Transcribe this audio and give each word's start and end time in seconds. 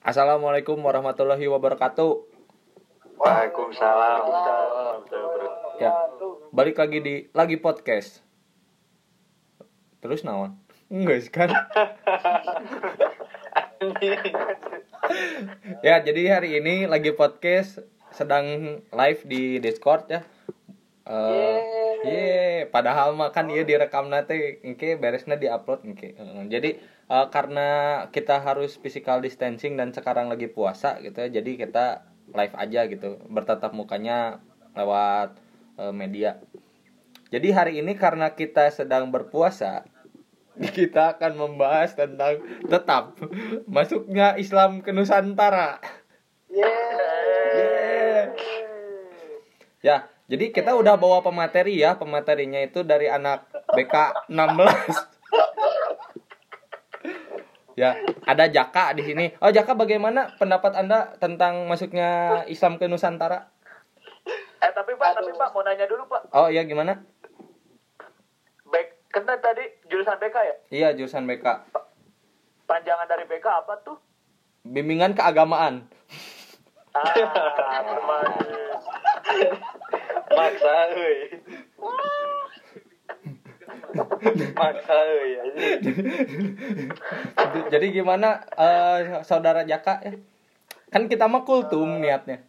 Assalamualaikum 0.00 0.80
warahmatullahi 0.80 1.44
wabarakatuh. 1.44 2.24
Waalaikumsalam. 3.20 4.20
Ya, 5.76 5.92
balik 6.56 6.80
lagi 6.80 7.04
di 7.04 7.14
lagi 7.36 7.60
podcast. 7.60 8.24
Terus 10.00 10.24
naon? 10.24 10.56
Enggak 10.88 11.20
sih 11.20 11.28
kan? 11.28 11.52
ya, 15.84 16.00
jadi 16.00 16.22
hari 16.32 16.56
ini 16.64 16.88
lagi 16.88 17.12
podcast 17.12 17.84
sedang 18.16 18.80
live 18.80 19.20
di 19.28 19.60
Discord 19.60 20.08
ya. 20.08 20.24
Eh, 21.04 21.60
ye, 22.04 22.66
padahal 22.68 23.12
mah 23.16 23.32
kan 23.34 23.48
ieu 23.52 23.64
direkam 23.64 24.08
nanti 24.08 24.60
engke 24.64 24.96
beresnya 24.96 25.36
diupload 25.36 25.84
engke. 25.84 26.16
Jadi 26.48 26.80
eh, 26.82 27.26
karena 27.32 27.68
kita 28.14 28.40
harus 28.40 28.76
physical 28.80 29.20
distancing 29.20 29.76
dan 29.76 29.92
sekarang 29.92 30.32
lagi 30.32 30.48
puasa 30.48 30.98
gitu 31.04 31.16
ya, 31.26 31.28
jadi 31.40 31.50
kita 31.66 31.86
live 32.30 32.54
aja 32.56 32.80
gitu, 32.86 33.18
bertatap 33.28 33.74
mukanya 33.74 34.40
lewat 34.78 35.36
eh, 35.76 35.94
media. 35.94 36.40
Jadi 37.30 37.48
hari 37.54 37.72
ini 37.78 37.94
karena 37.94 38.34
kita 38.34 38.74
sedang 38.74 39.14
berpuasa, 39.14 39.86
kita 40.76 41.16
akan 41.16 41.38
membahas 41.38 41.94
tentang 41.94 42.42
tetap 42.66 43.14
masuknya 43.70 44.34
Islam 44.40 44.82
ke 44.82 44.90
Nusantara. 44.90 45.78
Yeah. 46.50 47.00
Ya, 49.80 50.12
jadi 50.30 50.54
kita 50.54 50.78
udah 50.78 50.94
bawa 50.94 51.26
pemateri 51.26 51.82
ya, 51.82 51.98
pematerinya 51.98 52.62
itu 52.62 52.86
dari 52.86 53.10
anak 53.10 53.50
BK 53.74 54.30
16. 54.30 54.38
ya, 57.82 57.98
ada 58.30 58.46
Jaka 58.46 58.94
di 58.94 59.02
sini. 59.02 59.34
Oh, 59.42 59.50
Jaka 59.50 59.74
bagaimana 59.74 60.30
pendapat 60.38 60.78
Anda 60.78 61.18
tentang 61.18 61.66
masuknya 61.66 62.46
Islam 62.46 62.78
ke 62.78 62.86
Nusantara? 62.86 63.50
Eh 64.62 64.70
tapi 64.70 64.94
Pak, 64.94 65.18
tapi 65.18 65.34
Pak 65.34 65.50
mau 65.50 65.66
nanya 65.66 65.90
dulu 65.90 66.06
Pak. 66.06 66.30
Oh, 66.30 66.46
iya 66.46 66.62
gimana? 66.62 67.02
Bek, 68.70 69.02
kena 69.10 69.34
tadi 69.42 69.66
jurusan 69.90 70.14
BK 70.14 70.36
ya? 70.38 70.54
Iya, 70.70 70.94
jurusan 70.94 71.26
BK. 71.26 71.74
Panjangan 72.70 73.10
dari 73.10 73.26
BK 73.26 73.66
apa 73.66 73.82
tuh? 73.82 73.98
Bimbingan 74.62 75.18
keagamaan. 75.18 75.90
Ah. 76.94 77.18
maksa 80.30 80.72
euy 80.94 81.18
maksa 84.54 84.96
euy 85.10 85.30
Jadi 87.68 87.86
gimana 87.90 88.42
eh, 88.54 88.98
saudara 89.22 89.66
Jaka 89.66 89.98
ya? 90.02 90.14
Kan 90.90 91.06
kita 91.06 91.26
mah 91.26 91.42
kultum 91.42 91.98
niatnya. 91.98 92.42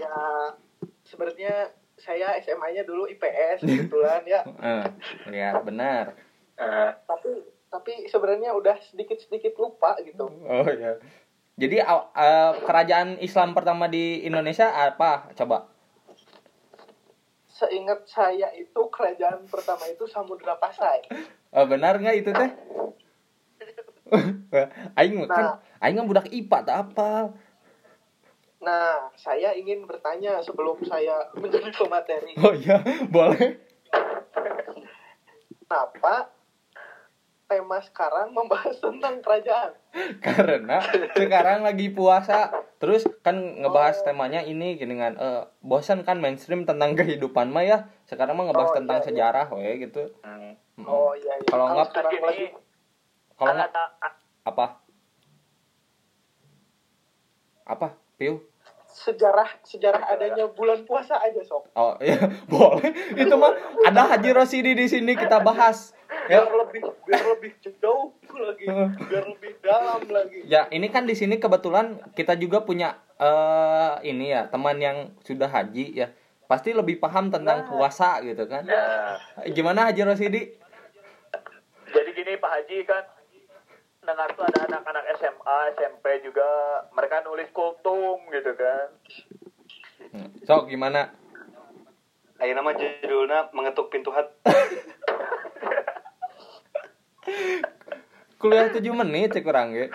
ya 0.00 0.16
sebenarnya 1.04 1.70
saya 1.94 2.34
SMA-nya 2.40 2.82
dulu 2.82 3.06
IPS 3.06 3.62
kebetulan 3.62 4.22
ya 4.26 4.40
Eh, 4.42 4.84
lihat 5.28 5.62
benar. 5.62 6.16
Eh, 6.56 6.90
tapi 7.04 7.30
tapi 7.70 7.92
sebenarnya 8.06 8.50
udah 8.50 8.74
sedikit 8.82 9.20
sedikit 9.20 9.54
lupa 9.56 9.94
gitu 10.02 10.26
Oh 10.26 10.66
ya. 10.66 10.98
Jadi 11.60 11.76
eh, 11.76 12.52
kerajaan 12.64 13.20
Islam 13.20 13.52
pertama 13.52 13.84
di 13.84 14.24
Indonesia 14.24 14.72
apa? 14.72 15.28
Coba. 15.36 15.68
seingat 17.44 18.08
saya 18.08 18.48
itu 18.56 18.80
kerajaan 18.88 19.44
pertama 19.44 19.84
itu 19.84 20.08
Samudra 20.08 20.56
Pasai 20.56 21.04
Eh, 21.52 21.66
benar 21.68 22.00
nggak 22.00 22.16
itu 22.16 22.32
teh? 22.32 22.50
aing 24.96 25.14
mah 25.14 25.28
kan 25.28 25.46
aing 25.78 26.00
mah 26.00 26.08
budak 26.08 26.26
IPA 26.26 26.58
tak 26.64 26.76
apa. 26.82 27.36
nah 28.58 29.12
saya 29.12 29.52
ingin 29.52 29.84
bertanya 29.84 30.40
sebelum 30.40 30.80
saya 30.82 31.28
menjadi 31.36 31.68
pemateri 31.70 32.32
Oh 32.40 32.56
iya, 32.56 32.80
boleh. 33.06 33.60
kenapa 35.60 36.32
tema 37.50 37.82
sekarang 37.82 38.30
membahas 38.30 38.78
tentang 38.78 39.18
kerajaan 39.18 39.74
Karena 40.22 40.78
sekarang 41.18 41.66
lagi 41.66 41.90
puasa. 41.90 42.54
Terus 42.78 43.02
kan 43.26 43.34
ngebahas 43.58 44.06
temanya 44.06 44.38
ini 44.40 44.78
gini 44.78 44.94
kan 44.94 45.18
eh 45.18 45.42
bosan 45.58 46.06
kan 46.06 46.22
mainstream 46.22 46.62
tentang 46.62 46.94
kehidupan 46.94 47.50
mah 47.50 47.66
ya. 47.66 47.78
Sekarang 48.06 48.38
mah 48.38 48.46
ngebahas 48.46 48.70
Oh, 48.70 48.76
tentang 48.78 48.98
iya, 48.98 49.04
iya. 49.04 49.08
sejarah 49.10 49.46
we 49.50 49.82
gitu. 49.82 50.02
hmm. 50.22 50.54
Mm. 50.78 50.86
oh 50.86 51.12
iya 51.12 51.34
iya 51.36 51.48
Kalau 51.50 51.66
nggak, 51.74 51.86
sekarang 51.90 52.12
lagi 52.22 52.46
Kalau 53.34 53.52
nggak 53.52 53.70
apa? 54.46 54.66
Apa? 57.66 57.88
Piu? 58.14 58.49
Sejarah 59.00 59.48
sejarah 59.64 60.04
adanya 60.12 60.44
bulan 60.52 60.84
puasa 60.84 61.16
aja 61.16 61.40
sob 61.40 61.64
Oh 61.72 61.96
iya, 62.04 62.20
boleh. 62.52 62.92
Itu 63.16 63.34
mah 63.40 63.56
ada 63.88 64.12
Haji 64.12 64.36
Rosidi 64.36 64.76
di 64.76 64.84
sini 64.84 65.16
kita 65.16 65.40
bahas. 65.40 65.96
Ya. 66.26 66.42
biar 66.42 66.50
lebih 66.66 66.82
biar 67.06 67.24
lebih 67.38 67.50
jauh 67.78 68.10
lagi 68.34 68.66
biar 69.06 69.24
lebih 69.30 69.52
dalam 69.62 70.02
lagi 70.10 70.42
Ya, 70.42 70.66
ini 70.74 70.90
kan 70.90 71.06
di 71.06 71.14
sini 71.14 71.38
kebetulan 71.38 72.02
kita 72.18 72.34
juga 72.34 72.66
punya 72.66 72.98
eh 73.16 73.94
ini 74.04 74.34
ya, 74.34 74.50
teman 74.50 74.76
yang 74.82 75.14
sudah 75.22 75.46
haji 75.48 75.94
ya. 75.94 76.10
Pasti 76.50 76.74
lebih 76.74 76.98
paham 76.98 77.30
tentang 77.30 77.62
puasa 77.70 78.18
gitu 78.26 78.42
kan. 78.50 78.66
ya 78.66 79.30
Gimana 79.54 79.86
Haji 79.86 80.02
Rosidi? 80.02 80.50
Jadi 81.94 82.10
gini 82.10 82.34
Pak 82.42 82.50
Haji 82.50 82.76
kan 82.82 83.06
dengar 84.00 84.32
tuh 84.32 84.48
ada 84.48 84.64
anak-anak 84.64 85.04
SMA, 85.20 85.76
SMP 85.76 86.24
juga 86.24 86.48
mereka 86.96 87.20
nulis 87.20 87.52
kultum 87.52 88.16
gitu 88.32 88.56
kan. 88.56 88.88
Sok 90.48 90.72
gimana? 90.72 91.12
Ayo 92.40 92.56
nama 92.56 92.72
judulnya 92.72 93.52
mengetuk 93.52 93.92
pintu 93.92 94.08
hat 94.08 94.32
Kuliah 98.40 98.72
7 98.72 98.80
menit 98.96 99.36
cek 99.36 99.44
kurang 99.44 99.76
ya. 99.76 99.92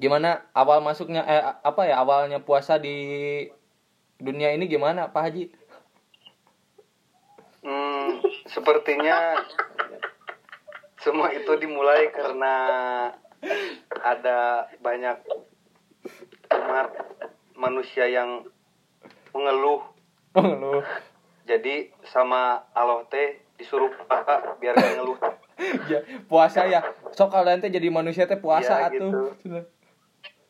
Gimana 0.00 0.48
awal 0.56 0.80
masuknya 0.80 1.20
eh 1.28 1.44
apa 1.44 1.84
ya 1.84 2.00
awalnya 2.00 2.40
puasa 2.40 2.80
di 2.80 2.96
dunia 4.16 4.56
ini 4.56 4.64
gimana 4.64 5.12
Pak 5.12 5.22
Haji? 5.28 5.44
hmm, 7.66 8.24
sepertinya 8.48 9.36
semua 11.00 11.32
itu 11.32 11.52
dimulai 11.60 12.08
karena 12.10 12.54
ada 14.00 14.70
banyak 14.80 15.18
umat 16.50 16.88
manusia 17.56 18.08
yang 18.08 18.44
mengeluh 19.32 19.84
lu. 20.36 20.80
jadi 21.44 21.92
sama 22.04 22.64
Allah 22.72 23.04
teh 23.08 23.40
disuruh 23.56 23.88
kakak 24.08 24.60
biar 24.60 24.76
gak 24.76 25.00
ngeluh 25.00 25.18
ya, 25.92 26.04
puasa 26.28 26.68
ya. 26.68 26.84
Sok 27.16 27.32
kalian 27.32 27.64
teh 27.64 27.72
jadi 27.72 27.88
manusia 27.88 28.28
teh 28.28 28.36
puasa 28.36 28.76
Ya, 28.76 28.92
atuh. 28.92 29.32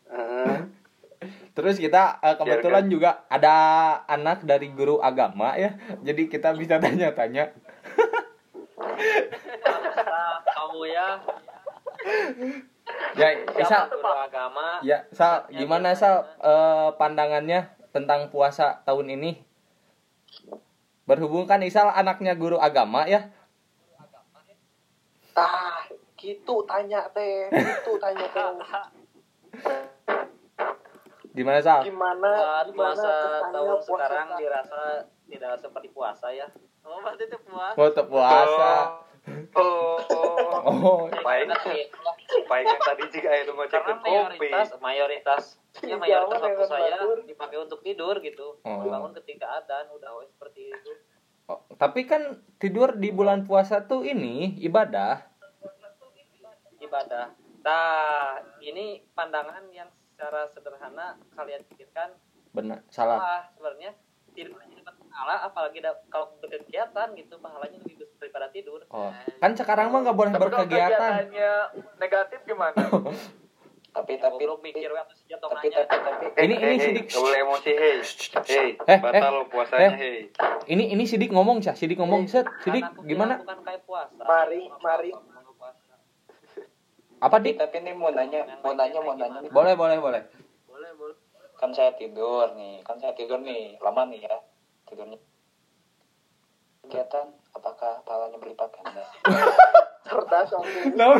Eh, 0.06 0.58
Terus 1.56 1.80
kita 1.80 2.20
eh, 2.20 2.36
kebetulan 2.36 2.84
juga 2.90 3.24
ada 3.30 3.54
anak 4.04 4.44
dari 4.44 4.68
guru 4.74 5.00
agama 5.00 5.56
ya. 5.56 5.78
Jadi 6.04 6.28
kita 6.28 6.52
bisa 6.52 6.76
tanya-tanya. 6.82 7.54
kamu 10.46 10.80
ya 10.88 11.08
Ya, 13.18 13.34
Isa, 13.58 13.90
guru 13.90 14.06
agama 14.06 14.78
ya, 14.78 15.02
Sal, 15.10 15.50
gimana 15.50 15.90
Sal 15.98 16.22
eh, 16.38 16.88
pandangannya 16.94 17.66
tentang 17.90 18.30
puasa 18.30 18.78
tahun 18.86 19.18
ini? 19.18 19.42
Berhubung 21.02 21.50
kan 21.50 21.66
Isal 21.66 21.90
anaknya 21.90 22.38
guru 22.38 22.62
agama 22.62 23.06
ya. 23.10 23.26
ah 25.36 25.84
gitu 26.16 26.64
tanya 26.64 27.04
teh 27.12 27.52
gitu 27.52 27.92
tanya 28.00 28.24
teh 28.30 28.44
Gimana 31.36 31.60
Sal? 31.60 31.84
gimana 31.84 32.30
gimana 32.64 32.72
puasa 32.72 33.12
tahun 33.52 33.78
sekarang? 33.84 34.28
dirasa 34.40 34.82
tidak 35.28 35.52
seperti 35.60 35.88
puasa 35.92 36.32
ya 36.32 36.48
oh 36.86 36.98
pasti 37.00 37.22
itu 37.24 37.38
puasa 37.42 37.74
Mau 37.74 37.88
teu 37.90 38.04
puasa. 38.04 38.70
oh, 39.52 39.98
oh. 40.08 40.58
Oh, 40.66 41.00
Baik. 41.20 41.50
baik 42.46 42.64
yang 42.64 42.80
tadi 42.80 43.04
jika 43.08 43.28
ayo 43.28 43.52
mau 43.52 43.64
cek 43.64 43.74
karena 43.76 43.94
kopi 43.96 44.06
mayoritas 44.08 44.66
mayoritas 44.78 45.44
ya 45.76 45.84
Iya, 45.84 45.96
mayoritas 45.96 46.40
waktu 46.40 46.64
saya 46.64 46.96
dipakai 47.22 47.58
untuk 47.58 47.80
tidur 47.80 48.18
gitu 48.20 48.58
Oh. 48.62 48.82
bangun 48.84 49.12
ketika 49.16 49.46
adan 49.56 49.90
udah 49.90 50.10
wes 50.16 50.30
seperti 50.30 50.70
itu 50.70 50.92
Oh, 51.46 51.62
tapi 51.72 52.02
kan 52.02 52.22
tidur 52.56 52.90
di 52.92 53.10
bulan 53.10 53.42
puasa 53.42 53.78
tuh 53.80 54.02
ini 54.02 54.58
ibadah. 54.60 55.22
ibadah 56.78 57.34
nah 57.60 58.38
ini 58.60 59.02
pandangan 59.10 59.66
yang 59.70 59.90
secara 60.06 60.46
sederhana 60.46 61.18
kalian 61.34 61.66
pikirkan 61.66 62.14
Benar, 62.50 62.80
salah. 62.88 63.18
ah 63.18 63.42
sebenarnya 63.52 63.90
tidur 64.32 64.54
aja 64.56 64.70
dapat 64.70 64.75
pahala 65.16 65.48
apalagi 65.48 65.80
da- 65.80 65.96
kalau 66.12 66.28
berkegiatan 66.38 67.08
gitu 67.16 67.34
pahalanya 67.40 67.80
lebih 67.80 67.96
besar 67.98 68.20
daripada 68.20 68.52
tidur 68.52 68.84
Oh, 68.86 69.08
kan 69.40 69.50
sekarang 69.56 69.88
mah 69.88 70.04
nggak 70.04 70.12
boleh 70.12 70.28
Tapi 70.28 70.36
kalau 70.36 70.48
berkegiatan. 70.60 70.92
kegiatannya 70.92 71.50
negatif 71.96 72.40
gimana? 72.44 72.76
Tapi 73.96 74.20
tapi 74.20 74.28
tapi 74.28 74.44
lu 74.44 74.60
mikir 74.60 74.92
waktu 74.92 75.16
sejak 75.16 75.40
tong 75.40 75.56
tapi 75.56 75.72
tapi 75.72 75.88
tapi 75.88 76.24
Ini 76.36 76.52
Eh, 76.54 76.60
ini 76.60 76.74
eh, 76.76 76.80
sidik. 76.84 77.04
Gak 77.08 77.16
boleh 77.16 77.38
emosi, 77.40 77.72
hei. 77.72 77.96
Hei, 78.44 78.68
Eh, 78.76 78.98
batal 79.00 79.16
eh, 79.24 79.30
lo 79.32 79.44
puasanya, 79.48 79.80
eh. 79.80 79.92
hei. 79.96 80.18
Ini 80.68 80.84
ini 80.92 81.04
sidik 81.08 81.32
ngomong 81.32 81.64
sih, 81.64 81.72
sidik 81.72 81.96
ngomong 81.96 82.28
set, 82.28 82.44
sidik 82.60 82.84
gimana? 83.00 83.40
bilang 83.40 83.48
bukan 83.48 83.58
kayak 83.64 83.82
puasa 83.88 84.20
Mari, 84.20 84.68
mari. 84.84 85.10
Apa 87.16 87.36
dik? 87.40 87.56
tapi 87.56 87.76
ini 87.80 87.96
mau 87.96 88.12
nanya, 88.12 88.44
mau 88.60 88.76
nanya, 88.76 89.00
mau 89.00 89.16
nanya 89.16 89.40
nih. 89.40 89.48
Boleh 89.48 89.72
boleh 89.72 89.96
boleh. 89.96 90.22
boleh 90.68 90.90
boleh 90.92 91.16
Kan 91.56 91.72
saya 91.72 91.96
tidur 91.96 92.52
nih, 92.52 92.84
kan 92.84 93.00
saya 93.00 93.16
tidur 93.16 93.40
nih, 93.40 93.80
lama 93.80 94.04
nih 94.06 94.28
ya 94.28 94.36
tidurnya. 94.86 95.18
Kegiatan, 96.86 97.26
apakah 97.54 98.02
pahalanya 98.06 98.38
berlipat 98.38 98.70
ganda? 98.78 99.04
Cerdas. 100.06 100.50
Non, 100.94 101.18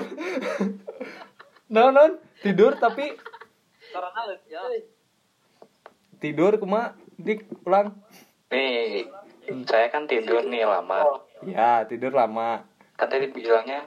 non, 1.67 1.91
non, 1.91 2.11
tidur 2.43 2.79
tapi 2.79 3.19
karena 3.91 4.23
ya 4.47 4.63
tidur 6.21 6.53
kuma 6.61 6.95
dik 7.19 7.49
pulang. 7.65 7.97
Nih, 8.53 9.09
saya 9.67 9.91
kan 9.91 10.07
tidur 10.07 10.47
nih 10.47 10.63
lama. 10.63 11.27
Ya 11.43 11.83
tidur 11.89 12.15
lama. 12.15 12.63
Katanya 12.95 13.29
dibilangnya 13.29 13.81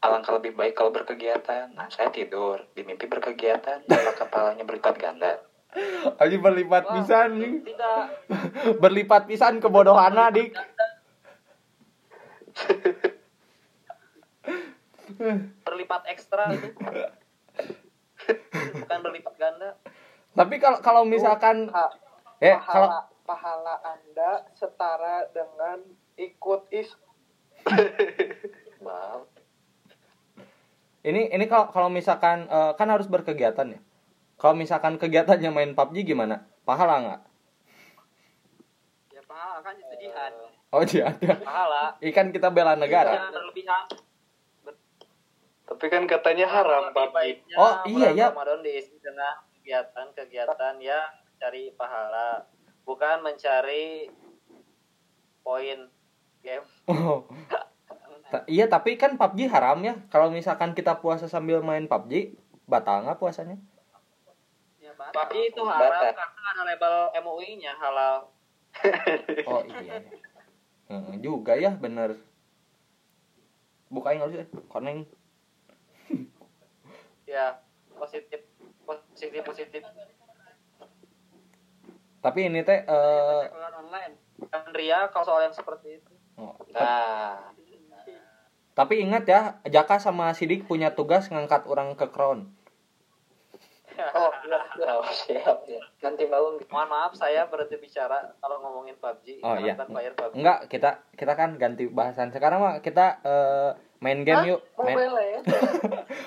alangkah 0.00 0.38
lebih 0.38 0.54
baik 0.54 0.74
kalau 0.78 0.94
berkegiatan. 0.94 1.72
Nah, 1.74 1.90
saya 1.90 2.10
tidur, 2.14 2.62
di 2.74 2.82
mimpi 2.86 3.10
berkegiatan, 3.10 3.86
apakah 3.86 4.26
pahalanya 4.30 4.64
berlipat 4.66 4.94
ganda? 4.98 5.42
Aji 6.16 6.36
berlipat 6.38 6.84
Wah, 6.84 6.92
pisan, 6.96 7.28
nih. 7.36 7.52
tidak 7.62 8.00
berlipat 8.78 9.22
pisan 9.26 9.60
kebodohana 9.60 10.30
dik. 10.30 10.56
berlipat 15.62 16.02
ekstra 16.08 16.50
itu 16.50 16.68
bukan 18.74 18.98
berlipat 19.00 19.34
ganda 19.36 19.70
Tapi 20.32 20.54
kalau 20.58 20.78
kalau 20.80 21.02
misalkan 21.04 21.68
Pa- 21.68 21.94
eh 22.38 22.52
pahala, 22.52 22.66
kalau 22.66 22.88
pahala 23.24 23.74
Anda 23.82 24.30
setara 24.52 25.28
dengan 25.30 25.80
ikut 26.16 26.68
is 26.70 26.90
Wow. 28.78 29.26
ini 31.02 31.26
ini 31.28 31.44
kalau 31.46 31.66
kalau 31.70 31.88
misalkan 31.88 32.44
eh, 32.46 32.72
kan 32.74 32.86
harus 32.86 33.06
berkegiatan 33.06 33.66
ya. 33.68 33.80
Kalau 34.36 34.52
misalkan 34.52 34.96
kegiatannya 34.96 35.48
main 35.48 35.72
PUBG 35.72 36.04
gimana? 36.06 36.44
Pahala 36.62 36.94
nggak? 37.00 37.20
ya 39.08 39.22
pahala 39.24 39.58
kan 39.60 39.72
itu 39.74 39.94
jihad 39.98 40.32
Oh 40.68 40.84
iya 40.84 41.08
ada. 41.08 41.40
pahala 41.40 41.82
Ikan 42.00 42.28
kita 42.30 42.50
bela 42.50 42.76
negara. 42.76 43.16
jangan 43.16 43.32
berlebihan 43.32 43.84
Tapi 45.66 45.84
kan 45.88 46.02
katanya 46.04 46.46
haram, 46.46 46.92
baiknya 46.92 47.56
Oh, 47.56 47.74
iya, 47.86 48.12
ya. 48.12 48.26
Ramadan 48.30 48.60
diisi 48.60 48.94
dengan 48.98 49.34
kegiatan-kegiatan 49.52 50.76
yang 50.78 51.06
mencari 51.26 51.72
pahala 51.74 52.44
bukan 52.84 53.18
mencari 53.20 54.06
poin 55.42 55.88
game 56.38 56.66
Oh. 56.86 57.24
Ta- 58.26 58.44
iya 58.46 58.66
tapi 58.66 58.94
kan 58.94 59.14
PUBG 59.14 59.46
haram 59.46 59.80
ya. 59.80 59.96
Kalau 60.06 60.28
misalkan 60.28 60.70
kita 60.70 60.98
puasa 60.98 61.24
sambil 61.24 61.62
main 61.62 61.86
PUBG, 61.86 62.34
batal 62.64 63.02
nggak 63.02 63.16
puasanya? 63.16 63.56
Tapi 64.96 65.52
itu 65.52 65.62
haram 65.64 65.90
Batal. 65.92 66.12
karena 66.12 66.48
ada 66.52 66.62
label 66.64 66.94
MUI-nya 67.22 67.72
halal 67.76 68.28
Oh 69.50 69.64
iya. 69.64 70.04
Heeh, 70.92 71.14
juga 71.24 71.56
ya 71.56 71.72
bener. 71.72 72.20
Bukain 73.88 74.20
sih? 74.28 74.44
Koneng. 74.68 75.08
ya 77.32 77.56
positif 77.96 78.44
positif 78.84 79.40
positif 79.42 79.82
Tapi 82.20 82.38
ini 82.52 82.60
teh 82.60 82.84
eh 82.84 83.42
Sekolah 83.48 83.70
online 83.80 84.14
Ria 84.76 85.08
kalau 85.08 85.24
soal 85.24 85.48
yang 85.48 85.56
seperti 85.56 86.02
itu 86.02 86.12
oh, 86.36 86.52
Nah, 86.76 87.56
tapi 88.76 89.00
ingat 89.00 89.24
ya, 89.24 89.56
Jaka 89.64 89.96
sama 89.96 90.36
Sidik 90.36 90.68
punya 90.68 90.92
tugas 90.92 91.32
ngangkat 91.32 91.64
orang 91.64 91.96
ke 91.96 92.12
crown. 92.12 92.52
Oh 94.16 94.32
iya, 94.44 94.60
iya. 94.78 94.92
oh, 94.96 95.06
siap 95.08 95.58
ya. 95.66 95.80
Nanti 96.04 96.24
malam 96.28 96.60
mohon 96.72 96.88
maaf 96.88 97.12
saya 97.16 97.48
berhenti 97.48 97.76
bicara 97.80 98.36
kalau 98.40 98.60
ngomongin 98.60 98.96
PUBG 99.00 99.40
Oh, 99.40 99.56
iya. 99.56 99.74
PUBG 99.76 100.36
Enggak, 100.36 100.58
kita 100.68 100.90
kita 101.16 101.32
kan 101.34 101.56
ganti 101.56 101.88
bahasan. 101.88 102.30
Sekarang 102.30 102.60
mah 102.60 102.74
kita 102.84 103.20
eh, 103.24 103.70
main 104.04 104.22
game 104.22 104.42
Hah? 104.44 104.50
yuk. 104.56 104.60
Main 104.76 104.96
Mobile? 104.96 105.16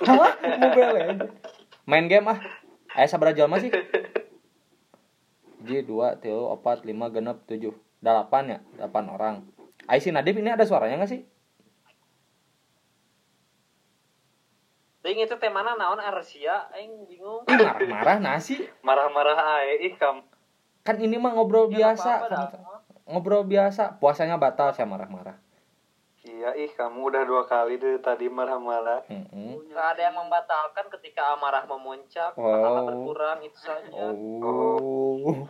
Hah? 0.06 0.34
Mobile? 0.62 0.98
Main 1.86 2.06
game 2.10 2.28
ah. 2.30 2.40
Aya 2.98 3.06
sabaraha 3.06 3.38
jalma 3.38 3.62
sih? 3.62 3.70
J 5.60 5.86
2, 5.86 6.24
3, 6.24 6.26
4, 6.26 6.88
5, 6.88 7.14
genep, 7.14 7.38
7 7.46 7.76
8 8.00 8.52
ya? 8.52 8.60
8 8.80 9.14
orang 9.14 9.44
Ai 9.90 10.00
si 10.00 10.14
Nadib 10.14 10.38
ini 10.40 10.54
ada 10.54 10.64
suaranya 10.64 11.04
gak 11.04 11.12
sih? 11.12 11.22
Ting 15.00 15.16
itu 15.18 15.36
temana 15.36 15.74
naon 15.74 15.96
Arsia 15.98 16.68
aing 16.72 17.08
bingung 17.08 17.44
Ih 17.46 17.56
marah-marah 17.56 18.18
nasi 18.20 18.60
marah-marah 18.82 19.38
ae 19.58 19.80
ih 19.82 19.96
kam. 19.96 20.20
Kan 20.82 20.98
ini 20.98 21.16
mah 21.16 21.32
ngobrol 21.32 21.68
Ya, 21.68 21.96
biasa 21.96 22.12
apa-apa 22.20 22.28
dah. 22.30 22.48
kan. 22.50 22.62
Ngobrol 23.06 23.44
biasa 23.44 23.96
Puasanya 23.96 24.36
batal 24.36 24.70
saya 24.70 24.84
marah-marah 24.86 25.40
Iya 26.20 26.52
ih 26.54 26.68
kamu 26.70 27.00
udah 27.06 27.24
dua 27.24 27.44
kali 27.44 27.76
deh 27.76 27.96
tadi 27.98 28.28
marah-marah. 28.28 29.08
Heeh. 29.08 29.56
Nggak 29.66 29.88
ada 29.90 30.02
yang 30.04 30.16
membatalkan 30.16 30.86
ketika 30.92 31.32
amarah 31.32 31.64
memuncak 31.64 32.36
Oh. 32.36 32.44
pahala 32.44 32.82
berkurang 32.86 33.40
itu 33.42 33.56
saja 33.56 33.88
Oh 34.44 35.48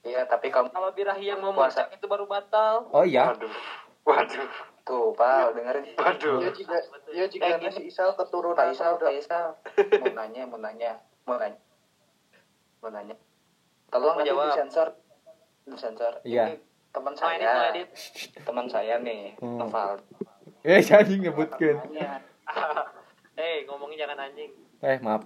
Iya, 0.00 0.24
tapi 0.24 0.48
kamu 0.48 0.68
kalau 0.68 0.90
birahi 0.90 1.26
yang 1.26 1.38
memuncak 1.38 1.90
itu 1.90 2.04
baru 2.04 2.26
batal 2.26 2.90
Oh 2.90 3.06
iya 3.06 3.30
Waduh. 3.30 3.54
Waduh. 4.02 4.50
Tuh, 4.88 5.12
Pak, 5.12 5.52
dengerin. 5.52 5.84
Waduh. 5.94 6.36
Dia 6.40 6.50
juga 6.50 6.76
dia 7.06 7.26
juga 7.28 7.44
Eh, 7.46 7.60
nasi 7.60 7.82
Isal 7.84 8.10
keturunan 8.14 8.56
Pak 8.56 8.72
Isal, 8.72 8.96
udah 8.96 9.04
Pak 9.04 9.16
Isal. 9.16 9.46
Mau 10.00 10.08
nanya, 10.14 10.42
mau 10.44 10.56
nanya, 10.56 10.92
mau 11.22 11.36
nanya. 11.36 11.60
Mau 12.78 12.88
nanya. 12.88 13.14
Tolong 13.88 14.08
Mau 14.10 14.18
nanti 14.18 14.30
jawab. 14.30 14.48
disensor. 14.50 14.88
Disensor. 15.62 16.12
Iya. 16.22 16.44
Ini 16.46 16.56
teman 16.90 17.12
saya. 17.12 17.52
Teman 18.42 18.66
saya 18.66 18.96
nih, 18.98 19.36
Hmm. 19.36 19.60
Noval. 19.60 20.00
Eh 20.62 20.80
jadi 20.80 21.14
ngebutkeun 21.20 21.78
Nanya, 21.86 22.18
eh 23.38 23.62
ngomongin 23.64 24.00
jangan 24.00 24.18
anjing 24.20 24.50
Eh 24.80 24.98
maaf 24.98 25.22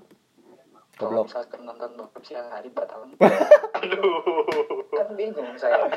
kalau 1.03 1.27
Goblok 1.27 1.27
misalkan 1.35 1.61
nonton 1.67 1.91
bokep 1.99 2.23
siang 2.23 2.47
hari 2.47 2.71
batal. 2.71 3.03
Aduh. 3.83 4.87
kan 4.95 5.09
bingung 5.19 5.51
saya. 5.59 5.91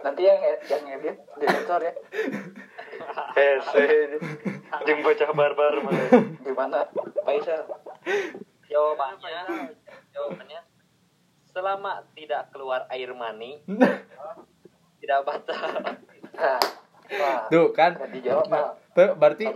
Nanti 0.00 0.22
yang 0.24 0.40
yang 0.40 0.84
edit 0.96 1.16
disensor 1.36 1.84
ya. 1.84 1.92
Hese. 3.36 4.16
Jeung 4.88 5.00
bocah 5.04 5.30
barbar 5.36 5.74
mah. 5.84 5.92
Gimana, 6.40 6.88
Pak 6.96 7.34
Isal? 7.36 7.62
jawabannya 8.64 9.70
jawabannya 10.10 10.60
selama 11.46 12.02
tidak 12.18 12.50
keluar 12.50 12.90
air 12.90 13.14
mani 13.14 13.62
tidak 15.00 15.20
batal 15.22 15.94
Nah. 16.34 17.46
Tuh 17.52 17.70
kan 17.70 17.94
dijawab. 18.10 18.50
Tuh 18.96 19.14
berarti. 19.14 19.46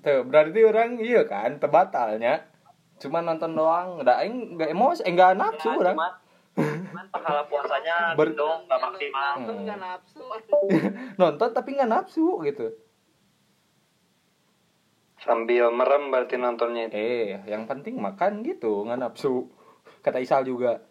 Tuh, 0.00 0.20
berarti 0.24 0.60
orang 0.64 0.96
iya 1.02 1.26
kan 1.28 1.60
tebatalnya. 1.60 2.48
Cuma 2.98 3.18
nonton 3.20 3.54
doang, 3.54 3.98
enggak 3.98 4.18
aing 4.18 4.36
enggak 4.52 4.70
emosi, 4.70 5.00
eh, 5.02 5.10
enggak 5.10 5.34
nafsu 5.34 5.68
Ya, 5.68 5.78
orang. 5.78 5.96
cuman, 5.96 6.12
cuman 6.58 7.06
pahala 7.08 7.42
puasanya 7.46 7.96
Ber- 8.18 8.34
dong 8.34 8.66
nggak 8.66 8.80
maksimal 8.80 9.32
Hmm. 9.38 9.58
nggak 9.62 9.78
nafsu 9.78 10.22
Nonton 11.20 11.48
tapi 11.52 11.68
enggak 11.72 11.88
nafsu 11.88 12.26
gitu. 12.42 12.66
Sambil 15.18 15.70
merem 15.70 16.10
berarti 16.10 16.34
nontonnya 16.36 16.86
itu. 16.86 16.94
Eh, 16.94 17.42
yang 17.44 17.66
penting 17.66 17.98
makan 17.98 18.42
gitu, 18.42 18.82
enggak 18.82 18.98
nafsu. 19.00 19.46
Kata 19.98 20.18
Isal 20.18 20.42
juga. 20.42 20.82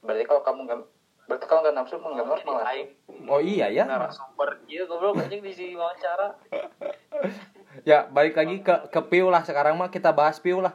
Berarti 0.00 0.24
kalau 0.24 0.40
kamu 0.42 0.60
nggak 0.64 0.80
berarti 1.28 1.44
kalau 1.44 1.60
nggak 1.60 1.76
nafsu 1.76 1.96
nggak 1.96 2.24
normal. 2.24 2.64
aing 2.64 2.88
Oh 3.26 3.36
iya 3.36 3.68
ya. 3.68 3.84
narasumber 3.84 4.64
iya 4.64 4.84
goblok 4.84 5.16
anjing 5.18 5.44
di 5.44 5.52
sini 5.52 5.76
wawancara 5.76 6.32
Ya, 7.84 8.08
balik 8.08 8.34
lagi 8.38 8.62
ke 8.64 8.74
ke 8.90 9.00
Piu 9.06 9.28
lah 9.28 9.44
sekarang 9.44 9.76
mah 9.78 9.92
kita 9.92 10.10
bahas 10.10 10.40
Piu 10.40 10.62
lah. 10.62 10.74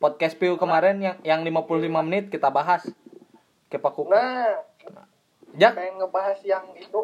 Podcast 0.00 0.38
Piu 0.40 0.56
kemarin 0.56 0.96
yang 0.98 1.16
yang 1.22 1.40
55 1.44 2.06
menit 2.06 2.24
kita 2.32 2.48
bahas. 2.48 2.86
Kepaku. 3.70 4.08
Nah, 4.10 4.66
Jak, 5.50 5.74
pengen 5.74 5.98
ngebahas 5.98 6.38
yang 6.46 6.62
itu. 6.78 6.98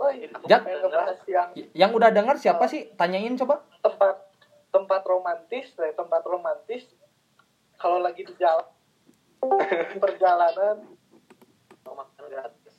Jak. 0.46 0.62
Pengen 0.62 0.80
ngebahas 0.86 1.18
yang 1.26 1.48
yang 1.74 1.90
udah 1.90 2.14
dengar 2.14 2.38
siapa 2.38 2.70
sih? 2.70 2.90
Tanyain 2.94 3.34
coba. 3.34 3.62
tempat 3.82 4.14
tempat 4.70 5.02
romantis, 5.06 5.74
deh, 5.74 5.92
tempat 5.94 6.22
romantis. 6.26 6.86
Kalau 7.76 8.00
lagi 8.00 8.24
di 8.24 8.34
jalan 8.38 8.66
perjalanan 10.02 10.96
mau 11.86 11.94
makan 12.02 12.24
gratis 12.26 12.74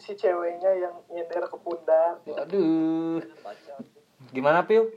si 0.00 0.12
ceweknya 0.16 0.72
yang 0.80 0.94
nyender 1.12 1.44
ke 1.48 1.56
pundak 1.60 2.20
aduh 2.24 3.20
gimana 4.32 4.64
piu 4.64 4.88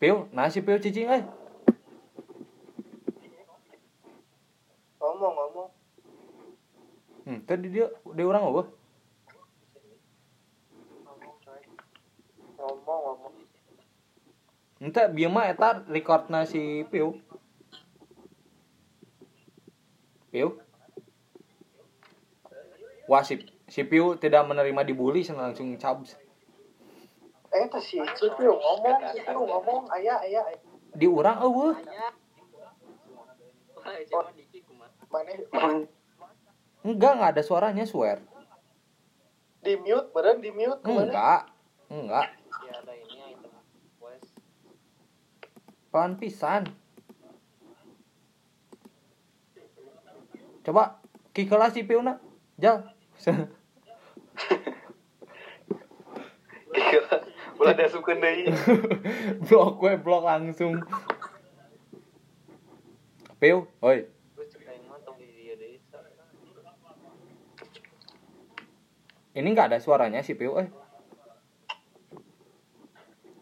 Piu, 0.00 0.24
nasi 0.32 0.64
piu 0.64 0.78
cicing 0.80 1.10
eh. 1.10 1.22
ngomong 4.96 5.34
ngomong 5.36 5.70
Hmm, 7.28 7.44
tadi 7.44 7.68
dia 7.68 7.86
dia 8.16 8.24
orang 8.24 8.48
apa? 8.48 8.62
ngomong 12.56 13.00
ngomong 13.04 13.34
Ente 14.80 15.02
bieu 15.12 15.28
mah 15.28 15.52
eta 15.52 15.84
recordna 15.84 16.48
si 16.48 16.88
Piu. 16.88 17.20
Piu. 20.32 20.69
Wah 23.10 23.26
si, 23.26 23.42
Piu 23.90 24.14
tidak 24.14 24.46
menerima 24.46 24.86
dibully 24.86 25.26
sana 25.26 25.50
langsung 25.50 25.74
cabs. 25.74 26.14
eh 27.50 27.66
itu 27.66 27.78
si 27.82 27.98
Piu 28.38 28.54
ngomong 28.54 29.02
Piu 29.26 29.42
ngomong 29.50 29.90
ayah 29.98 30.22
ayah 30.22 30.46
ayah. 30.46 30.62
Di 30.94 31.10
eueuh. 31.10 31.74
Dikit 34.38 34.62
kumaha. 34.62 34.94
mana 35.10 35.82
Enggak, 36.86 37.12
enggak 37.18 37.30
ada 37.34 37.42
suaranya, 37.42 37.82
swear. 37.82 38.22
di 39.60 39.76
mute 39.76 40.08
beren 40.14 40.38
di 40.38 40.54
mute 40.54 40.78
Enggak. 40.86 41.50
Enggak. 41.90 42.30
Pelan 45.90 46.14
pisan. 46.14 46.62
Coba 50.62 51.02
kikelah 51.34 51.74
si 51.74 51.82
Piu 51.82 52.06
na. 52.06 52.22
Jal. 53.20 53.52
ulah 57.60 57.76
dasupkeun 57.76 58.24
deui 58.24 58.48
blok 59.44 59.76
gue 59.76 59.92
blok 60.00 60.24
langsung. 60.24 60.80
Piu, 63.36 63.68
oi. 63.84 64.08
Ini 69.30 69.46
enggak 69.46 69.72
ada 69.72 69.78
suaranya 69.80 70.24
si 70.24 70.32
Piu, 70.36 70.56
eh. 70.60 70.68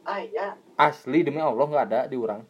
ayah 0.06 0.58
Asli 0.78 1.22
demi 1.22 1.38
Allah 1.38 1.66
enggak 1.66 1.86
ada 1.90 2.00
di 2.10 2.18
ada. 2.18 2.42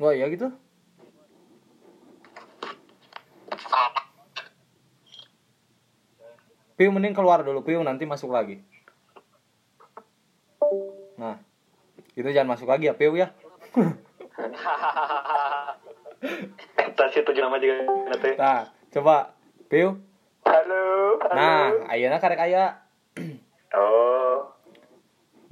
Wah, 0.00 0.16
ya 0.16 0.26
gitu. 0.32 0.48
Piu 6.80 6.88
mending 6.88 7.12
keluar 7.12 7.44
dulu 7.44 7.60
Piu 7.60 7.84
nanti 7.84 8.08
masuk 8.08 8.32
lagi. 8.32 8.56
Nah, 11.20 11.36
itu 12.16 12.24
jangan 12.32 12.56
masuk 12.56 12.72
lagi 12.72 12.88
ya 12.88 12.96
Piu 12.96 13.12
ya. 13.20 13.36
tujuh 17.04 17.42
nama 17.44 17.60
juga 17.60 17.84
nanti 17.84 18.32
Nah, 18.32 18.72
coba 18.96 19.36
Piu. 19.68 20.00
Halo, 20.48 21.20
halo. 21.20 21.36
Nah, 21.36 21.92
ayeuna 21.92 22.16
karek 22.16 22.48
aya. 22.48 22.80
Oh. 23.76 24.48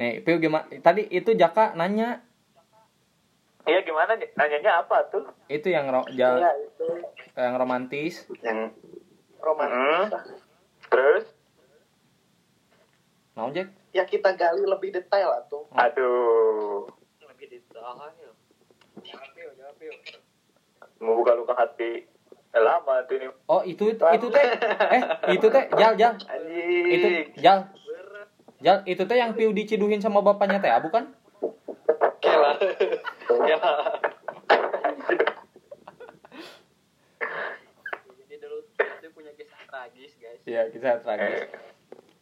Nih, 0.00 0.24
Piu 0.24 0.40
gimana? 0.40 0.64
Tadi 0.80 1.12
itu 1.12 1.36
Jaka 1.36 1.76
nanya 1.76 2.24
Iya 3.68 3.84
gimana 3.84 4.16
nih? 4.16 4.32
Nanyanya 4.32 4.80
apa 4.80 5.12
tuh? 5.12 5.28
itu 5.52 5.68
yang 5.68 5.92
ro 5.92 6.08
ya 6.08 6.40
itu 6.56 6.88
yang 7.36 7.60
romantis. 7.60 8.24
yang 8.40 8.72
romantis 9.44 10.08
Hmm. 10.08 10.37
Terus? 10.88 11.24
Mau 13.38 13.54
Jack? 13.54 13.70
ya 13.88 14.04
kita 14.04 14.36
gali 14.36 14.62
lebih 14.68 14.92
detail 14.92 15.32
lah 15.32 15.42
tuh 15.48 15.64
Aduh. 15.72 16.86
Lebih 17.24 17.46
ditahan 17.50 18.12
ya. 18.20 18.30
Mau 20.98 21.14
buka 21.22 21.32
luka 21.38 21.54
hati. 21.54 22.04
Eh, 22.48 22.62
lama 22.64 23.04
tuh 23.06 23.14
ini. 23.20 23.28
Oh, 23.46 23.62
itu 23.62 23.94
itu 23.94 24.26
teh. 24.32 24.46
Eh, 24.96 25.02
itu 25.36 25.46
teh 25.46 25.64
jal 25.76 25.94
jal. 25.94 26.16
Anjing. 26.16 26.86
Itu 26.90 27.08
jal. 27.38 27.70
Jal, 28.58 28.82
itu 28.88 29.02
teh 29.06 29.16
yang 29.16 29.38
Piu 29.38 29.54
diciduhin 29.54 30.02
sama 30.02 30.18
bapaknya 30.18 30.58
teh, 30.58 30.66
ah, 30.66 30.82
bukan? 30.82 31.14
kela 32.18 32.58
kela 33.30 33.72
Jadi 38.18 38.34
dulu 38.42 38.58
itu 38.66 39.08
punya 39.14 39.30
kisah 39.38 39.58
tragis, 39.78 40.12
guys. 40.18 40.42
Iya, 40.42 40.62
kisah 40.74 40.98
tragis. 41.06 41.54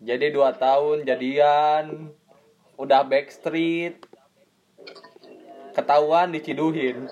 Jadi 0.04 0.28
dua 0.28 0.52
tahun 0.52 1.08
jadian, 1.08 2.12
udah 2.76 3.00
backstreet, 3.08 3.96
ketahuan 5.72 6.36
diciduhin. 6.36 7.08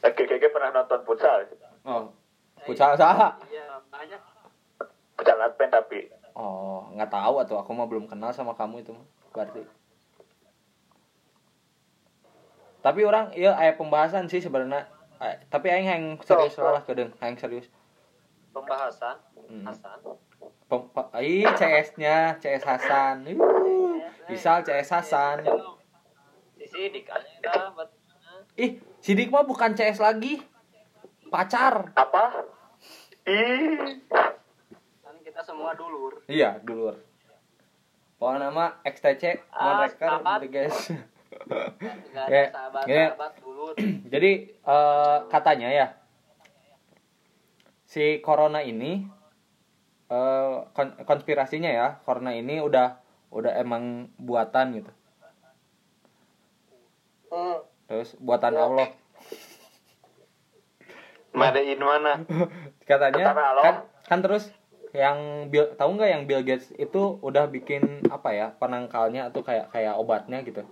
Oke, 0.00 0.22
kayaknya 0.24 0.48
pernah 0.48 0.70
nonton 0.80 1.00
futsal. 1.04 1.44
Oh, 1.84 2.08
futsal 2.64 2.96
salah. 2.96 3.36
Iya, 3.52 3.84
banyak. 3.92 4.20
Futsal 5.12 5.36
tapi. 5.68 6.08
Oh, 6.32 6.88
nggak 6.96 7.12
tahu 7.12 7.44
atau 7.44 7.60
aku 7.60 7.70
mah 7.76 7.84
belum 7.84 8.08
kenal 8.08 8.32
sama 8.32 8.56
kamu 8.56 8.80
itu 8.80 8.96
mah. 8.96 9.04
Berarti. 9.36 9.60
Tapi 12.88 13.04
orang 13.04 13.28
iya 13.32 13.52
aya 13.52 13.76
pembahasan 13.76 14.24
sih 14.24 14.40
sebenarnya. 14.40 14.88
Tapi 15.46 15.68
aing 15.68 15.84
yang 15.84 16.04
serius 16.18 16.56
So, 16.56 16.64
lah 16.64 16.80
kedeng, 16.80 17.12
aing 17.18 17.36
serius. 17.36 17.68
Pembahasan 18.48 19.20
Hmm. 19.44 19.64
Hasan. 19.64 19.96
Pem, 20.64 20.80
ih, 21.18 21.48
CS-nya, 21.50 22.36
CS 22.36 22.60
Hasan. 22.62 23.24
Ih, 23.24 23.36
Bisa 24.24 24.60
CS 24.60 24.88
Hasan. 24.90 25.40
Di 26.52 26.64
sini 26.64 27.00
kan 27.00 27.16
ada 27.20 27.72
buat 27.72 27.88
Ih, 28.54 28.76
Sidik 28.98 29.28
mah 29.28 29.40
bukan 29.42 29.72
CS 29.72 29.96
lagi. 29.98 30.40
Pacar. 31.28 31.92
Apa? 31.92 32.44
Ih. 33.24 34.00
kan 34.98 35.16
kita 35.20 35.40
semua 35.40 35.72
dulur. 35.72 36.20
Iya, 36.24 36.60
dulur. 36.60 36.96
Pokoknya 38.16 38.48
nama 38.48 38.80
XTC 38.82 39.44
Ah, 39.48 39.80
Monreker 39.80 40.08
sahabat. 40.10 40.38
gitu 40.40 40.48
guys. 40.50 40.76
Enggak 41.28 42.24
ada 42.24 42.32
Ya, 42.32 42.44
sahabat-sahabat 42.52 43.32
dulur. 43.44 43.74
Jadi 44.12 44.30
eh, 44.56 45.18
katanya 45.28 45.68
ya 45.68 45.86
si 47.88 48.20
corona 48.20 48.60
ini 48.60 49.04
eh, 50.08 50.56
kon- 50.72 50.96
konspirasinya 51.04 51.68
ya, 51.72 51.88
corona 52.04 52.32
ini 52.32 52.60
udah 52.60 53.00
udah 53.28 53.52
emang 53.60 54.08
buatan 54.16 54.80
gitu. 54.80 54.92
hmm. 57.28 57.58
Terus 57.88 58.16
buatan 58.20 58.54
Allah. 58.56 58.88
Madain 61.28 61.76
mana 61.78 62.24
Katanya 62.88 63.36
kan 63.60 63.74
kan 64.08 64.18
terus 64.24 64.48
yang 64.96 65.52
Bill 65.52 65.76
tahu 65.76 66.00
nggak 66.00 66.10
yang 66.10 66.22
Bill 66.24 66.40
Gates 66.40 66.72
itu 66.80 67.20
udah 67.20 67.44
bikin 67.52 68.00
apa 68.08 68.32
ya 68.32 68.46
penangkalnya 68.56 69.28
atau 69.28 69.44
kayak 69.44 69.68
kayak 69.68 69.94
obatnya 70.00 70.40
gitu 70.40 70.64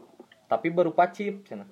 tapi 0.46 0.70
berupa 0.70 1.10
chip 1.10 1.42
cina. 1.46 1.66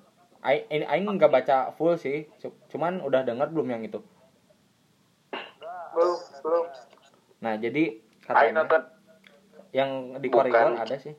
Aing 0.45 0.67
ini 0.69 0.85
aing 0.85 1.09
nggak 1.09 1.31
baca 1.31 1.57
full 1.73 1.97
sih 1.97 2.29
cu- 2.37 2.53
cuman 2.69 3.01
udah 3.01 3.25
dengar 3.25 3.49
belum 3.49 3.71
yang 3.71 3.81
itu? 3.81 4.03
Belum 5.95 6.19
belum. 6.43 6.65
Nah 7.41 7.53
jadi 7.57 8.03
katanya 8.21 8.67
yang 9.73 10.19
di 10.21 10.27
koridor 10.29 10.77
ada 10.77 10.95
sih. 11.01 11.15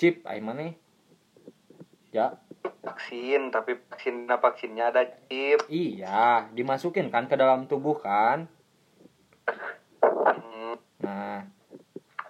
Chip 0.00 0.24
aing 0.24 0.46
mana 0.46 0.72
nih. 0.72 0.74
Ya. 2.10 2.38
Vaksin 2.80 3.52
tapi 3.52 3.76
vaksin 3.76 4.24
vaksinnya 4.24 4.88
ada 4.88 5.04
chip. 5.28 5.60
Iya 5.68 6.48
dimasukin 6.56 7.12
kan 7.12 7.28
ke 7.28 7.36
dalam 7.36 7.68
tubuh 7.68 8.00
kan? 8.00 8.48
Hmm, 10.00 10.80
nah 11.04 11.44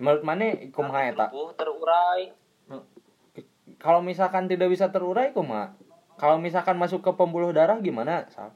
menurut 0.02 0.26
mana 0.26 0.58
kumaha 0.74 1.12
eta? 1.12 1.26
Tubuh 1.30 1.54
terurai. 1.54 2.39
Kalau 3.80 4.04
misalkan 4.04 4.44
tidak 4.44 4.68
bisa 4.68 4.92
terurai 4.92 5.32
kumaha 5.32 5.72
kalau 6.20 6.36
misalkan 6.36 6.76
masuk 6.76 7.00
ke 7.00 7.10
pembuluh 7.16 7.48
darah 7.48 7.80
gimana 7.80 8.28
Sal? 8.28 8.52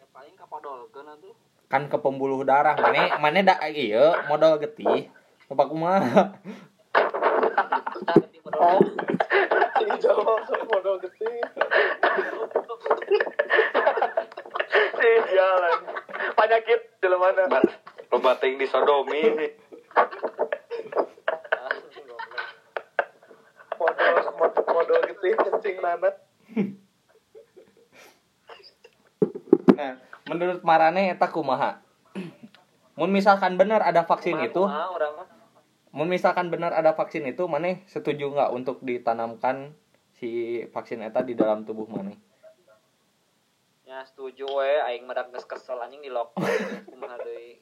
Ya 0.00 0.08
paling 0.08 0.32
kapadolkeun 0.32 1.04
atuh. 1.12 1.36
kan 1.68 1.84
ke 1.92 2.00
pembuluh 2.00 2.40
darah 2.48 2.72
mana 2.80 3.20
mana 3.20 3.44
da 3.44 3.60
iya 3.68 4.24
modal 4.32 4.56
getih 4.56 5.12
apa 5.52 5.62
kumaha 5.68 6.32
Kita 7.98 8.12
di 8.32 8.40
padol. 8.40 8.80
jawab 10.00 10.40
modal 10.72 10.96
gede 11.04 11.32
Sih, 14.98 15.16
jalan. 15.30 15.78
Penyakit 16.34 16.80
dalam 16.98 17.22
mana? 17.22 17.46
Lo 18.10 18.18
bating 18.18 18.58
di 18.58 18.66
sodomi 18.66 19.22
nih. 19.38 19.50
modal 23.78 24.14
modal 24.34 24.64
modal 24.74 25.00
nanat 25.80 26.14
Nah, 29.78 29.94
menurut 30.26 30.60
Marane 30.66 31.14
eta 31.14 31.30
kumaha? 31.30 31.78
Mun 32.98 33.14
misalkan 33.14 33.54
benar 33.54 33.78
ada 33.86 34.02
vaksin 34.02 34.34
itu, 34.42 34.58
Kumaha 34.66 34.90
orang 34.90 35.14
mun 35.94 36.10
misalkan 36.10 36.50
benar 36.50 36.74
ada 36.74 36.98
vaksin 36.98 37.22
itu, 37.30 37.46
maneh 37.46 37.86
setuju 37.86 38.26
nggak 38.34 38.50
untuk 38.50 38.82
ditanamkan 38.82 39.70
si 40.18 40.60
vaksin 40.74 41.06
eta 41.06 41.22
di 41.22 41.38
dalam 41.38 41.62
tubuh 41.62 41.86
maneh? 41.86 42.18
ya 43.88 44.04
setuju 44.04 44.44
we 44.44 44.68
aing 44.84 45.08
medak 45.08 45.32
geus 45.32 45.48
kesel 45.48 45.80
anjing 45.80 46.04
di 46.04 46.12
lockdown 46.12 46.44
kumaha 46.92 47.16
deui 47.24 47.56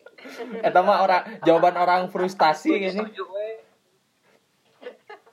Eta 0.59 0.83
mah 0.83 0.99
orang 0.99 1.23
jawaban 1.47 1.79
orang 1.79 2.11
frustasi 2.11 2.83
ini. 2.83 2.91
setuju 2.91 3.23
we 3.31 3.63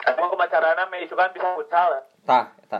Emang 0.05 0.29
kemacarana 0.29 0.85
me 0.85 1.01
isu 1.01 1.17
kan 1.17 1.33
bisa 1.33 1.49
futsal. 1.57 1.97
ya? 1.97 2.01
Tah, 2.23 2.55
eta. 2.63 2.79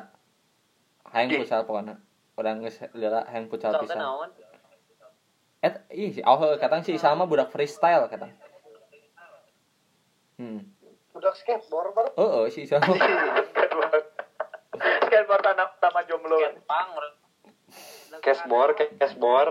Hayang 1.11 1.29
futsal 1.43 1.67
pokokna. 1.67 1.99
Urang 2.39 2.63
geus 2.63 2.79
lila 2.95 3.27
hayang 3.27 3.51
futsal 3.51 3.75
teh 3.75 3.83
pisan. 3.85 3.99
Et 5.63 5.75
ih 5.95 6.23
oh 6.27 6.55
katang 6.59 6.83
si 6.83 6.95
sama 6.99 7.27
budak 7.27 7.51
freestyle 7.51 8.07
katang. 8.07 8.31
Hmm. 10.33 10.65
udah 11.13 11.29
skateboard 11.37 11.93
baru 11.93 12.09
Heeh, 12.17 12.43
si 12.49 12.65
sama. 12.65 12.89
Skateboard. 13.53 14.03
Skateboard 15.05 15.43
tanah 15.45 15.69
tama 15.77 16.01
jomblo. 16.09 16.41
pang 16.65 16.89
orang 16.97 17.13
Cashbor, 18.23 18.73
cashbor. 18.97 19.47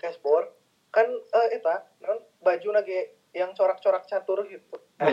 skateboard 0.00 0.48
kan 0.92 1.08
eh 1.08 1.48
eta 1.56 1.88
non 2.04 2.20
baju 2.44 2.68
nage 2.76 3.16
yang 3.32 3.56
corak-corak 3.56 4.04
catur 4.04 4.44
gitu 4.44 4.76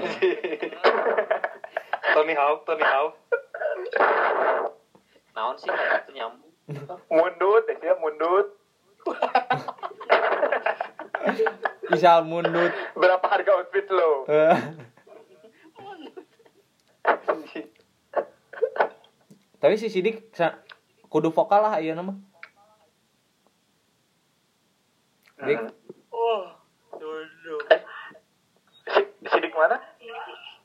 Tony 2.13 2.35
Hawk, 2.35 2.67
Tony 2.67 2.83
Hawk. 2.83 3.15
Naon 5.31 5.55
sih 5.55 5.67
nggak 5.67 6.03
itu 6.03 6.11
nyambung 6.13 6.47
Mundut, 7.09 7.65
ya 7.65 7.73
sih 7.75 7.89
mundut. 7.97 8.47
Isal 11.89 12.21
mundut. 12.21 12.69
Berapa 12.93 13.25
harga 13.25 13.57
outfit 13.57 13.89
lo? 13.89 14.29
Tapi 19.59 19.75
si 19.75 19.89
Sidik 19.89 20.29
kudu 21.09 21.33
vokal 21.33 21.65
lah 21.65 21.73
ieu 21.81 21.97
nama. 21.97 22.13
Dik, 25.39 25.59
oh 26.11 26.41
Eh, 27.71 27.81
si- 28.91 29.11
sidik 29.25 29.53
mana? 29.55 29.81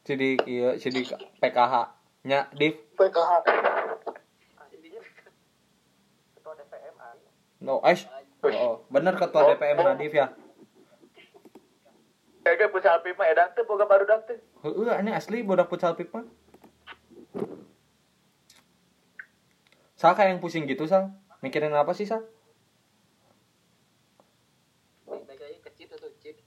Sidik 0.05 0.45
ieu 0.45 0.77
Sidik 0.77 1.09
PKH 1.41 2.04
nya 2.25 2.49
Div. 2.57 2.75
PKH 2.97 3.33
No, 7.65 7.81
es. 7.89 8.05
Oh, 8.45 8.85
bener 8.93 9.17
ketua 9.17 9.49
DPM 9.49 9.81
Nadif 9.81 10.13
ya. 10.13 10.37
Kayak 12.45 12.77
pusat 12.77 13.01
pip 13.01 13.17
mah 13.17 13.25
edan 13.33 13.49
teh 13.57 13.65
boga 13.65 13.89
baru 13.89 14.05
teh. 14.29 14.37
Heeh, 14.61 15.01
ini 15.01 15.17
asli 15.17 15.41
budak 15.41 15.73
futsal 15.73 15.97
pip 15.97 16.13
mah. 16.13 16.29
Sal 19.97 20.13
kayak 20.13 20.37
yang 20.37 20.41
pusing 20.45 20.69
gitu, 20.69 20.85
Sal. 20.85 21.17
Mikirin 21.41 21.73
apa 21.73 21.97
sih, 21.97 22.05
Sal? 22.05 22.29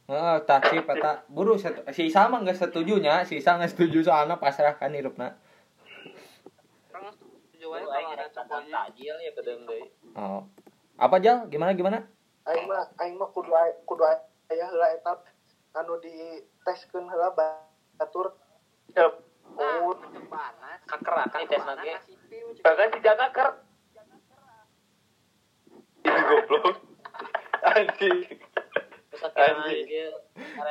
Heeh, 0.08 0.36
tah 0.48 0.62
cip 0.64 0.88
eta 0.88 1.26
buru 1.28 1.58
si 1.58 2.02
Isa 2.08 2.32
mah 2.32 2.40
geus 2.46 2.62
setuju 2.62 3.02
nya, 3.02 3.28
si 3.28 3.42
Isa 3.42 3.60
geus 3.60 3.76
setuju 3.76 4.08
soalna 4.08 4.40
pasrahkan 4.40 4.94
hirupna. 4.94 5.36
orang 6.96 7.14
setuju 7.14 7.66
we 7.68 7.82
tajil 8.48 9.16
ya 9.20 9.32
deui 9.36 9.84
Oh. 10.18 10.42
Apa 10.98 11.22
Jal? 11.22 11.46
Gimana 11.52 11.78
gimana? 11.78 12.02
aing 12.48 12.64
mah 12.64 12.88
aing 13.04 13.20
mah 13.20 13.28
kudu 13.36 13.52
kudu 13.84 14.04
aya 14.08 14.64
heula 14.72 14.88
eta 14.96 15.20
anu 15.76 16.00
di 16.00 16.42
teskeun 16.64 17.06
heula 17.12 17.36
batur 18.00 18.34
Yup. 18.96 19.20
oh 19.60 19.94
panas 20.32 20.80
kakerakan 20.88 21.44
tes 21.44 21.60
lagi 21.60 21.92
Bahkan 22.64 22.88
si 22.96 23.00
jaga 23.04 23.28
ker. 23.36 23.50
Ini 26.08 26.22
goblok. 26.24 26.76
Anjing. 27.68 28.18
terus 29.12 29.22
akhirnya 29.28 29.68
Anjing. 29.68 29.86
dia 29.86 30.08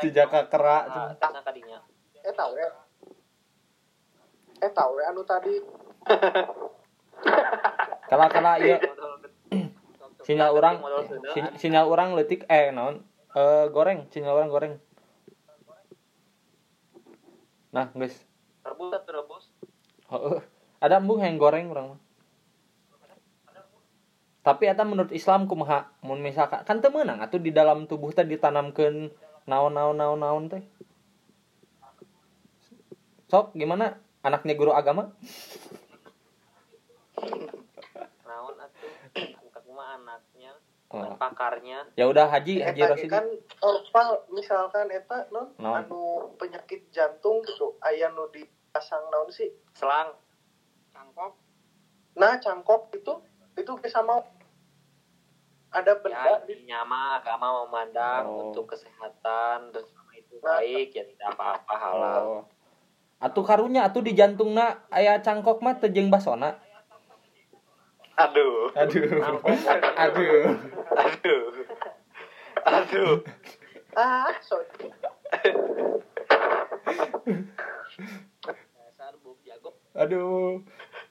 Si 0.01 0.09
Jaka 0.11 0.49
kera 0.49 0.79
tuh. 0.89 1.09
tas 1.21 1.37
kadinya 1.45 1.79
eta 2.25 2.45
we 2.51 2.65
eta 4.59 4.83
we 4.91 5.03
anu 5.05 5.23
tadi 5.23 5.55
Kala-kala 8.07 8.63
ieu 8.63 8.79
sinyal 10.27 10.51
orang 10.55 10.83
Modal 10.83 11.03
Sunda. 11.07 11.31
si- 11.35 11.55
sinyal 11.67 11.87
orang 11.87 12.15
letik 12.19 12.43
eh 12.51 12.71
naon? 12.75 13.03
Eh 13.35 13.67
goreng, 13.71 14.11
sinyal 14.11 14.35
orang 14.43 14.51
goreng. 14.51 14.75
Nah, 17.71 17.93
guys. 17.95 18.17
rebus 18.67 18.91
atau 18.91 19.13
rebus 19.15 19.45
Heeh. 20.11 20.39
Ada 20.83 20.99
embung 20.99 21.23
yang 21.23 21.39
goreng 21.39 21.71
orang. 21.71 21.99
Tapi 24.43 24.71
eta 24.71 24.87
menurut 24.87 25.11
Islam 25.11 25.51
kumaha 25.51 25.91
mun 26.07 26.23
misalkan 26.23 26.63
kan 26.63 26.79
teu 26.79 26.95
meunang 26.95 27.19
atuh 27.19 27.43
di 27.43 27.51
dalam 27.51 27.91
tubuh 27.91 28.15
teh 28.15 28.23
ditanamkeun 28.23 29.11
naon-naon 29.51 29.99
naon-naon 29.99 30.47
teh. 30.47 30.63
Sok 33.27 33.59
gimana 33.59 33.99
anaknya 34.23 34.55
guru 34.55 34.71
agama? 34.71 35.11
Naon 38.23 38.55
atuh 38.57 38.93
angkat 39.15 39.65
mah 39.69 39.97
anaknya 39.97 40.53
Oh. 40.87 41.03
pakarnya 41.19 41.83
Ya 41.99 42.07
udah 42.07 42.31
Haji 42.31 42.63
Haji 42.63 42.79
eta 42.79 42.95
ge 42.95 42.95
Rosidi. 42.95 43.11
kan 43.11 43.27
opal 43.59 44.23
misalkan 44.31 44.87
eta 44.89 45.27
non 45.29 45.51
Naon? 45.59 45.83
anu 45.83 46.03
penyakit 46.39 46.87
jantung 46.89 47.43
gitu 47.43 47.75
aya 47.83 48.07
nu 48.09 48.31
dipasang 48.31 49.03
naon 49.11 49.27
sih 49.27 49.51
selang 49.75 50.15
cangkok 50.89 51.35
nah 52.15 52.39
cangkok 52.39 52.87
itu 52.93 53.19
itu 53.57 53.73
bisa 53.77 53.99
mau 54.01 54.23
ada 55.69 55.91
ya 55.91 55.99
benda 55.99 56.33
di 56.47 56.55
intinya 56.55 56.87
mah 56.87 57.19
agama 57.19 57.67
memandang 57.67 58.23
Oh. 58.25 58.39
untuk 58.47 58.71
kesehatan 58.71 59.75
dan 59.75 59.83
selama 59.83 60.13
itu 60.15 60.39
Nah. 60.39 60.63
baik 60.63 60.89
ya 60.93 61.03
tidak 61.05 61.29
apa-apa 61.35 61.75
halal 61.75 62.23
Oh. 62.23 62.43
Atuh 63.19 63.43
karunya 63.43 63.83
atuh 63.83 64.01
di 64.01 64.15
jantungna 64.15 64.87
aya 64.87 65.19
cangkok 65.19 65.59
mah 65.59 65.75
teu 65.75 65.89
jeung 65.89 66.15
basona. 66.15 66.63
Aduh. 68.17 68.73
Aduh. 68.73 69.21
Aduh. 70.01 70.57
Aduh. 70.97 71.45
Aduh. 72.67 73.21
ah 73.97 74.29
so 74.45 74.61
dasar 78.45 79.13
buk 79.21 79.37
Aduh. 79.97 80.65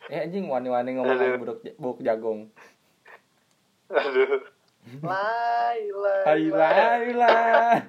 Ya 0.10 0.26
anjing 0.26 0.50
wani-wani 0.50 0.98
ngomong 0.98 1.18
Aduh. 1.18 1.38
buruk 1.42 1.60
buruk 1.78 2.00
jagong. 2.02 2.50
Aduh. 3.90 4.42
lai 5.02 5.82
lai 5.90 6.22
Hai 6.26 6.50
lai 6.50 7.06
lah. 7.14 7.86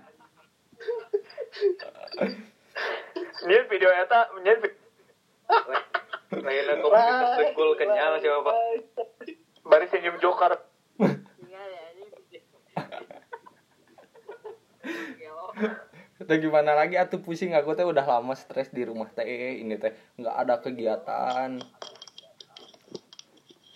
Ini 3.47 3.57
video 3.69 3.89
eta 3.93 4.29
nyen 6.33 6.43
Lainnya 6.43 6.75
komunitas 6.83 7.31
dengkul 7.39 7.71
kenyal 7.79 8.19
siapa? 8.19 8.53
bari 9.67 9.87
senyum 9.91 10.17
joker. 10.23 10.55
Udah 16.17 16.37
gimana 16.41 16.73
lagi 16.73 16.97
atuh 16.97 17.21
pusing 17.21 17.53
aku 17.53 17.77
teh 17.77 17.85
udah 17.85 18.01
lama 18.07 18.33
stres 18.33 18.73
di 18.73 18.89
rumah 18.89 19.13
teh 19.13 19.61
ini 19.61 19.77
teh 19.77 19.93
nggak 20.17 20.37
ada 20.37 20.55
kegiatan. 20.65 21.61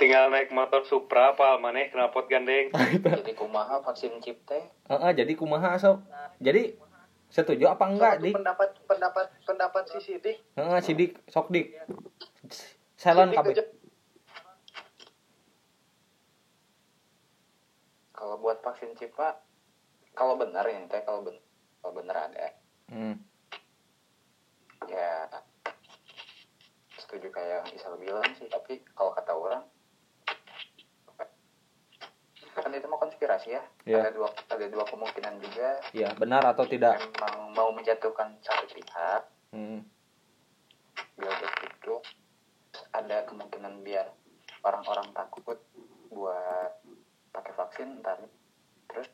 Tinggal 0.01 0.33
naik 0.33 0.49
motor 0.49 0.81
Supra 0.89 1.37
apa 1.37 1.61
maneh 1.61 1.93
knalpot 1.93 2.33
gandeng. 2.33 2.73
Jadi 3.05 3.37
kumaha 3.37 3.85
vaksin 3.85 4.17
chip 4.25 4.41
teh? 4.49 4.65
Heeh, 4.89 5.11
jadi 5.13 5.37
kumaha 5.37 5.77
sok? 5.77 6.01
Jadi 6.41 6.73
setuju 7.29 7.69
apa 7.71 7.85
enggak, 7.87 8.25
Dik? 8.25 8.35
pendapat 8.35 8.75
pendapat 8.91 9.27
pendapat 9.47 9.85
si 9.87 9.99
Sidik 10.03 10.43
Heeh, 10.59 10.79
si 10.83 10.99
Dik, 10.99 11.13
sok 11.31 11.53
Dik. 11.53 11.79
Silent 12.95 13.33
kabeh. 13.33 13.55
Kalau 18.13 18.37
buat 18.37 18.61
vaksin 18.61 18.93
chip 18.95 19.17
pak, 19.17 19.41
kalau 20.13 20.37
benar 20.37 20.65
ya 20.65 20.77
teh 20.85 21.01
kalau 21.01 21.25
ben 21.25 21.37
kalau 21.81 21.93
benar 21.97 22.29
ada 22.29 22.53
Hmm. 22.91 23.17
ya 24.85 25.31
setuju 26.99 27.31
kayak 27.31 27.63
yang 27.63 27.69
Isal 27.73 27.95
bilang 27.97 28.27
sih 28.35 28.51
tapi 28.51 28.83
kalau 28.93 29.15
kata 29.15 29.31
orang 29.31 29.63
kan 32.53 32.77
itu 32.77 32.85
mau 32.85 32.99
konspirasi 32.99 33.57
ya 33.57 33.63
Iya. 33.87 34.05
ada 34.05 34.11
dua 34.13 34.29
ada 34.51 34.67
dua 34.69 34.85
kemungkinan 34.85 35.41
juga 35.41 35.81
Iya, 35.95 36.13
benar 36.13 36.45
atau 36.45 36.67
tidak? 36.67 36.99
memang 37.01 37.55
mau 37.55 37.71
menjatuhkan 37.73 38.37
satu 38.43 38.67
pihak 38.69 39.23
Hmm. 39.51 39.81
biar 41.17 41.35
begitu 41.39 41.95
Terus 42.03 42.20
ada 42.91 43.25
kemungkinan 43.27 43.83
biar 43.87 44.11
orang-orang 44.67 45.11
takut 45.15 45.59
buat 46.11 46.73
pakai 47.31 47.53
vaksin 47.55 48.03
ntar 48.03 48.19
terus 48.91 49.09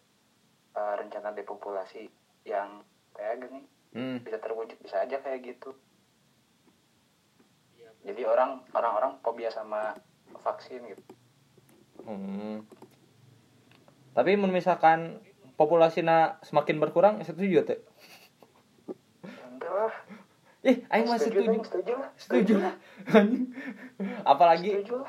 eh, 0.75 0.95
rencana 0.97 1.33
depopulasi 1.33 2.09
yang 2.45 2.83
kayak 3.17 3.47
gini 3.47 3.63
Hmm. 3.97 4.21
bisa 4.21 4.37
terwujud 4.37 4.77
bisa 4.85 5.09
aja 5.09 5.17
kayak 5.25 5.41
gitu 5.41 5.73
jadi 8.05 8.29
orang 8.29 8.61
orang-orang 8.77 9.17
fobia 9.25 9.49
sama 9.49 9.97
vaksin 10.45 10.85
gitu 10.85 11.01
Hmm. 12.07 12.63
Tapi 14.15 14.39
mun 14.39 14.55
misalkan 14.55 15.19
populasinya 15.59 16.39
semakin 16.47 16.79
berkurang, 16.79 17.19
setuju 17.27 17.67
teh? 17.67 17.81
enggak 19.27 19.73
lah 19.75 19.95
Ih, 20.67 20.83
aing 20.91 21.07
mah 21.07 21.19
setuju. 21.23 21.63
Setuju 21.63 21.95
lah 21.95 22.11
Setuju 22.19 22.55
lah. 22.59 22.75
apalagi 24.33 24.83
setuju 24.83 25.07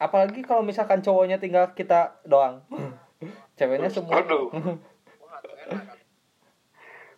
apalagi 0.00 0.40
kalau 0.46 0.64
misalkan 0.64 1.02
cowoknya 1.04 1.36
tinggal 1.36 1.74
kita 1.76 2.22
doang. 2.24 2.64
Ceweknya 3.60 3.92
semua. 3.92 4.22
Waduh. 4.22 4.48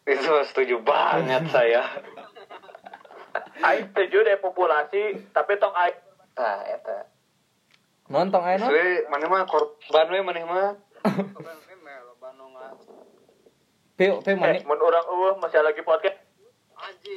Itu 0.03 0.33
setuju 0.51 0.83
banget 0.83 1.47
saya. 1.53 1.87
Aing 3.63 3.95
setuju 3.95 4.27
deh 4.27 4.37
populasi, 4.43 5.31
tapi 5.31 5.55
tong 5.63 5.71
aing 5.77 5.95
nah 6.33 6.65
eta 6.65 7.07
Nonton. 8.11 8.41
Sesuai 8.43 9.07
mana 9.09 9.31
mah 9.31 9.47
korban 9.47 10.07
we 10.11 10.21
maneh 10.25 10.43
mah. 10.43 10.75
Peu 13.93 14.19
eh, 14.25 14.35
mana? 14.35 14.57
mun 14.65 14.81
urang 14.81 15.07
eueuh 15.07 15.37
masih 15.39 15.61
lagi 15.61 15.85
podcast. 15.85 16.22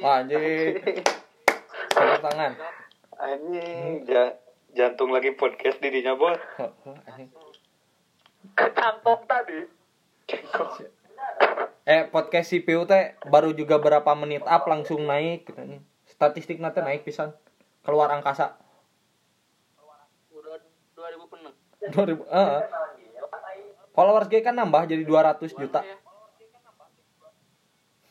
Wah, 0.02 0.22
anjing. 0.22 0.80
Tepuk 1.92 2.20
tangan. 2.22 2.52
Anjing, 3.16 4.04
ja, 4.04 4.36
jantung 4.76 5.10
lagi 5.10 5.32
podcast 5.32 5.80
di 5.80 5.88
dinya, 5.88 6.14
Bos. 6.14 6.38
Anjing. 7.08 7.28
Kecangkok 8.56 9.20
tadi. 9.28 9.58
Eh, 11.86 12.02
podcast 12.10 12.50
si 12.50 12.58
Peu 12.66 12.82
teh 12.82 13.14
baru 13.30 13.54
juga 13.54 13.78
berapa 13.78 14.10
menit 14.18 14.42
up 14.42 14.66
langsung 14.66 15.06
naik 15.06 15.46
gitu 15.46 15.62
nih. 15.62 15.78
Statistik 16.06 16.58
nanti 16.58 16.82
naik 16.82 17.06
pisan. 17.06 17.30
Keluar 17.86 18.10
angkasa. 18.10 18.58
Udah 20.34 20.58
2000 20.98 21.30
penuh. 21.30 21.54
2000 21.94 22.26
eh. 22.26 22.62
Followers 23.94 24.28
gue 24.28 24.42
kan 24.42 24.52
nambah 24.52 24.90
jadi 24.90 25.06
200 25.06 25.56
juta. 25.56 25.80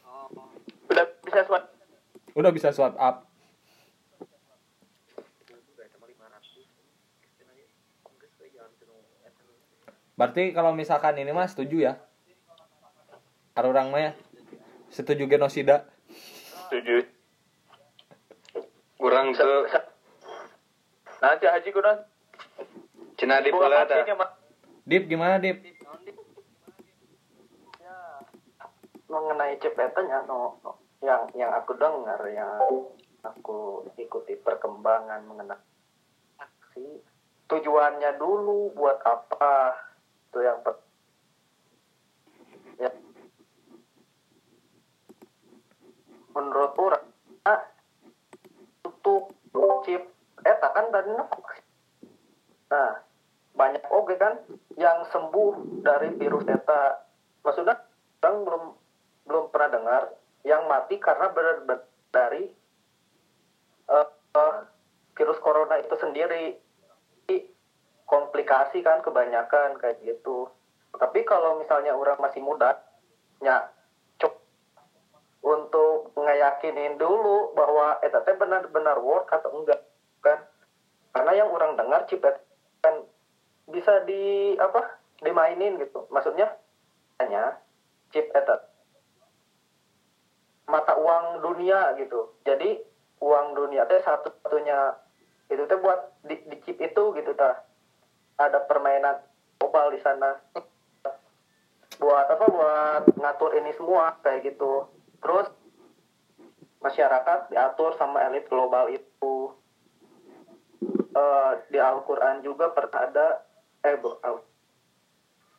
Oh, 0.07 0.31
Udah 0.89 1.05
bisa 1.35 1.43
swipe 1.51 1.67
Udah 2.35 2.51
bisa 2.55 2.71
swipe 2.71 2.95
up. 2.95 3.27
Berarti 10.15 10.55
kalau 10.55 10.71
misalkan 10.71 11.19
ini 11.19 11.35
mah 11.35 11.43
setuju 11.43 11.91
ya? 11.91 11.93
Ada 13.51 13.67
orang 13.67 13.91
mah 13.91 13.99
ya? 13.99 14.11
Setuju 14.87 15.27
genosida? 15.27 15.91
setuju. 16.71 17.03
Kurang 18.95 19.35
tuh 19.35 19.67
Nanti 21.19 21.45
Haji 21.51 21.69
kunon. 21.75 21.99
cina 23.19 23.43
di 23.43 23.51
Buka 23.51 23.67
pula 23.67 23.83
ta. 23.83 23.95
vaksinnya, 23.99 24.15
Mas. 24.15 24.31
Dip 24.87 25.03
gimana 25.11 25.35
Dip? 25.39 25.59
mengenai 29.15 29.55
cepetannya 29.63 30.27
no, 30.27 30.59
no 30.59 30.84
yang 31.05 31.29
yang 31.37 31.53
aku 31.53 31.77
dengar 31.77 32.17
yang 32.33 32.57
aku 33.21 33.85
ikuti 34.01 34.33
perkembangan 34.41 35.21
mengenai 35.29 35.61
aksi 36.41 37.05
tujuannya 37.45 38.17
dulu 38.17 38.73
buat 38.73 38.97
apa? 39.05 39.77
Itu 40.29 40.41
yang 40.41 40.59
per, 40.65 40.81
ya. 42.81 42.91
Menurut 46.33 46.73
orang 46.75 47.05
ah, 47.45 47.61
untuk 48.83 49.31
chip 49.85 50.03
eta 50.45 50.67
kan 50.73 50.89
tadi 50.89 51.09
nah 52.65 52.91
banyak 53.55 53.85
oke 53.93 54.13
kan 54.17 54.41
yang 54.75 55.05
sembuh 55.13 55.79
dari 55.85 56.11
virus 56.17 56.43
eta 56.49 57.05
maksudnya 57.45 57.77
orang 58.25 58.41
belum 58.41 58.63
belum 59.29 59.43
pernah 59.53 59.69
dengar 59.69 60.01
yang 60.45 60.69
mati 60.69 61.01
karena 61.01 61.33
ber- 61.33 61.89
dari 62.13 62.45
eh, 63.89 64.07
eh, 64.37 64.55
virus 65.17 65.39
corona 65.41 65.81
itu 65.81 65.97
sendiri. 65.97 66.61
Komplikasi 68.05 68.85
kan 68.85 69.01
kebanyakan 69.01 69.81
kayak 69.81 69.97
gitu. 70.05 70.45
Tapi 70.93 71.25
kalau 71.25 71.57
misalnya 71.57 71.97
orang 71.97 72.21
masih 72.21 72.37
muda 72.37 72.77
ya 73.41 73.65
untuk 75.45 76.09
ngeyakinin 76.17 76.97
dulu 76.97 77.53
bahwa 77.53 78.01
eta 78.01 78.25
teh 78.25 78.33
benar-benar 78.33 78.97
work 79.01 79.29
atau 79.29 79.53
enggak 79.57 79.81
kan? 80.21 80.41
Karena 81.13 81.45
yang 81.45 81.49
orang 81.53 81.77
dengar 81.77 82.05
chip 82.09 82.21
eta 82.21 82.41
kan 82.81 83.05
bisa 83.69 84.05
di 84.05 84.53
apa 84.57 85.01
dimainin 85.21 85.77
gitu. 85.81 86.09
Maksudnya 86.09 86.49
hanya 87.21 87.61
chip 88.09 88.29
eta 88.33 88.74
mata 90.65 90.93
uang 90.97 91.41
dunia 91.41 91.93
gitu. 91.97 92.35
Jadi 92.45 92.81
uang 93.21 93.55
dunia 93.55 93.85
teh 93.85 94.01
satu 94.01 94.33
satunya 94.43 94.93
itu 95.49 95.63
teh 95.65 95.77
buat 95.77 96.19
di, 96.25 96.35
di 96.49 96.57
chip 96.65 96.81
itu 96.81 97.03
gitu 97.15 97.31
ta 97.37 97.63
ada 98.35 98.59
permainan 98.65 99.21
global 99.61 99.93
di 99.93 99.99
sana. 100.01 100.35
Buat 101.95 102.27
apa? 102.27 102.45
Buat 102.51 103.03
ngatur 103.15 103.55
ini 103.55 103.71
semua 103.77 104.19
kayak 104.19 104.43
gitu. 104.43 104.91
Terus 105.23 105.47
masyarakat 106.83 107.49
diatur 107.49 107.95
sama 107.95 108.21
elit 108.27 108.45
global 108.51 108.91
itu. 108.91 109.55
Eh, 111.15 111.51
di 111.71 111.79
Al-Quran 111.79 112.43
juga 112.43 112.75
pernah 112.75 113.07
ada 113.07 113.27
eh 113.87 113.95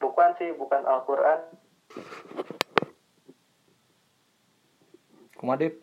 bukan 0.03 0.31
sih 0.37 0.53
bukan 0.53 0.83
Al-Quran 0.85 1.41
Kumaha 5.37 5.61
Dip? 5.61 5.75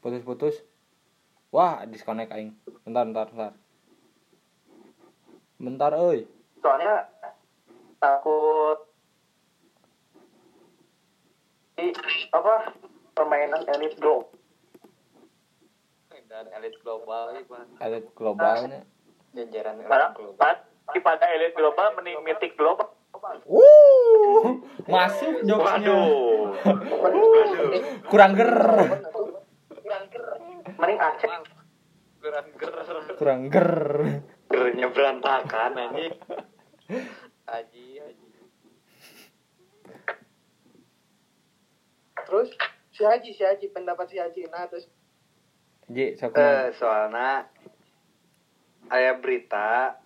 Putus-putus. 0.00 0.62
Wah, 1.50 1.86
disconnect 1.86 2.30
aing. 2.30 2.52
Bentar, 2.84 3.06
bentar, 3.06 3.26
bentar. 3.30 3.52
Bentar, 5.56 5.92
euy. 5.96 6.28
soalnya 6.60 7.06
takut 7.96 8.90
di 11.78 11.94
apa 12.34 12.74
permainan 13.14 13.62
elit 13.70 13.94
globe 13.96 14.26
dan 16.26 16.50
elit 16.58 16.74
global 16.82 17.38
itu 17.38 17.54
Elit 17.78 18.10
globalnya. 18.18 18.82
jajaran 19.30 19.78
Pada, 19.86 20.10
global 20.12 20.34
pad- 20.36 20.66
pada 20.90 21.26
elit 21.38 21.54
global 21.54 21.94
mending 21.94 22.18
mitik 22.26 22.58
global. 22.58 22.95
Wuh, 23.46 24.60
masuk 24.86 25.34
jokesnya. 25.46 25.96
Waduh. 25.96 26.56
Kurang 28.10 28.32
ger. 28.36 28.52
mending 30.76 30.98
Aceh 31.00 31.30
kurang 32.20 32.46
ger 32.58 32.72
Kurang 33.16 33.40
ger. 33.48 33.70
Gernya 34.46 34.88
berantakan 34.90 35.72
anjing. 35.74 36.14
haji 37.46 37.86
haji 38.02 38.26
terus 42.26 42.50
si 42.90 43.02
Haji 43.06 43.30
si 43.34 43.42
Haji 43.42 43.66
pendapat 43.70 44.06
si 44.10 44.18
Haji 44.18 44.50
nah 44.50 44.66
terus 44.66 44.86
Ji, 45.86 46.18
sok 46.18 46.34
Eh, 46.34 46.74
soalnya 46.74 47.46
aya 48.90 49.14
berita 49.22 50.02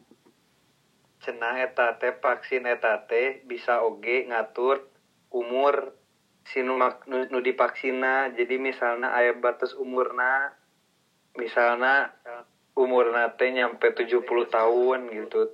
cenah 1.21 1.61
eta 1.61 2.01
teh 2.01 2.17
vaksin 2.17 2.65
eta 2.65 3.05
teh 3.05 3.45
bisa 3.45 3.85
oge 3.85 4.25
ngatur 4.29 4.89
umur 5.31 5.95
si 6.49 6.65
nu, 6.65 6.81
nu, 7.07 7.39
divaksina. 7.39 8.33
Jadi 8.35 8.57
misalnya 8.57 9.13
aya 9.13 9.37
batas 9.37 9.77
umurna 9.77 10.57
misalnya 11.37 12.11
umurna 12.75 13.37
teh 13.37 13.53
nyampe 13.53 13.93
70 13.93 14.25
tahun 14.49 14.99
gitu. 15.13 15.53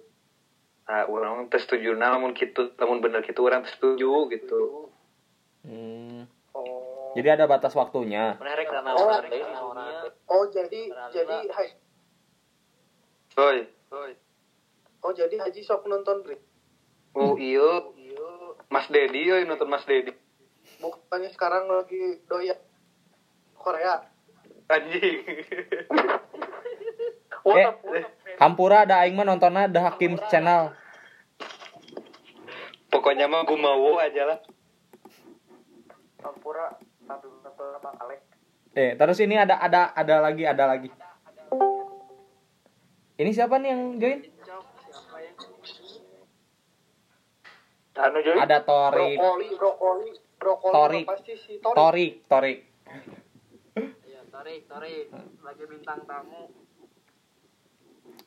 Nah 0.87 1.05
orang 1.11 1.51
teh 1.51 1.59
setuju 1.59 1.99
nah 1.99 2.15
lamun 2.15 2.33
gitu 2.33 2.73
lamun 2.79 3.03
bener 3.03 3.27
gitu 3.27 3.43
orang 3.43 3.67
setuju 3.67 4.31
gitu. 4.31 4.89
Hmm. 5.67 6.31
oh. 6.55 7.11
Jadi 7.19 7.29
ada 7.33 7.51
batas 7.51 7.75
waktunya. 7.75 8.39
menarik 8.39 8.71
karena 8.71 8.95
orang 8.95 9.27
dari 9.27 9.43
dunia 9.43 9.99
Oh 10.31 10.47
jadi 10.47 10.81
jadi 11.11 11.37
hai, 11.51 11.69
Oi, 13.37 13.69
oi. 13.93 14.13
Oh 15.07 15.15
jadi 15.15 15.39
Haji 15.39 15.63
sok 15.63 15.87
nonton 15.87 16.27
Bri. 16.27 16.35
Oh 17.15 17.39
iya, 17.39 17.87
Mas 18.67 18.91
Dedi 18.91 19.31
euy 19.31 19.47
nonton 19.47 19.71
Mas 19.71 19.87
Dedi. 19.87 20.11
Bukannya 20.83 21.31
sekarang 21.31 21.71
lagi 21.71 22.19
doyan 22.27 22.59
Korea. 23.55 24.03
Anjing. 24.67 25.23
Eh, 27.47 27.71
Hampura 28.43 28.83
ada 28.83 29.07
aing 29.07 29.15
mah 29.15 29.23
nontonnya 29.23 29.71
The 29.71 29.79
Hakim 29.79 30.19
Channel. 30.27 30.75
Pokoknya 32.91 33.31
mah 33.31 33.47
gue 33.47 33.55
mau 33.55 34.03
aja 34.03 34.35
lah. 34.35 34.39
Sampura 36.19 36.75
satu 37.07 37.39
satu 37.47 37.63
sama 37.79 37.95
Alex. 38.03 38.19
Eh, 38.75 38.99
terus 38.99 39.23
ini 39.23 39.39
ada 39.39 39.63
ada 39.63 39.95
ada 39.95 40.27
lagi 40.27 40.43
ada 40.43 40.65
lagi. 40.67 40.91
Ini 43.15 43.31
siapa 43.31 43.63
nih 43.63 43.71
yang 43.71 43.83
join? 44.03 44.21
Siapa 44.27 45.17
ya? 45.23 45.31
Anu 47.97 48.19
jadi 48.21 48.39
Ada 48.45 48.59
Torik, 48.61 49.17
Brokoli, 49.17 49.49
brokoli, 49.57 50.09
brokoli 50.37 50.75
Torik. 50.77 51.05
mah 51.09 51.13
pasti 51.17 51.33
si 51.41 51.53
Torik. 51.65 51.77
Torik, 51.77 52.13
Torik. 52.29 52.59
Iya, 54.05 54.21
Torik, 54.29 54.61
Torik. 54.69 55.07
Lagi 55.41 55.65
bintang 55.65 56.01
tamu. 56.05 56.53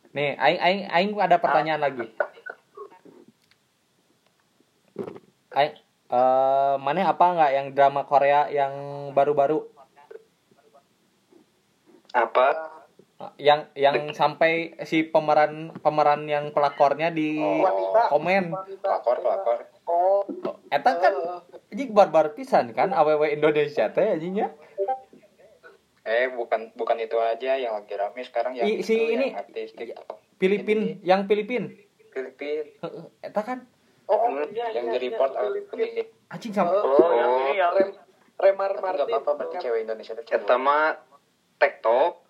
Nih, 0.09 0.33
aing 0.41 0.59
aing 0.59 0.81
aing 0.89 1.09
ada 1.21 1.37
pertanyaan 1.37 1.81
lagi. 1.85 2.05
Aing 5.53 5.73
eh 6.09 6.75
mana 6.81 7.05
apa 7.05 7.25
nggak 7.37 7.51
yang 7.53 7.67
drama 7.77 8.01
Korea 8.09 8.49
yang 8.49 8.73
baru-baru 9.13 9.69
Apa? 12.09 12.78
Yang 13.35 13.67
yang 13.75 14.15
sampai 14.15 14.79
si 14.87 15.03
pemeran 15.03 15.75
pemeran 15.75 16.23
yang 16.23 16.55
pelakornya 16.55 17.11
di 17.11 17.35
Wanita. 17.35 18.07
komen 18.07 18.43
Wanita. 18.49 18.79
Pelakor, 18.79 19.17
pelakor. 19.19 19.59
Oh, 19.83 20.23
eta 20.69 20.91
kan 20.95 21.13
anjing 21.67 21.91
barbar 21.91 22.31
pisan 22.31 22.71
kan 22.71 22.95
awewe 22.95 23.27
Indonesia 23.29 23.91
teh 23.91 24.07
anjingnya 24.09 24.55
Eh, 26.01 26.25
bukan 26.31 26.73
bukan 26.73 26.97
itu 26.97 27.19
aja 27.19 27.53
yang 27.53 27.75
lagi 27.75 27.93
rame 27.93 28.23
sekarang 28.23 28.55
yang 28.55 28.65
I- 28.65 28.81
si 28.81 28.95
itu, 28.95 29.13
ini- 29.13 29.29
yang 29.29 29.43
artis 29.45 29.75
TikTok. 29.75 30.17
Filipin 30.39 30.79
yang 31.03 31.27
Filipin 31.27 31.75
Filipin. 32.09 32.65
Heeh, 32.79 33.05
eta 33.21 33.41
kan 33.43 33.67
oh, 34.07 34.17
Hmm, 34.17 34.47
iya, 34.49 34.73
yang 34.73 34.89
iya, 34.89 34.91
di 34.91 34.97
iya, 34.97 35.05
report 35.05 35.31
akun 35.35 35.59
anjing 36.29 36.53
sampai 36.55 36.79
Oh, 36.79 37.11
yang 37.11 37.31
ini 37.37 37.53
yang 37.53 37.71
Rem, 37.75 37.89
Remar 38.39 38.71
Martin. 38.73 39.05
apa-apa 39.05 39.31
berarti 39.35 39.57
cewek 39.59 39.83
Indonesia 39.83 40.15
mah 40.57 40.97
TikTok. 41.59 42.28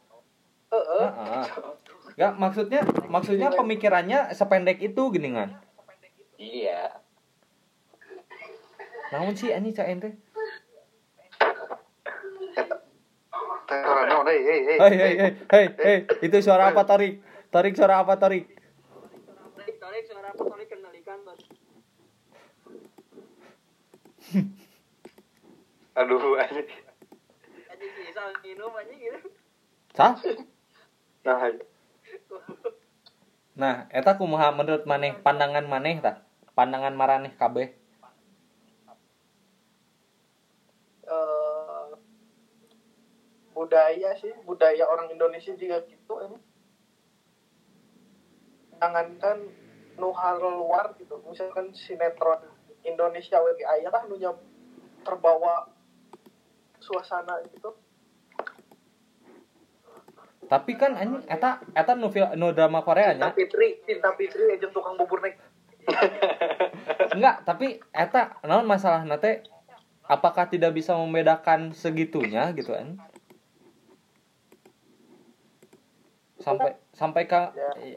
Heeh. 0.69 1.07
Heeh. 1.09 1.45
Gak 2.19 2.35
maksudnya 2.35 2.81
maksudnya 3.07 3.49
pemikirannya 3.53 4.35
sependek 4.35 4.83
itu 4.83 5.01
gini 5.13 5.31
kan. 5.31 5.55
Iya. 6.35 6.99
Namun 9.15 9.33
sih 9.33 9.49
ini 9.49 9.71
cak 9.71 9.87
ente. 9.87 10.09
Hei 13.69 14.39
hei 14.43 14.61
hei. 14.67 14.77
Hei 14.77 14.93
hei 14.97 15.13
hei 15.15 15.33
hei 15.47 15.65
hei 15.79 15.97
itu 16.21 16.37
suara 16.43 16.73
apa 16.73 16.83
Torik? 16.83 17.23
Torik 17.49 17.73
suara 17.73 18.05
apa? 18.05 18.13
Torik, 18.19 18.45
Torik, 19.79 20.03
suara 20.05 20.29
apa? 20.29 20.41
Torik 20.43 20.67
kendalikan, 20.69 21.17
bos. 21.25 21.41
Aduh 25.97 26.37
anjing. 26.37 26.69
Aja 27.69 27.85
sih, 27.89 28.05
minum 28.45 28.73
aja 28.77 28.93
gitu. 28.93 29.29
Sah? 29.97 30.13
Nah, 31.23 31.51
Nah, 33.59 33.91
eta 33.91 34.15
kumaha 34.15 34.55
menurut 34.55 34.87
maneh 34.87 35.19
pandangan 35.19 35.67
maneh 35.67 35.99
tah? 35.99 36.23
Pandangan 36.55 36.95
maraneh 36.95 37.35
kabeh. 37.35 37.75
Eh, 41.03 41.89
budaya 43.51 44.15
sih, 44.15 44.31
budaya 44.47 44.87
orang 44.87 45.11
Indonesia 45.11 45.51
juga 45.59 45.83
gitu 45.91 46.13
ini. 46.23 46.39
Jangankan 48.79 49.43
nu 49.99 50.15
hal 50.15 50.39
luar 50.39 50.95
gitu, 50.95 51.19
misalkan 51.27 51.75
sinetron 51.75 52.39
Indonesia 52.87 53.43
we 53.43 53.59
aya 53.67 53.91
lah 53.91 54.07
nu 54.07 54.15
terbawa 55.03 55.67
suasana 56.79 57.43
gitu. 57.51 57.75
Tapi 60.49 60.71
kan 60.73 60.97
anjing 60.97 61.21
eta 61.29 61.61
eta 61.77 61.93
nu 61.93 62.09
nu 62.09 62.49
drama 62.49 62.81
Korea 62.81 63.13
Cinta 63.13 63.29
nya. 63.29 63.37
Fitri, 63.37 63.77
Cinta 63.85 64.09
Fitri 64.17 64.49
aja 64.49 64.65
tukang 64.73 64.97
bubur 64.97 65.21
nek. 65.21 65.37
Enggak, 67.15 67.45
tapi 67.45 67.77
eta 67.93 68.41
naon 68.41 68.65
masalah 68.65 69.05
nate 69.05 69.45
apakah 70.09 70.49
tidak 70.49 70.73
bisa 70.73 70.97
membedakan 70.97 71.69
segitunya 71.69 72.49
gitu 72.57 72.73
kan? 72.73 72.97
Sampai 76.41 76.81
sampai 76.97 77.29
ke 77.29 77.41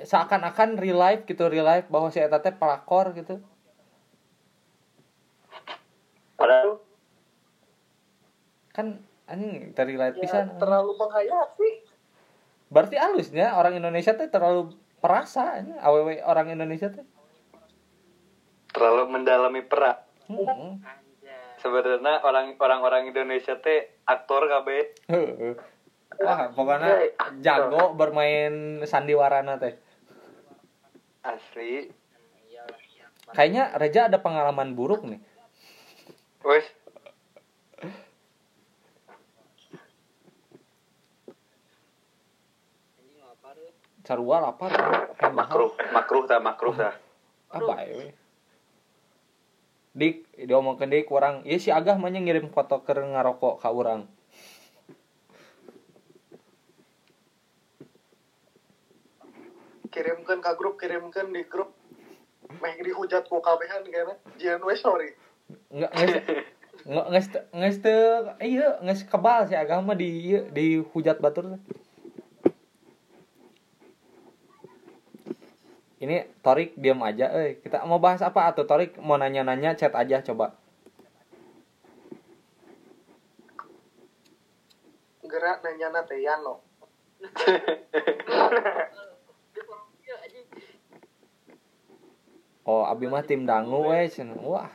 seakan-akan 0.04 0.76
real 0.76 1.00
life 1.00 1.24
gitu 1.24 1.48
real 1.48 1.64
life 1.64 1.88
bahwa 1.88 2.12
si 2.12 2.20
eta 2.20 2.36
teh 2.44 2.52
pelakor 2.52 3.16
gitu. 3.16 3.40
Padahal 6.36 6.84
Kan 8.72 9.04
anjing 9.28 9.72
dari 9.72 9.96
life 9.96 10.16
Ya, 10.16 10.22
pisan. 10.24 10.46
terlalu 10.60 10.96
menghayati. 10.96 11.81
Berarti 12.72 12.96
halusnya 12.96 13.52
orang 13.52 13.76
Indonesia 13.76 14.16
teh 14.16 14.32
terlalu 14.32 14.72
perasa 15.04 15.60
anjing 15.60 15.76
awewe 15.76 16.24
orang 16.24 16.48
Indonesia 16.56 16.88
teh. 16.88 17.04
terlalu 18.72 19.04
mendalami 19.12 19.60
peran. 19.60 20.00
Heeh. 20.32 20.80
Anjay. 20.80 21.60
Sebenarnya 21.60 22.24
orang 22.24 22.56
orang-orang 22.56 23.12
Indonesia 23.12 23.60
teh 23.60 24.00
aktor 24.08 24.48
kabeh. 24.48 24.96
Heeh. 25.12 25.54
Wah, 26.20 26.48
pokoknya 26.52 27.12
jago 27.44 27.92
bermain 27.92 28.80
sandiwarana 28.88 29.60
teh. 29.60 29.76
Asli. 31.20 31.92
Iyalah. 32.48 32.80
Kayaknya 33.36 33.64
Reja 33.76 34.00
ada 34.08 34.18
pengalaman 34.24 34.72
buruk 34.72 35.04
nih. 35.04 35.20
Wes, 36.42 36.66
Anjing 42.98 43.20
lapar 43.22 43.54
ya. 43.54 43.70
Sarua 44.02 44.42
lapar. 44.42 44.70
makruh, 45.30 45.70
makruh 45.94 46.24
dah, 46.26 46.42
makruh 46.42 46.74
dah. 46.74 46.94
Apa 47.54 47.86
ya? 47.86 48.10
Dik, 49.92 50.48
diomongkeun 50.48 50.88
deui 50.88 51.04
ku 51.04 51.20
urang, 51.20 51.44
ieu 51.44 51.60
si 51.60 51.68
Agah 51.68 52.00
mah 52.00 52.08
nya 52.08 52.24
ngirim 52.24 52.48
foto 52.48 52.80
keur 52.80 53.04
ngarokok 53.04 53.60
ka 53.60 53.68
urang. 53.68 54.08
Kirimkan 59.92 60.40
ke 60.40 60.52
grup, 60.56 60.80
kirimkan 60.80 61.28
di 61.28 61.44
grup. 61.44 61.76
Meh 62.64 62.80
dihujat 62.80 63.28
ku 63.28 63.44
kabehan 63.44 63.84
kayaknya. 63.84 64.16
Jian 64.40 64.64
we 64.64 64.72
sorry. 64.80 65.12
Nggak, 65.68 65.92
nges, 66.88 67.26
nges 67.52 67.76
teu, 67.84 68.32
iya, 68.40 68.80
nges 68.80 69.04
kebal 69.04 69.44
si 69.44 69.52
Agah 69.52 69.84
mah 69.84 69.92
di, 69.92 70.08
ieu, 70.08 70.48
di 70.48 70.80
hujat 70.80 71.20
batur. 71.20 71.60
Ini 76.02 76.42
Torik 76.42 76.74
diam 76.74 76.98
aja, 77.06 77.30
eh. 77.30 77.62
Kita 77.62 77.86
mau 77.86 78.02
bahas 78.02 78.18
apa 78.26 78.50
atau 78.50 78.66
Torik 78.66 78.98
mau 78.98 79.14
nanya-nanya 79.14 79.78
chat 79.78 79.94
aja 79.94 80.18
coba. 80.18 80.58
Gerak 85.22 85.62
nanya 85.62 85.94
nate 85.94 86.18
Yano. 86.18 86.58
Oh, 92.62 92.86
abi 92.86 93.10
mah 93.10 93.26
tim 93.26 93.46
dangu 93.46 93.90
we 93.90 94.06
cenah. 94.10 94.38
Wah. 94.42 94.70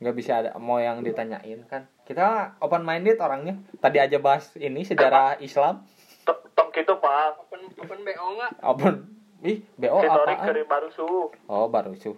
nggak 0.00 0.16
bisa 0.16 0.42
ada 0.42 0.50
mau 0.58 0.78
yang 0.82 1.02
ditanyain 1.06 1.60
kan. 1.66 1.90
Kita 2.06 2.58
open 2.62 2.82
minded 2.86 3.18
orangnya. 3.18 3.58
Tadi 3.78 3.98
aja 3.98 4.18
bahas 4.18 4.50
ini 4.58 4.82
sejarah 4.82 5.38
Islam. 5.42 5.86
tong 6.26 6.70
gitu 6.74 6.98
pak. 6.98 7.38
Open 7.46 7.66
open 7.78 7.98
BO 8.02 8.26
enggak? 8.34 8.52
Open 8.62 9.19
Ih, 9.40 9.64
BO 9.80 10.04
Torik 10.04 10.36
apaan? 10.36 10.48
dari 10.52 10.62
baru 10.68 10.88
su. 10.92 11.32
Oh, 11.48 11.66
baru 11.72 11.96
suh. 11.96 12.12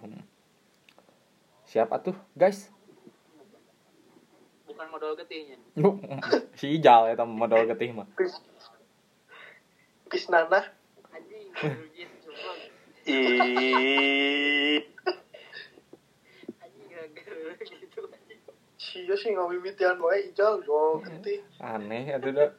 Siap 1.71 1.87
atuh, 1.95 2.15
guys. 2.35 2.67
Bukan 4.67 4.87
modal 4.91 5.15
getihnya. 5.15 5.55
si 6.59 6.75
Ijal 6.75 7.15
eta 7.15 7.23
modal 7.23 7.63
getih 7.63 7.95
mah. 7.95 8.07
Pis, 8.19 8.43
pis 10.11 10.27
nanah. 10.27 10.67
Anjing. 11.15 11.47
Ih, 13.07 14.83
gitu 17.63 18.01
anjing. 18.11 18.41
Sia 18.75 19.15
sih 19.15 19.31
nggak 19.31 19.47
mimitian 19.47 19.95
wae 20.03 20.27
ijal 20.27 20.59
yo 20.67 20.99
genti. 20.99 21.39
Aneh 21.63 22.19
atuh 22.19 22.35
dah. 22.35 22.51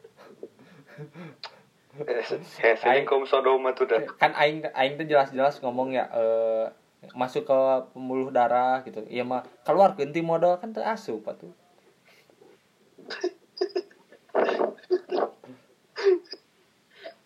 saya 2.58 2.74
sering 2.74 3.06
kom 3.06 3.26
Sodoma 3.26 3.74
tuh 3.74 3.86
dah 3.86 4.02
kan 4.18 4.34
aing 4.34 4.66
aing 4.74 4.98
tuh 4.98 5.06
jelas-jelas 5.06 5.62
ngomong 5.62 5.94
ya 5.94 6.10
eh 6.10 6.66
masuk 7.12 7.44
ke 7.44 7.58
pembuluh 7.92 8.32
darah 8.32 8.80
gitu 8.82 9.04
iya 9.12 9.22
mah 9.22 9.44
keluar 9.62 9.94
ganti 9.94 10.24
modal 10.24 10.58
kan 10.58 10.72
tuh 10.72 10.82
asup 10.82 11.26
tuh 11.38 11.52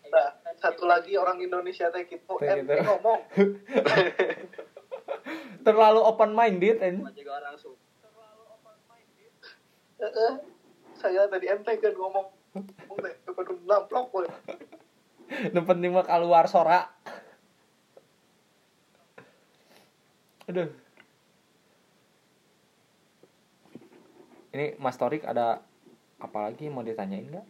Nah, 0.09 0.33
satu 0.57 0.89
lagi 0.89 1.13
orang 1.13 1.37
Indonesia 1.37 1.85
teh 1.93 2.01
gitu, 2.09 2.33
ente 2.41 2.65
gitu. 2.65 2.81
ngomong. 2.81 3.21
terlalu 5.65 6.01
open 6.01 6.33
minded 6.33 6.81
ini 6.81 7.05
juga 7.13 7.37
orang 7.37 7.53
suka 7.53 7.77
Heeh. 9.99 10.33
Saya 10.97 11.29
tadi 11.29 11.45
ente 11.45 11.77
kan 11.77 11.93
ngomong. 11.93 12.38
Nu 15.53 15.61
penting 15.63 15.91
mah 15.93 16.05
keluar 16.05 16.45
sora. 16.49 16.89
Aduh. 20.49 20.69
Ini 24.49 24.81
Mas 24.81 24.97
Torik 24.97 25.21
ada 25.23 25.61
apa 26.17 26.37
lagi 26.49 26.67
mau 26.73 26.81
ditanyain 26.81 27.29
nggak? 27.29 27.47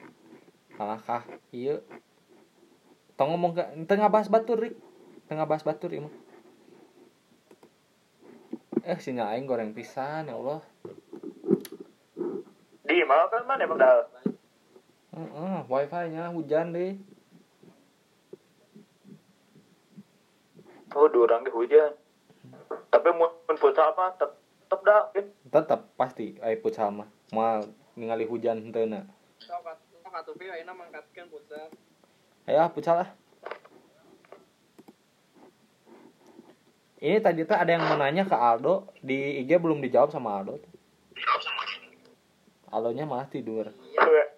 Malahkah 0.76 1.24
iya. 1.56 1.80
Tong 3.16 3.32
ngomong 3.32 3.56
ke 3.56 3.64
tengah 3.88 4.12
bahas 4.12 4.28
batur 4.28 4.60
Rik. 4.60 4.76
Tengah 5.32 5.48
bahas 5.48 5.64
batur 5.64 5.96
imah 5.96 6.12
eh 8.90 8.98
sinyal 8.98 9.38
aing 9.38 9.46
goreng 9.46 9.70
pisan 9.78 10.26
ya 10.26 10.34
Allah. 10.34 10.66
Di 12.90 13.06
mau 13.06 13.30
kan 13.30 13.46
mana 13.46 13.62
emang 13.62 13.78
Heeh, 15.20 15.58
wifi 15.68 16.04
nya 16.16 16.32
hujan 16.32 16.72
deh 16.72 16.96
Oh, 20.96 21.06
durang 21.06 21.46
ge 21.46 21.54
hujan. 21.54 21.94
Tapi 22.90 23.10
mun 23.14 23.30
futsal 23.62 23.94
mah 23.94 24.10
tet- 24.18 24.40
tetep 24.66 24.80
dah 24.82 25.02
kan. 25.14 25.26
tetap 25.30 25.82
pasti. 25.94 26.34
Ai 26.42 26.58
futsal 26.58 26.90
mah. 26.90 27.06
Mau 27.30 27.62
ningali 27.94 28.26
hujan 28.26 28.58
henteu 28.58 28.90
na. 28.90 29.06
Sok 29.38 29.70
atuh 30.10 30.34
ayeuna 30.42 30.74
mangkatkeun 30.74 31.30
futsal 31.30 31.70
ayo 32.50 32.66
ah, 32.66 32.70
futsal 32.74 33.06
lah. 33.06 33.10
Ini 37.00 37.22
tadi 37.22 37.46
tuh 37.46 37.54
ada 37.54 37.70
yang 37.70 37.86
mau 37.86 37.96
nanya 37.96 38.26
ke 38.26 38.34
Aldo. 38.34 38.90
Di 39.06 39.46
IG 39.46 39.62
belum 39.62 39.86
dijawab 39.86 40.10
sama 40.10 40.42
Aldo. 40.42 40.58
Aldonya 42.74 43.06
malah 43.06 43.30
tidur. 43.30 43.70
Iya. 43.70 44.29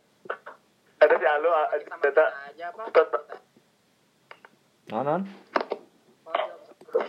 Ada 1.12 1.20
si 1.20 1.28
Alu 1.28 1.50
a- 1.52 1.68
sama 1.84 2.00
data 2.08 2.26
non 4.88 5.04
non 5.04 5.22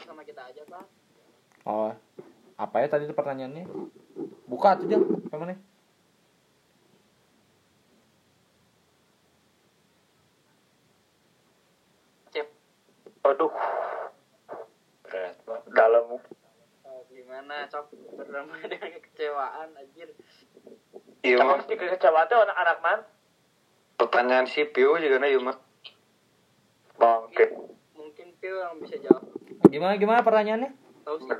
sama 0.02 0.26
kita 0.26 0.42
aja 0.42 0.62
pak. 0.66 0.84
Oh 1.62 1.94
apa 2.58 2.76
ya 2.82 2.86
tadi 2.90 3.06
tuh 3.06 3.14
pertanyaannya? 3.14 3.62
Buka 4.50 4.74
tuh 4.74 4.90
jam 4.90 5.06
apa 5.06 5.38
mana 5.38 5.54
cep. 12.34 12.46
Aduh, 13.22 13.54
berat 15.06 15.36
banget 15.46 15.70
dalam. 15.70 16.04
Oh, 16.82 17.00
gimana 17.06 17.70
cok? 17.70 17.86
Berdamai 18.18 18.66
dengan 18.66 18.90
kekecewaan 18.98 19.78
anjir. 19.78 20.10
Iya 21.22 21.38
si 21.70 21.74
kekecewaan 21.78 22.26
teh 22.26 22.34
anak 22.34 22.58
anak 22.58 22.78
man. 22.82 23.00
Pertanyaan 24.02 24.50
si 24.50 24.66
Pio 24.66 24.98
juga 24.98 25.22
na 25.22 25.30
iya 25.30 25.38
mah 25.38 25.54
Bangke. 26.98 27.54
mungkin 27.94 28.26
Pio 28.42 28.58
yang 28.58 28.82
bisa 28.82 28.98
jawab. 28.98 29.22
Gimana 29.70 29.94
gimana 29.94 30.26
pertanyaannya? 30.26 30.70
Tahu 31.06 31.16
sih. 31.22 31.30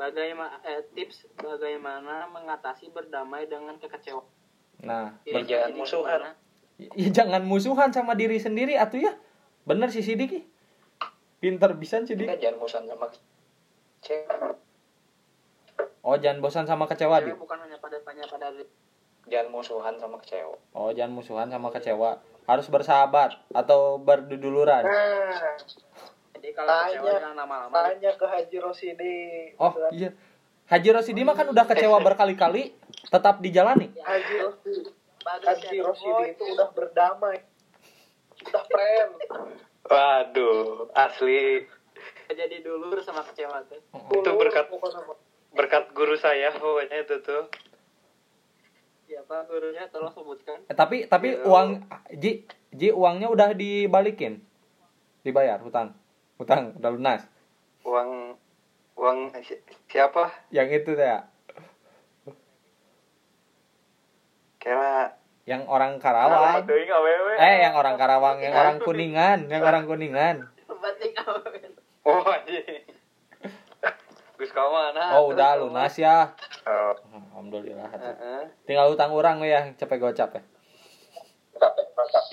Bagaimana 0.00 0.56
eh, 0.64 0.80
tips 0.96 1.28
bagaimana 1.36 2.24
mengatasi 2.32 2.88
berdamai 2.88 3.44
dengan 3.44 3.76
kekecewaan. 3.76 4.24
Nah 4.80 5.20
Pilih 5.20 5.44
jangan 5.44 5.76
musuhan. 5.76 6.20
ya, 6.96 7.08
jangan 7.12 7.44
musuhan 7.44 7.92
sama 7.92 8.16
diri 8.16 8.40
sendiri 8.40 8.80
atuh 8.80 9.04
ya. 9.04 9.12
Bener 9.68 9.92
si 9.92 10.00
Sidik 10.00 10.32
ih. 10.32 10.44
pinter 11.40 11.72
bisa 11.76 12.00
Sidik 12.04 12.28
kan 12.28 12.36
jangan 12.40 12.56
musuhan 12.60 12.84
sama 12.84 13.06
cewek 14.00 14.60
oh 16.04 16.16
jangan 16.16 16.38
bosan 16.40 16.64
sama 16.64 16.84
kecewa 16.88 17.20
bukan 17.36 17.58
hanya 17.60 17.76
pada 17.80 18.00
tanya 18.00 18.24
pada 18.28 18.48
jangan 19.30 19.48
musuhan 19.48 19.94
sama 19.96 20.18
kecewa. 20.18 20.56
Oh 20.72 20.90
jangan 20.90 21.14
musuhan 21.14 21.46
sama 21.46 21.70
kecewa. 21.70 22.18
Harus 22.42 22.66
bersahabat 22.66 23.38
atau 23.48 23.96
berduduluran? 23.96 24.82
Nah, 24.82 25.54
jadi 26.34 26.50
kalau 26.50 26.66
Tanya. 26.68 26.86
kecewa 26.90 27.10
jangan 27.14 27.34
lama-lama 27.36 27.74
tanya 27.80 28.10
ke 28.12 28.26
Haji 28.26 28.56
Rosidi. 28.58 29.18
oh 29.56 29.72
iya. 29.90 30.10
Haji 30.66 30.90
Rosidi 30.92 31.20
mah 31.20 31.32
kan 31.32 31.46
udah 31.46 31.64
kecewa 31.64 32.02
berkali-kali 32.04 32.74
tetap 33.06 33.38
dijalani. 33.38 33.94
Haji 33.96 34.34
Rosidi. 34.40 34.82
Bagus 35.20 35.46
Haji 35.46 35.68
ya, 35.72 35.82
Rosidi 35.84 36.24
itu 36.28 36.44
udah 36.48 36.68
berdamai. 36.70 37.38
Udah 38.42 38.64
friend. 38.66 39.12
waduh 39.84 40.88
asli. 40.92 41.66
Jadi 42.26 42.62
dulur 42.62 42.98
sama 43.00 43.22
kecewa 43.22 43.62
tuh. 43.66 43.82
Itu 44.12 44.30
berkat- 44.32 44.70
berkat 45.50 45.84
guru 45.90 46.14
saya 46.14 46.50
pokoknya 46.52 47.02
itu 47.02 47.18
tuh 47.20 47.50
siapa 49.10 49.42
gurunya 49.50 49.90
tolong 49.90 50.14
sebutkan. 50.14 50.62
Eh, 50.70 50.76
tapi 50.78 51.10
tapi 51.10 51.34
Iya. 51.34 51.42
uang 51.42 51.68
Ji 52.14 52.46
Ji 52.70 52.94
uangnya 52.94 53.26
udah 53.26 53.50
dibalikin. 53.52 54.38
Dibayar 55.26 55.58
hutang. 55.58 55.98
Hutang 56.38 56.78
udah 56.78 56.90
lunas. 56.94 57.26
Uang 57.82 58.38
uang 58.94 59.18
si- 59.42 59.58
siapa? 59.90 60.30
Yang 60.54 60.86
itu 60.86 60.94
ya 60.94 61.26
kira 64.60 65.16
yang 65.48 65.64
orang 65.66 65.96
Karawang. 65.98 66.62
Eh 67.40 67.54
yang 67.64 67.74
orang 67.74 67.96
Karawang 67.96 68.38
yang 68.38 68.54
orang 68.54 68.76
kuningan 68.78 69.48
yang 69.48 69.64
orang 69.64 69.84
kuningan. 69.88 70.46
Oh 72.00 72.24
iya 72.46 72.62
Kau 74.50 74.68
mana? 74.74 75.14
Oh 75.18 75.30
udah 75.30 75.62
lunas 75.62 75.94
ya. 75.94 76.34
Oh. 76.66 76.94
alhamdulillah 77.40 77.88
Heeh. 77.88 78.42
tinggal 78.66 78.90
hutang 78.92 79.14
orang 79.14 79.40
ya 79.46 79.72
capek 79.78 79.98
gocap 80.02 80.30
ya. 80.36 80.42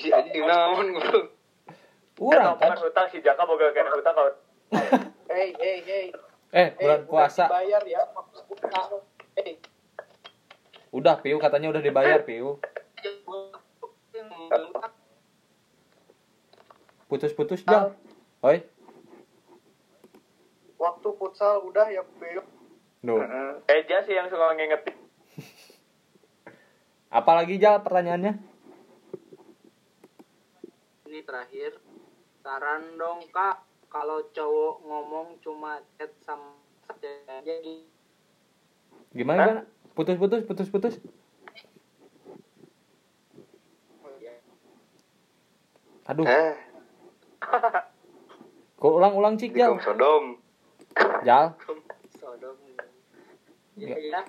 Si 0.01 0.09
anjing 0.09 0.43
naon 0.45 0.97
guru. 0.97 1.21
Urang 2.17 2.57
kan 2.57 2.73
kan? 2.73 2.81
hutang 2.81 3.05
si 3.13 3.21
Jaka 3.21 3.45
boga 3.45 3.69
kena 3.71 3.93
hutang 3.93 4.15
kalau 4.17 4.33
Hey, 5.31 5.53
hey, 5.61 5.77
hey. 5.85 6.05
eh 6.49 6.73
bulan 6.81 7.01
Hey, 7.05 7.09
puasa. 7.09 7.45
Udah 7.45 7.61
dibayar 7.61 7.83
ya. 7.85 8.01
Utang. 8.49 8.89
Hey, 9.37 9.51
udah 10.89 11.15
piu 11.21 11.37
katanya 11.37 11.67
udah 11.69 11.81
dibayar 11.83 12.25
piu. 12.25 12.57
Putus-putus 17.07 17.63
jam 17.63 17.95
oi 18.43 18.59
waktu 20.77 21.07
futsal 21.17 21.65
udah 21.65 21.89
ya 21.89 22.01
Beo. 22.21 22.41
Duh. 23.01 23.21
Eja 23.69 24.01
sih 24.05 24.17
yang 24.17 24.29
suka 24.29 24.57
ngingetin. 24.57 24.97
apalagi 27.19 27.61
jal 27.61 27.81
pertanyaannya? 27.83 28.33
Ini 31.09 31.19
terakhir. 31.25 31.77
Saran 32.41 32.97
dong 32.97 33.25
kak. 33.29 33.65
Kalau 33.87 34.19
cowok 34.35 34.83
ngomong 34.83 35.39
cuma 35.41 35.79
chat 35.95 36.11
sama 36.21 36.57
cewek 36.99 37.23
aja 37.27 37.55
gitu 37.63 37.97
gimana 39.15 39.43
gimana 39.43 39.63
putus-putus 39.97 40.41
putus-putus 40.45 40.95
aduh. 46.07 46.23
Eh. 46.23 46.55
Kok 48.79 48.93
ulang-ulang 48.95 49.35
cik 49.35 49.59
kaum 49.59 49.75
Sodom 49.83 50.39
jal? 51.25 51.45
Ya. 53.77 53.93
ya 53.93 53.97
ya 54.01 54.21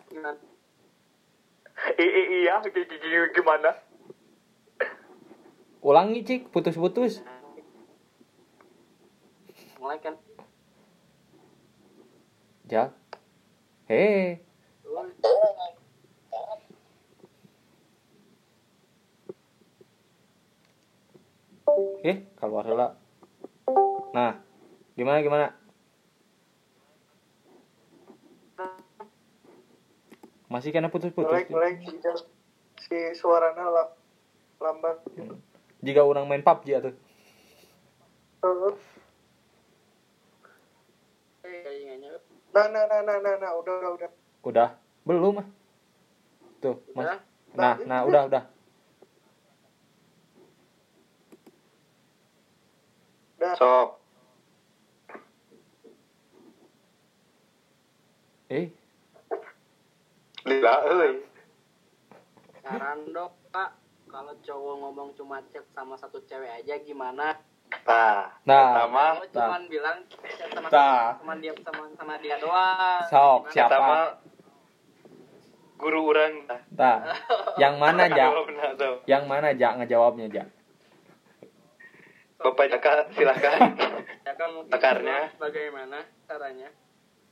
iya, 1.96 2.54
g- 2.68 2.84
g- 2.84 3.32
gimana? 3.32 3.70
ulangi 5.78 6.20
cik 6.26 6.50
putus-putus. 6.52 7.22
Mulai 9.78 9.98
kan 10.02 10.14
jal? 12.66 12.92
Hei. 13.88 14.42
Eh 22.04 22.16
keluar 22.38 22.64
heula 22.64 22.88
nah 24.16 24.40
gimana 24.96 25.20
gimana 25.20 25.46
masih 30.48 30.72
kena 30.72 30.88
putus-putus 30.88 31.28
Melek, 31.28 31.52
melek 31.52 31.74
si, 31.84 31.96
si 32.88 32.98
suaranya 33.20 33.68
lah. 33.68 33.88
lambat 34.58 34.98
jika 35.84 36.02
orang 36.02 36.26
main 36.26 36.42
PUBG 36.42 36.82
Heeh. 38.38 38.74
Eh, 41.44 41.58
kayaknya 41.62 42.18
nah 42.54 42.66
nah 42.66 42.84
nah 42.90 43.00
nah 43.04 43.16
nah 43.22 43.34
nah 43.38 43.50
udah 43.54 43.74
udah 43.78 43.90
udah. 43.94 44.10
Udah? 44.42 44.68
Belum 45.06 45.42
ah. 45.42 45.46
Tuh 46.58 46.76
mas. 46.96 47.06
Udah. 47.06 47.18
nah 47.54 47.74
nah 47.86 48.00
udah 48.02 48.22
udah. 48.26 48.42
Udah 53.38 53.54
Sok. 53.54 53.88
eh 58.48 58.72
Lila 60.48 60.74
euy. 60.88 61.12
Saran 62.60 63.00
dong 63.12 63.32
kak, 63.48 63.70
kalau 64.06 64.32
cowok 64.38 64.74
ngomong 64.78 65.08
cuma 65.12 65.40
chat 65.48 65.64
sama 65.70 65.94
satu 65.94 66.20
cewek 66.24 66.48
aja 66.50 66.74
gimana? 66.80 67.36
Tah. 67.84 68.32
Nah. 68.42 68.88
Pertama, 68.88 69.04
Kalau 69.14 69.28
cuman 69.28 69.62
bilang 69.68 69.98
chat 70.08 70.48
sama 70.48 70.68
Tah. 70.68 71.20
sama 71.20 71.32
dia 71.36 71.52
sama 71.60 71.82
sama 71.94 72.14
dia 72.18 72.36
doang. 72.38 73.00
Sok, 73.06 73.40
Gimana? 73.44 73.52
siapa? 73.52 73.68
pertama 73.70 73.96
guru 75.78 76.00
orang 76.10 76.32
tah. 76.44 76.60
Tah. 76.74 76.98
yang 77.54 77.78
mana 77.78 78.10
ja 78.10 78.26
Jawabna 78.26 78.66
tuh. 78.74 78.96
yang 79.06 79.24
mana 79.30 79.48
ja 79.54 79.78
ngejawabnya 79.78 80.26
ja 80.26 80.44
Bapak 82.38 82.66
Jaka 82.70 83.06
silakan. 83.14 83.74
Ya 84.22 84.32
kan 84.34 84.48
mungkin 84.54 84.70
bagaimana 85.38 85.98
caranya? 86.26 86.70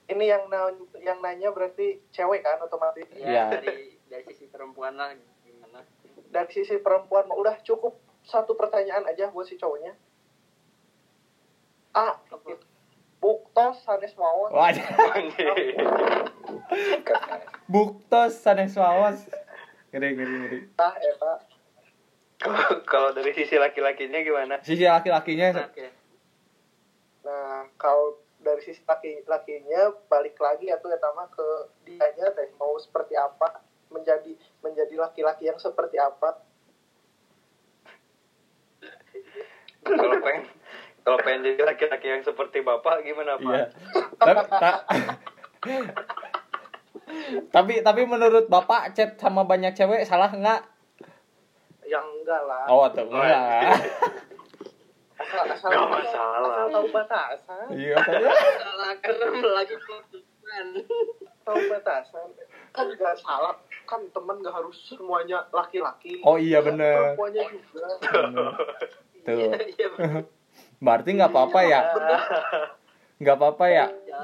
Ini 0.07 0.25
yang 0.25 0.47
na 0.47 0.71
yang 0.97 1.19
nanya 1.19 1.51
berarti 1.51 1.99
cewek 2.11 2.41
kan 2.41 2.59
otomatis? 2.59 3.07
Iya. 3.11 3.27
Ya, 3.27 3.45
dari 3.51 3.99
dari 4.07 4.25
sisi 4.25 4.47
perempuan 4.47 4.95
lah 4.95 5.11
gimana? 5.43 5.83
dari 6.27 6.51
sisi 6.51 6.79
perempuan 6.79 7.27
mah 7.27 7.35
udah 7.35 7.57
cukup 7.61 7.97
satu 8.23 8.55
pertanyaan 8.55 9.03
aja 9.05 9.31
buat 9.31 9.47
si 9.47 9.55
cowoknya. 9.55 9.95
A 11.93 12.19
buktos 13.17 13.83
sanes 13.83 14.13
mawon 14.15 14.53
buktos 17.67 18.33
sanes 18.37 18.77
wawas. 18.77 19.27
Ngeri 19.91 20.09
ngeri 20.13 20.35
ngeri. 20.39 20.59
Tah 20.77 20.95
eta 20.95 21.33
Kalau- 22.85 23.17
dari 23.17 23.33
sisi 23.33 23.57
laki-lakinya 23.57 24.21
gimana? 24.21 24.55
sisi 24.61 24.85
laki-lakinya. 24.85 25.73
Nah 27.25 27.65
kalau 27.75 28.21
dari 28.47 28.63
sisi 28.63 28.79
laki 28.87 29.27
lakinya 29.27 29.91
balik 30.07 30.39
lagi 30.39 30.71
atau 30.71 30.87
ya 30.87 31.03
ke 31.27 31.49
dianya 31.83 32.31
teh 32.31 32.55
mau 32.55 32.79
seperti 32.79 33.19
apa 33.19 33.59
menjadi 33.91 34.39
menjadi 34.63 34.95
laki-laki 34.95 35.51
yang 35.51 35.59
seperti 35.59 35.99
apa? 35.99 36.39
Kalau 39.83 40.15
pengen 40.23 40.47
kalau 41.03 41.19
pengen 41.27 41.41
jadi 41.43 41.63
laki-laki 41.67 42.07
yang 42.07 42.23
seperti 42.23 42.63
bapak 42.63 43.03
gimana 43.03 43.35
pak? 43.35 43.51
iya. 43.51 43.67
Tapi 44.15 44.39
ta- 44.47 44.85
tapi 47.51 47.75
tapi 47.83 48.03
menurut 48.07 48.47
bapak 48.47 48.95
chat 48.95 49.19
sama 49.19 49.43
banyak 49.43 49.75
cewek 49.75 50.07
salah 50.07 50.31
nggak? 50.31 50.63
Yang 51.87 52.07
enggak 52.23 52.43
lah. 52.47 52.65
Oh 52.71 52.87
tuh 52.95 53.11
enggak 53.11 54.23
asal 55.27 55.45
asal 55.49 55.69
Nggak 55.69 55.89
masalah. 55.91 56.47
asal 56.47 56.67
tahu 56.71 56.87
batasan 56.89 57.67
iya 57.73 57.97
Salah 57.99 58.93
karena 58.97 59.27
lagi 59.53 59.75
pelan. 59.77 60.69
tahu 61.43 61.59
batasan 61.69 62.29
kan 62.71 62.87
nggak 62.89 63.15
salah 63.19 63.55
kan 63.85 64.01
teman 64.09 64.37
nggak 64.39 64.53
harus 64.53 64.77
semuanya 64.85 65.43
laki-laki 65.51 66.23
oh 66.23 66.37
iya 66.37 66.59
bener 66.61 67.17
perempuannya 67.19 67.43
juga 67.51 67.87
Bener. 68.01 68.51
tuh 69.25 69.51
Iya, 69.67 69.87
bener. 69.91 70.23
berarti 70.79 71.11
nggak 71.13 71.31
apa-apa 71.31 71.61
ya 71.63 71.81
nggak 73.17 73.35
apa-apa 73.35 73.65
ya 73.67 73.87
udah. 73.91 74.23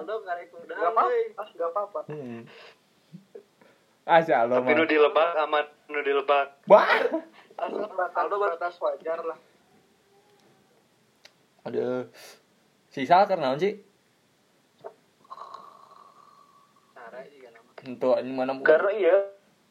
nggak 0.69 0.91
apa 0.91 1.03
euy. 1.03 1.25
ah 1.33 1.49
nggak 1.49 1.71
apa-apa 1.71 1.99
hmm. 2.07 2.41
Asya 4.03 4.51
lo 4.51 4.59
Tapi 4.59 4.75
nu 4.75 4.83
dilebak 4.83 5.31
aman 5.39 5.63
nu 5.87 6.03
dilebak. 6.03 6.59
Wah. 6.67 6.83
asal 7.55 7.87
batas 7.89 8.27
batas 8.27 8.75
wajar 8.77 9.23
lah 9.23 9.39
Aduh. 11.69 12.11
Si 12.93 13.07
Sal 13.07 13.25
karena 13.31 13.57
sih? 13.57 13.79
Tentu 17.83 18.15
ini 18.23 18.31
mana 18.31 18.55
Karena 18.63 18.91
iya. 18.95 19.17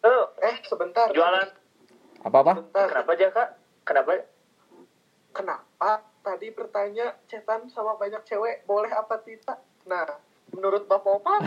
Eh, 0.01 0.23
eh 0.43 0.55
sebentar 0.67 1.07
jualan. 1.15 1.47
apa-apa? 2.21 2.59
sebentar 2.59 2.85
Kenapa 2.91 3.11
aja 3.15 3.27
kak? 3.33 3.49
Kenapa? 3.87 4.11
kenapa 5.31 6.03
tadi 6.21 6.51
bertanya 6.51 7.15
cetan 7.25 7.65
sama 7.71 7.95
banyak 7.97 8.21
cewek 8.27 8.67
boleh 8.67 8.91
apa 8.91 9.15
tidak 9.23 9.57
nah 9.87 10.05
menurut 10.51 10.85
bapak 10.85 11.11
opa 11.19 11.33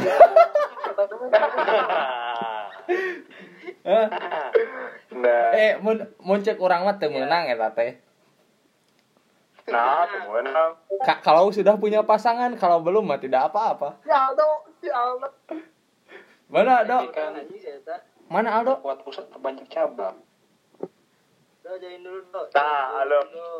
Eh, 3.84 4.09
Nah, 5.14 5.53
eh 5.57 5.76
mun 5.80 6.05
mun 6.20 6.40
cek 6.40 6.57
urang 6.61 6.84
mah 6.88 6.97
teu 6.97 7.12
meunang 7.12 7.49
eta 7.49 7.68
teh. 7.72 7.97
Nah. 9.68 10.04
Ka- 11.04 11.20
kalau 11.24 11.48
sudah 11.48 11.76
punya 11.76 12.04
pasangan, 12.04 12.52
kalau 12.56 12.84
belum 12.84 13.04
mah 13.08 13.20
tidak 13.20 13.48
apa-apa. 13.48 13.96
si 14.04 14.10
Aldo 14.12 14.48
si 14.80 14.88
Aldo 14.88 15.28
Mana, 16.48 16.84
tak. 16.84 17.10
Mana 18.28 18.60
Aldo? 18.60 18.78
Kuat 18.84 19.00
pusat 19.02 19.26
banyak 19.40 19.64
cabang. 19.68 20.20
Udah 21.64 21.74
jain 21.80 22.04
dulu, 22.04 22.20
Dok. 22.28 22.52
Nah. 22.52 23.02
Dulu. 23.08 23.52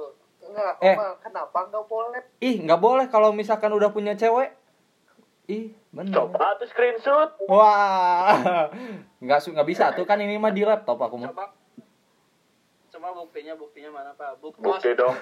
enggak 0.45 0.73
Eh. 0.85 0.97
Kenapa 1.25 1.59
nggak 1.73 1.85
boleh 1.89 2.21
Ih, 2.45 2.61
nggak 2.61 2.77
boleh 2.77 3.09
kalau 3.09 3.33
misalkan 3.33 3.73
udah 3.73 3.89
punya 3.89 4.13
cewek. 4.13 4.53
Ih, 5.49 5.73
bener. 5.89 6.13
Coba 6.13 6.57
tuh 6.61 6.69
screenshot. 6.69 7.37
Wah. 7.49 8.69
Nggak 9.25 9.41
su- 9.41 9.53
nggak 9.53 9.69
bisa 9.69 9.93
tuh 9.93 10.05
kan 10.05 10.21
ini 10.21 10.37
mah 10.37 10.53
di 10.53 10.65
laptop 10.65 11.01
aku 11.01 11.21
mah. 11.21 11.33
Coba 11.33 11.53
Coba 12.93 13.09
buktinya, 13.13 13.53
buktinya 13.53 13.91
mana, 13.93 14.11
Pak? 14.17 14.41
Bukti 14.41 14.93
dong. 14.97 15.17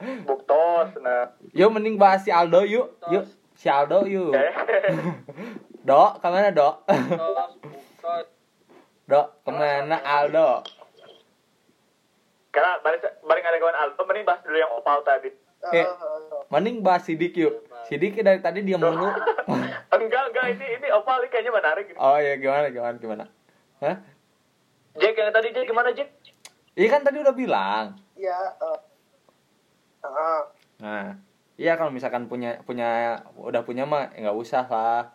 Buktos. 0.00 0.88
Nah, 0.98 1.36
Yuk 1.52 1.70
mending 1.70 1.96
bahas 1.96 2.24
si 2.24 2.30
Aldo 2.30 2.64
yuk. 2.64 2.96
Yuk, 3.08 3.24
si 3.52 3.68
Aldo 3.68 4.04
yuk. 4.04 4.32
eh. 4.32 4.52
Dok, 5.88 6.20
ke 6.20 6.26
mana 6.26 6.50
Dok? 6.50 6.84
Buktos, 6.84 7.52
buktos. 7.62 8.26
Dok, 9.06 9.26
ke 9.40 9.50
mana 9.50 9.96
Aldo? 9.98 10.64
Karena 12.50 12.82
balik 12.82 13.00
balik 13.22 13.44
ada 13.44 13.56
kawan 13.56 13.78
Alto, 13.78 14.00
mending 14.04 14.24
bahas 14.24 14.40
dulu 14.42 14.56
yang 14.56 14.72
opal 14.72 14.98
tadi. 15.02 15.30
Eh. 15.70 15.86
Mending 16.48 16.80
bahas 16.80 17.04
Sidik 17.04 17.36
yuk. 17.36 17.62
Sidik 17.86 18.16
dari 18.18 18.40
tadi 18.40 18.60
dia 18.60 18.76
mulu. 18.76 19.06
Enggak, 19.90 20.32
enggak 20.32 20.46
ini 20.50 20.66
ini 20.80 20.88
opal 20.90 21.20
ini 21.20 21.28
kayaknya 21.28 21.52
menarik. 21.52 21.84
ini. 21.86 21.98
Oh 21.98 22.16
iya 22.16 22.34
gimana 22.34 22.70
gimana 22.70 22.96
gimana? 22.96 23.24
Hah? 23.78 24.00
Jack 24.96 25.12
yang 25.12 25.28
tadi 25.28 25.52
Jack 25.52 25.66
gimana 25.66 25.92
Jack? 25.92 26.08
Iya 26.72 26.88
kan 26.88 27.02
tadi 27.02 27.20
udah 27.20 27.34
bilang. 27.34 28.00
ya 28.14 28.32
eh, 28.56 28.78
ah, 30.04 30.42
Nah, 30.80 31.12
iya 31.60 31.76
kalau 31.76 31.92
misalkan 31.92 32.24
punya 32.24 32.56
punya 32.64 33.20
udah 33.36 33.60
punya 33.64 33.84
mah 33.84 34.08
ya 34.16 34.28
nggak 34.28 34.38
usah 34.40 34.64
lah. 34.64 35.12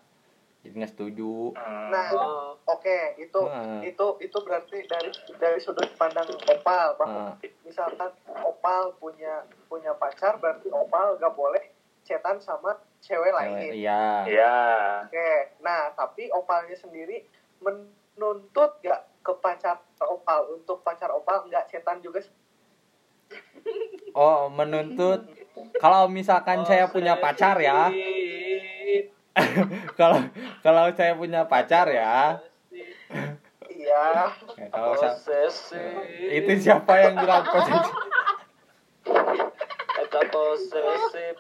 Jadi 0.62 0.82
nggak 0.82 0.94
setuju. 0.98 1.54
nah 1.94 2.10
Oh, 2.14 2.58
oke 2.66 2.98
itu 3.22 3.38
Hmm. 3.38 3.82
itu 3.86 4.06
itu 4.22 4.38
berarti 4.42 4.78
dari 4.90 5.10
dari 5.38 5.60
sudut 5.62 5.86
pandang 5.98 6.26
opal 6.50 6.98
bahwa 6.98 7.38
Nah, 7.38 7.38
misalkan 7.62 8.10
opal 8.42 8.94
punya 8.98 9.46
punya 9.70 9.94
pacar 9.98 10.38
berarti 10.42 10.70
opal 10.74 11.18
gak 11.22 11.34
boleh 11.38 11.62
cetan 12.06 12.38
sama 12.42 12.78
cewek 13.02 13.30
cewek, 13.30 13.34
lain 13.34 13.74
iya. 13.74 14.26
Iya. 14.26 14.56
oke 15.06 15.30
nah 15.62 15.90
tapi 15.94 16.30
opalnya 16.34 16.78
sendiri 16.78 17.26
menuntut 17.62 18.78
gak 18.82 19.06
ke 19.26 19.34
pacar 19.42 19.82
opal 20.02 20.54
untuk 20.54 20.86
pacar 20.86 21.10
opal 21.10 21.50
nggak 21.50 21.66
cetan 21.74 21.98
juga 22.02 22.22
Oh, 24.12 24.48
menuntut 24.48 25.28
kalau 25.76 26.08
misalkan 26.08 26.64
saya 26.64 26.88
punya 26.88 27.20
pacar 27.20 27.60
ya. 27.60 27.92
kalau 30.00 30.24
kalau 30.64 30.88
saya 30.96 31.14
punya 31.14 31.44
pacar 31.44 31.92
ya. 31.92 32.40
iya 33.68 34.04
Ya, 34.56 34.68
kalau 34.72 34.96
saya- 34.96 35.20
itu 36.32 36.52
siapa 36.58 36.94
yang 36.98 37.20
bilang 37.20 37.44
posesif? 37.44 37.92
Eta 40.02 40.22
posesif. 40.32 41.36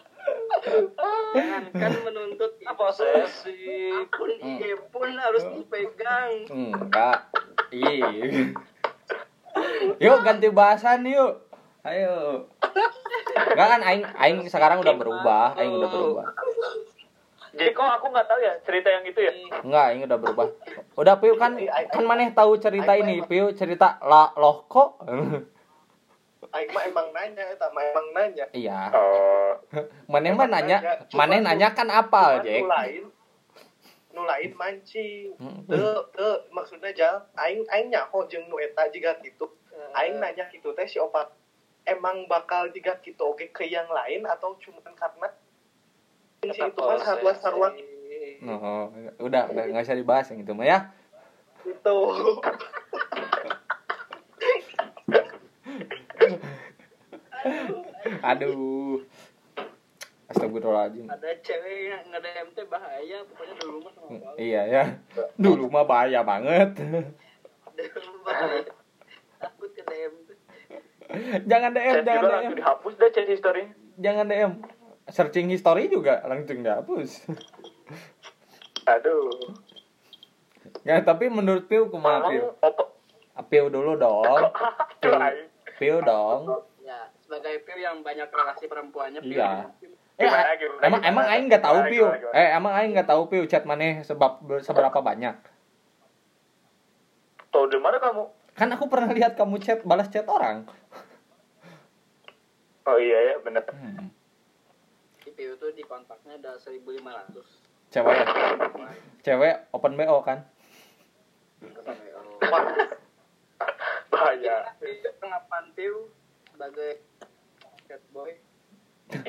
Jangan 1.31 1.63
kan 1.71 1.91
menuntut 2.01 2.51
Posesif. 2.75 4.09
akun 4.09 4.31
IG 4.36 4.61
pun 4.89 5.09
harus 5.13 5.43
dipegang. 5.53 6.31
Enggak. 6.49 7.29
Iya. 7.69 8.51
Yuk 10.01 10.17
ganti 10.21 10.49
bahasan 10.49 11.07
yuk. 11.07 11.45
Ayo. 11.86 12.49
Enggak 13.53 13.67
kan 13.77 13.81
aing 13.86 14.03
aing 14.17 14.38
sekarang 14.49 14.81
udah 14.81 14.95
berubah, 14.97 15.53
aing 15.53 15.69
udah 15.77 15.89
berubah. 15.93 16.25
Jadi 17.55 17.71
kok 17.71 17.88
aku 17.88 18.11
nggak 18.11 18.27
tahu 18.27 18.39
ya 18.41 18.53
cerita 18.65 18.89
yang 18.91 19.05
itu 19.05 19.19
ya? 19.21 19.31
Enggak, 19.61 19.86
aing 19.93 20.01
udah 20.09 20.17
berubah. 20.17 20.45
Udah 20.97 21.15
Piu 21.21 21.38
kan 21.38 21.55
kan 21.61 22.03
maneh 22.03 22.33
tahu 22.33 22.57
cerita 22.57 22.97
ini, 22.97 23.21
Piu 23.23 23.53
cerita 23.53 24.01
la 24.01 24.33
loh 24.33 24.65
kok. 24.65 25.05
aing 26.55 26.71
mah 26.71 26.83
emang 26.88 27.07
nanya 27.11 27.43
eta 27.51 27.67
mah 27.69 27.83
emang 27.83 28.07
nanya. 28.15 28.45
Iya. 28.55 28.79
Oh, 28.95 29.59
mana 30.11 30.31
mah 30.31 30.47
nanya 30.47 30.77
nu- 31.11 31.43
nanya 31.43 31.67
kan 31.75 31.91
apa 31.91 32.39
Jack 32.39 32.63
nu 32.63 32.71
lain 32.71 33.03
nu 34.15 34.21
lain 34.23 34.51
mancing 34.55 35.36
teu 35.67 36.07
teu 36.15 36.31
maksudnya 36.55 36.95
jal 36.95 37.15
aing 37.36 37.59
aing 37.67 37.91
nyaho 37.91 38.23
jeung 38.31 38.47
nu 38.47 38.55
eta 38.55 38.88
jiga 38.88 39.19
kitu 39.19 39.43
aing 39.91 40.23
nanya 40.23 40.47
kitu 40.47 40.71
teh 40.71 40.88
si 40.88 40.95
opat 40.95 41.27
emang 41.86 42.25
bakal 42.25 42.65
jiga 42.73 42.97
kitu 42.99 43.21
oge 43.21 43.53
ke 43.53 43.69
yang 43.69 43.86
lain 43.89 44.25
atau 44.25 44.57
cuman 44.57 44.93
karena 44.97 45.29
si 46.41 46.61
itu 46.61 46.81
kan 46.81 46.99
sarua 47.01 47.33
sarua 47.38 47.69
oh, 48.49 48.89
udah 49.21 49.49
udah 49.53 49.63
nggak 49.69 49.86
usah 49.86 49.97
dibahas 49.97 50.29
yang 50.33 50.41
itu 50.41 50.53
mah 50.53 50.65
ya. 50.65 50.79
Gitu. 51.65 51.97
Aduh. 58.25 59.05
Astagfirullahaladzim. 60.25 61.05
Ada 61.05 61.38
cewek 61.45 61.93
yang 61.93 62.01
nge 62.09 62.19
DM 62.25 62.49
teh 62.57 62.65
bahaya 62.65 63.21
pokoknya 63.29 63.53
dulu 63.61 63.86
mah 63.86 63.93
sama 63.93 64.17
Paul. 64.17 64.33
Iya 64.41 64.61
ya. 64.65 64.83
Dulu 65.38 65.69
mah 65.69 65.86
bahaya 65.86 66.25
banget. 66.25 66.73
Dulu 67.77 68.25
bahaya. 68.25 68.65
takut 69.36 69.69
ke 69.77 69.83
DM 69.86 70.25
tuh 70.25 70.38
Jangan 71.51 71.69
DM 71.71 71.93
chat 71.93 72.03
Jangan 72.03 72.21
juga 72.21 72.28
DM 72.28 72.34
langsung 72.36 72.57
dihapus 72.57 72.93
deh 72.95 73.09
chat 73.11 73.28
history. 73.28 73.63
Jangan 73.97 74.26
DM 74.28 74.51
Searching 75.05 75.47
history 75.49 75.86
juga 75.88 76.21
langsung 76.26 76.59
dihapus 76.61 77.09
Aduh. 78.93 79.30
Ya 80.86 81.01
tapi 81.01 81.30
menurut 81.30 81.65
Piu 81.65 81.89
kumaha 81.89 82.30
Piu 82.30 82.53
opo 82.57 82.84
Piu 83.47 83.65
dulu 83.69 83.97
dong 83.97 84.49
Piu. 85.01 85.13
Piu 85.78 85.97
dong 86.01 86.63
ya 86.82 87.09
sebagai 87.21 87.65
Pio 87.65 87.78
yang 87.78 88.01
banyak 88.01 88.30
relasi 88.30 88.65
perempuannya 88.65 89.21
Pio 89.21 89.41
Iya. 89.41 89.69
Eh, 90.15 90.23
Gimana, 90.23 90.55
gimana, 90.55 90.80
emang 90.80 91.01
gimana? 91.03 91.11
emang 91.11 91.26
aing 91.28 91.45
nggak 91.51 91.59
tahu 91.59 91.76
Gimana, 91.76 91.91
Piu. 91.91 92.05
gimana, 92.07 92.17
gimana? 92.23 92.39
Eh, 92.39 92.49
emang 92.55 92.73
aing 92.80 92.91
nggak 92.95 93.09
tahu 93.11 93.21
Piu 93.28 93.43
chat 93.45 93.63
maneh 93.67 93.99
sebab 94.07 94.32
seberapa 94.63 94.99
banyak. 95.03 95.36
Tahu 97.51 97.65
di 97.67 97.80
mana 97.84 97.99
kamu? 97.99 98.23
Kan 98.55 98.71
aku 98.71 98.88
pernah 98.88 99.11
lihat 99.11 99.36
kamu 99.36 99.59
chat 99.59 99.84
balas 99.84 100.07
chat 100.07 100.23
orang. 100.32 100.63
Oh 102.86 102.97
iya 103.01 103.33
ya, 103.33 103.36
bener. 103.41 103.65
Hmm. 103.73 104.13
Pio 105.36 105.51
tuh 105.59 105.73
di 105.75 105.83
kontaknya 105.83 106.39
ada 106.39 106.55
1500 106.55 107.91
Cewek, 107.91 108.17
cewek 109.19 109.55
open 109.75 109.99
BO 109.99 110.23
kan? 110.23 110.47
Bahaya. 114.11 114.57
Pengapan 115.19 115.63
Pio 115.75 116.07
sebagai 116.55 117.03
cat 117.89 118.01
boy 118.15 118.31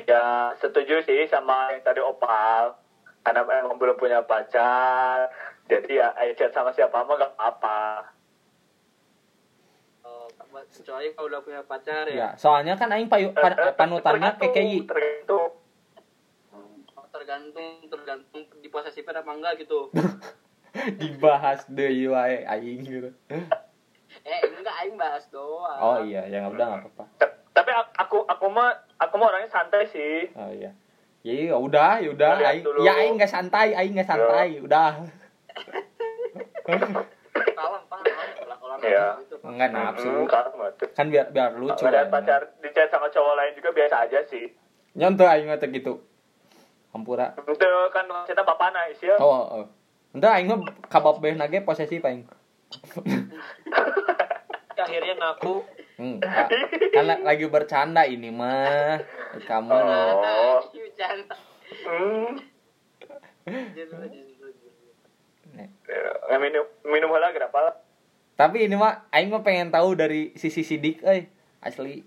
Ya, 0.09 0.55
setuju 0.57 1.05
sih 1.05 1.29
sama 1.29 1.75
yang 1.75 1.83
tadi 1.85 2.01
Opal. 2.01 2.77
Karena 3.21 3.43
emang 3.43 3.77
belum 3.77 3.99
punya 3.99 4.23
pacar. 4.25 5.29
Jadi 5.67 5.99
ya, 5.99 6.15
ayo 6.17 6.31
chat 6.33 6.55
sama 6.55 6.71
siapa 6.71 7.03
mah 7.03 7.19
gak 7.19 7.35
apa-apa. 7.35 8.09
Kecuali 10.67 11.13
kalau 11.13 11.27
udah 11.31 11.41
punya 11.41 11.61
pacar 11.63 12.05
Ya, 12.09 12.15
ya 12.15 12.29
soalnya 12.35 12.73
kan 12.75 12.91
aing 12.91 13.07
payu, 13.07 13.31
pan- 13.31 13.75
panutannya 13.77 14.35
tergantung, 14.35 14.51
KKI. 14.53 14.77
Tergantung. 14.85 15.49
Oh, 16.97 17.05
tergantung 17.13 17.71
tergantung 17.87 18.41
di 18.59 18.67
posesifnya 18.67 19.21
apa 19.21 19.31
enggak 19.33 19.53
gitu 19.61 19.89
Dibahas 21.01 21.65
deh 21.69 21.89
wae 22.09 22.45
aing 22.45 22.79
gitu. 22.85 23.09
eh 24.27 24.39
enggak 24.43 24.75
aing 24.83 24.95
bahas 24.97 25.23
doang 25.29 25.79
Oh 25.79 25.97
iya, 26.03 26.25
ya 26.27 26.47
udah 26.49 26.65
nggak 26.67 26.81
apa-apa. 26.85 27.05
Tapi 27.53 27.71
aku 27.97 28.17
aku 28.27 28.45
mah 28.53 28.69
aku 29.01 29.13
mah 29.17 29.27
orangnya 29.33 29.49
santai 29.49 29.89
sih. 29.89 30.29
Oh 30.37 30.51
iya. 30.53 30.73
Ya 31.25 31.57
udah, 31.59 31.99
ya 31.99 32.09
udah. 32.13 32.39
Aing, 32.39 32.63
ya 32.85 32.93
aing 33.03 33.19
nggak 33.19 33.31
santai, 33.31 33.75
aing 33.75 33.97
nggak 33.97 34.07
santai, 34.07 34.61
udah. 34.63 35.03
kalau 37.57 37.79
kalau 38.61 38.75
Iya. 38.77 39.17
Enggak 39.47 39.69
nafsu. 39.71 40.07
Hmm, 40.07 40.27
tuh. 40.75 40.89
Kan 40.91 41.07
biar 41.07 41.31
biar 41.31 41.55
lucu. 41.55 41.79
Kalau 41.79 41.89
ada 41.89 42.03
aing. 42.03 42.11
pacar 42.11 42.41
di 42.59 42.69
chat 42.75 42.91
sama 42.91 43.07
cowok 43.07 43.33
lain 43.35 43.51
juga 43.55 43.69
biasa 43.71 43.95
aja 44.03 44.19
sih. 44.27 44.45
Nyontoh 44.93 45.23
aing 45.23 45.47
mah 45.47 45.57
teh 45.57 45.71
gitu. 45.71 46.03
Hampura. 46.91 47.31
Itu 47.39 47.69
kan 47.91 48.05
kita 48.27 48.41
bapak 48.43 48.75
nais 48.75 48.99
ya. 48.99 49.15
Oh, 49.17 49.63
oh. 49.63 49.65
Entah 50.11 50.35
aing 50.35 50.51
mah 50.51 50.59
kabab 50.87 51.23
beh 51.23 51.33
nage 51.33 51.63
posesif 51.63 52.03
aing. 52.03 52.27
akhirnya 54.77 55.17
ngaku 55.17 55.65
Hmm, 55.97 56.21
kan 56.93 57.09
la- 57.09 57.25
lagi 57.25 57.49
bercanda 57.49 58.05
ini 58.05 58.29
mah. 58.29 59.01
Kamu 59.49 59.73
Oh. 59.73 60.61
Hmm. 61.81 62.37
Ya, 66.29 66.37
minum 66.37 66.69
minum 66.85 67.09
heula 67.09 67.33
kenapa? 67.33 67.81
Tapi 68.37 68.69
ini 68.69 68.77
mah 68.77 69.09
aing 69.09 69.33
mah 69.33 69.41
pengen 69.41 69.73
tahu 69.73 69.97
dari 69.97 70.29
sisi 70.37 70.61
sidik 70.61 71.01
euy. 71.01 71.25
Asli. 71.57 72.05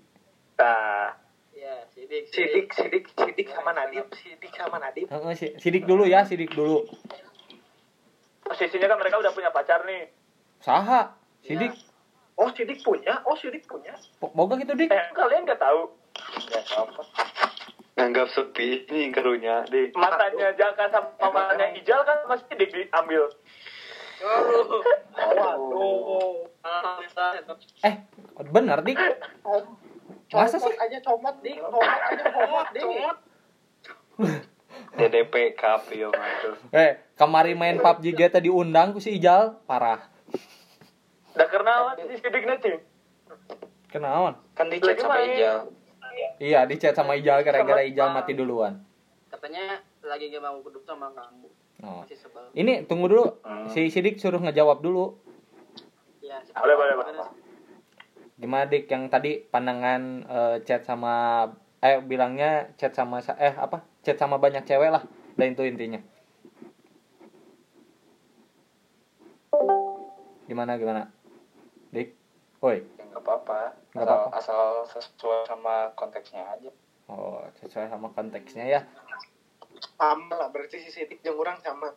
Nah, 0.54 1.10
ya 1.50 1.74
sidik 1.90 2.30
sidik 2.30 2.70
sidik 2.70 3.04
sidik 3.10 3.50
sama 3.50 3.74
Nadib 3.74 4.06
sidik 4.14 4.54
sama 4.54 4.78
Nadib 4.78 5.10
sidik 5.58 5.84
dulu 5.90 6.06
ya, 6.06 6.22
sidik 6.22 6.54
dulu. 6.54 6.86
posisinya 8.46 8.90
kan 8.90 8.98
mereka 8.98 9.18
udah 9.18 9.30
punya 9.34 9.50
pacar 9.50 9.82
nih. 9.86 10.10
Saha? 10.62 11.14
Sidik. 11.42 11.70
oh 12.34 12.50
sidik 12.54 12.82
punya 12.82 13.20
oh 13.28 13.36
sidik 13.38 13.66
punya 13.66 13.94
Boga 14.22 14.54
gitu 14.58 14.74
dik. 14.78 14.90
Eh, 14.90 15.06
kalian 15.12 15.44
nggak 15.44 15.60
tahu 15.60 15.92
Ya 16.50 16.62
apa? 16.78 17.02
Nganggap 17.98 18.28
sepi 18.32 18.86
ini 18.88 19.12
kerunya 19.12 19.66
deh. 19.68 19.92
matanya 19.92 20.54
Jaka 20.56 20.88
sama 20.88 21.30
matanya 21.30 21.74
Ijal 21.76 22.00
kan 22.06 22.18
masih 22.26 22.54
dik 22.56 22.70
diambil. 22.70 23.28
Oh 24.22 24.82
Eh, 27.80 27.94
bener 28.46 28.78
dik. 28.80 28.98
Masa 30.30 30.56
sih? 30.56 30.70
aja 30.72 30.98
comot 31.00 31.36
dik 31.40 31.58
comot 31.58 31.82
aja 31.82 32.24
comot 32.30 32.66
dik 32.70 32.84
DDP 34.90 35.34
Cup 35.54 35.88
yo 35.90 36.12
tuh. 36.12 36.54
Eh, 36.70 37.00
kemarin 37.14 37.56
main 37.56 37.76
PUBG 37.76 38.12
GTA 38.12 38.38
diundang 38.38 38.92
ku 38.92 39.00
si 39.00 39.16
Ijal, 39.16 39.56
parah. 39.64 40.04
Udah 41.32 41.48
kenal 41.48 41.80
si 41.96 42.16
sidik 42.16 42.44
nanti. 42.44 42.74
Kenaon? 43.88 44.36
Kan 44.52 44.68
di 44.68 44.78
chat 44.78 44.98
sama. 44.98 45.20
Ijal. 45.20 45.72
Iya, 46.36 46.60
di 46.64 46.76
chat 46.76 46.92
sama 46.92 47.14
Ijal 47.14 47.40
gara-gara 47.40 47.80
Ijal 47.80 48.12
mati 48.12 48.32
duluan. 48.32 48.82
katanya 49.30 49.78
lagi 50.02 50.28
gak 50.28 50.42
mau 50.42 50.58
duduk 50.58 50.82
sama 50.82 51.08
kamu 51.14 51.48
Oh. 51.80 52.04
masih 52.04 52.16
sebel 52.16 52.44
Ini 52.52 52.84
tunggu 52.84 53.08
dulu. 53.08 53.24
Si 53.68 53.88
Sidik 53.88 54.20
suruh 54.20 54.40
ngejawab 54.40 54.80
dulu. 54.80 55.16
ya 56.20 56.36
Boleh, 56.54 56.76
boleh, 56.76 56.94
boleh. 56.98 57.28
Gimana 58.36 58.64
Dik 58.66 58.88
yang 58.88 59.08
tadi 59.08 59.40
pandangan 59.40 60.02
eh, 60.24 60.56
chat 60.64 60.84
sama 60.84 61.44
eh 61.80 62.00
bilangnya 62.00 62.72
chat 62.76 62.92
sama 62.92 63.20
sa- 63.20 63.36
eh 63.36 63.52
apa? 63.52 63.84
Chat 64.00 64.16
sama 64.16 64.36
banyak 64.36 64.64
cewek 64.64 64.92
lah. 64.92 65.04
Dan 65.36 65.56
itu 65.56 65.64
intinya. 65.64 66.00
Gimana 70.44 70.76
gimana? 70.76 71.08
Dik. 71.94 72.12
Woi. 72.60 72.84
Ya, 72.98 73.04
nggak 73.08 73.22
apa-apa. 73.24 73.58
Nggak 73.94 74.04
Asal, 74.04 74.16
apa-apa. 74.20 74.36
asal 74.36 74.60
sesuai 74.88 75.40
sama 75.48 75.74
konteksnya 75.96 76.42
aja. 76.44 76.70
Oh, 77.08 77.40
sesuai 77.58 77.88
sama 77.88 78.08
konteksnya 78.12 78.64
ya. 78.68 78.80
Sama 80.00 80.32
lah 80.32 80.48
berarti 80.48 80.80
si 80.80 80.88
sidik 80.88 81.20
jeung 81.20 81.36
urang 81.36 81.60
sama 81.60 81.92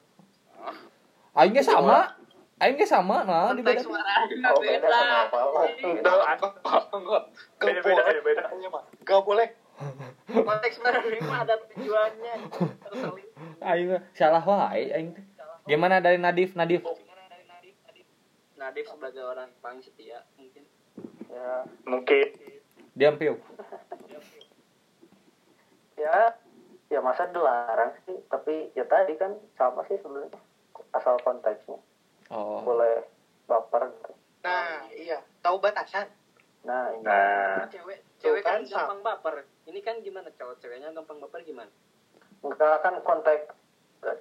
Aing 1.33 1.55
ge 1.55 1.63
sama. 1.65 2.13
Aing 2.61 2.77
ge 2.77 2.85
sama 2.85 3.25
nah 3.25 3.55
di 3.55 3.65
beda. 3.65 3.81
suaranya 3.81 4.53
Oh, 4.53 4.61
beda 4.61 4.85
beda 4.85 4.87
sama 4.91 5.15
apa? 5.25 5.39
Oh, 5.41 7.21
Beda, 7.57 7.79
beda, 7.81 8.01
beda, 8.05 8.21
beda. 8.21 8.43
Gak 9.07 9.21
boleh 9.23 9.49
konteks 10.29 10.77
suaranya 10.77 11.19
mah 11.25 11.39
ada 11.41 11.55
tujuannya 11.73 12.33
Aing 13.65 13.89
salah 14.13 14.43
wae 14.45 14.93
aing 14.93 15.15
teh. 15.15 15.25
Gimana 15.65 16.03
dari 16.03 16.19
Nadif? 16.19 16.53
Nadif. 16.59 16.83
Nadif 18.59 18.85
sebagai 18.91 19.23
orang 19.23 19.49
paling 19.63 19.81
setia 19.81 20.21
mungkin 20.37 20.63
ya 21.31 21.65
mungkin 21.87 22.27
Diam 22.93 23.17
piu. 23.17 23.41
ya 25.97 26.37
ya 26.93 27.01
masa 27.01 27.25
dilarang 27.33 27.97
sih 28.05 28.13
tapi 28.29 28.69
ya 28.77 28.85
tadi 28.85 29.17
kan 29.17 29.33
sama 29.57 29.81
sih 29.89 29.97
sebenarnya 29.97 30.37
asal 30.93 31.17
konteksnya. 31.25 31.81
Oh. 32.29 32.61
boleh 32.61 33.05
baper. 33.49 33.89
Gitu 33.89 34.11
nah 34.45 34.85
iya. 34.93 35.17
Tahu 35.41 35.57
batasan? 35.57 36.07
Nah 36.63 36.93
ini. 36.93 37.03
Nah. 37.03 37.65
Cewek 37.67 37.99
Tuh 38.21 38.39
cewek 38.39 38.41
kan 38.45 38.63
kan, 38.63 38.69
gampang 38.69 39.01
baper. 39.01 39.35
Ini 39.67 39.79
kan 39.81 39.99
gimana? 40.05 40.29
Kalau 40.37 40.55
ceweknya 40.61 40.93
gampang 40.93 41.19
baper 41.19 41.41
gimana? 41.43 41.69
Enggak 42.45 42.83
kan 42.85 43.01
kontak 43.03 43.55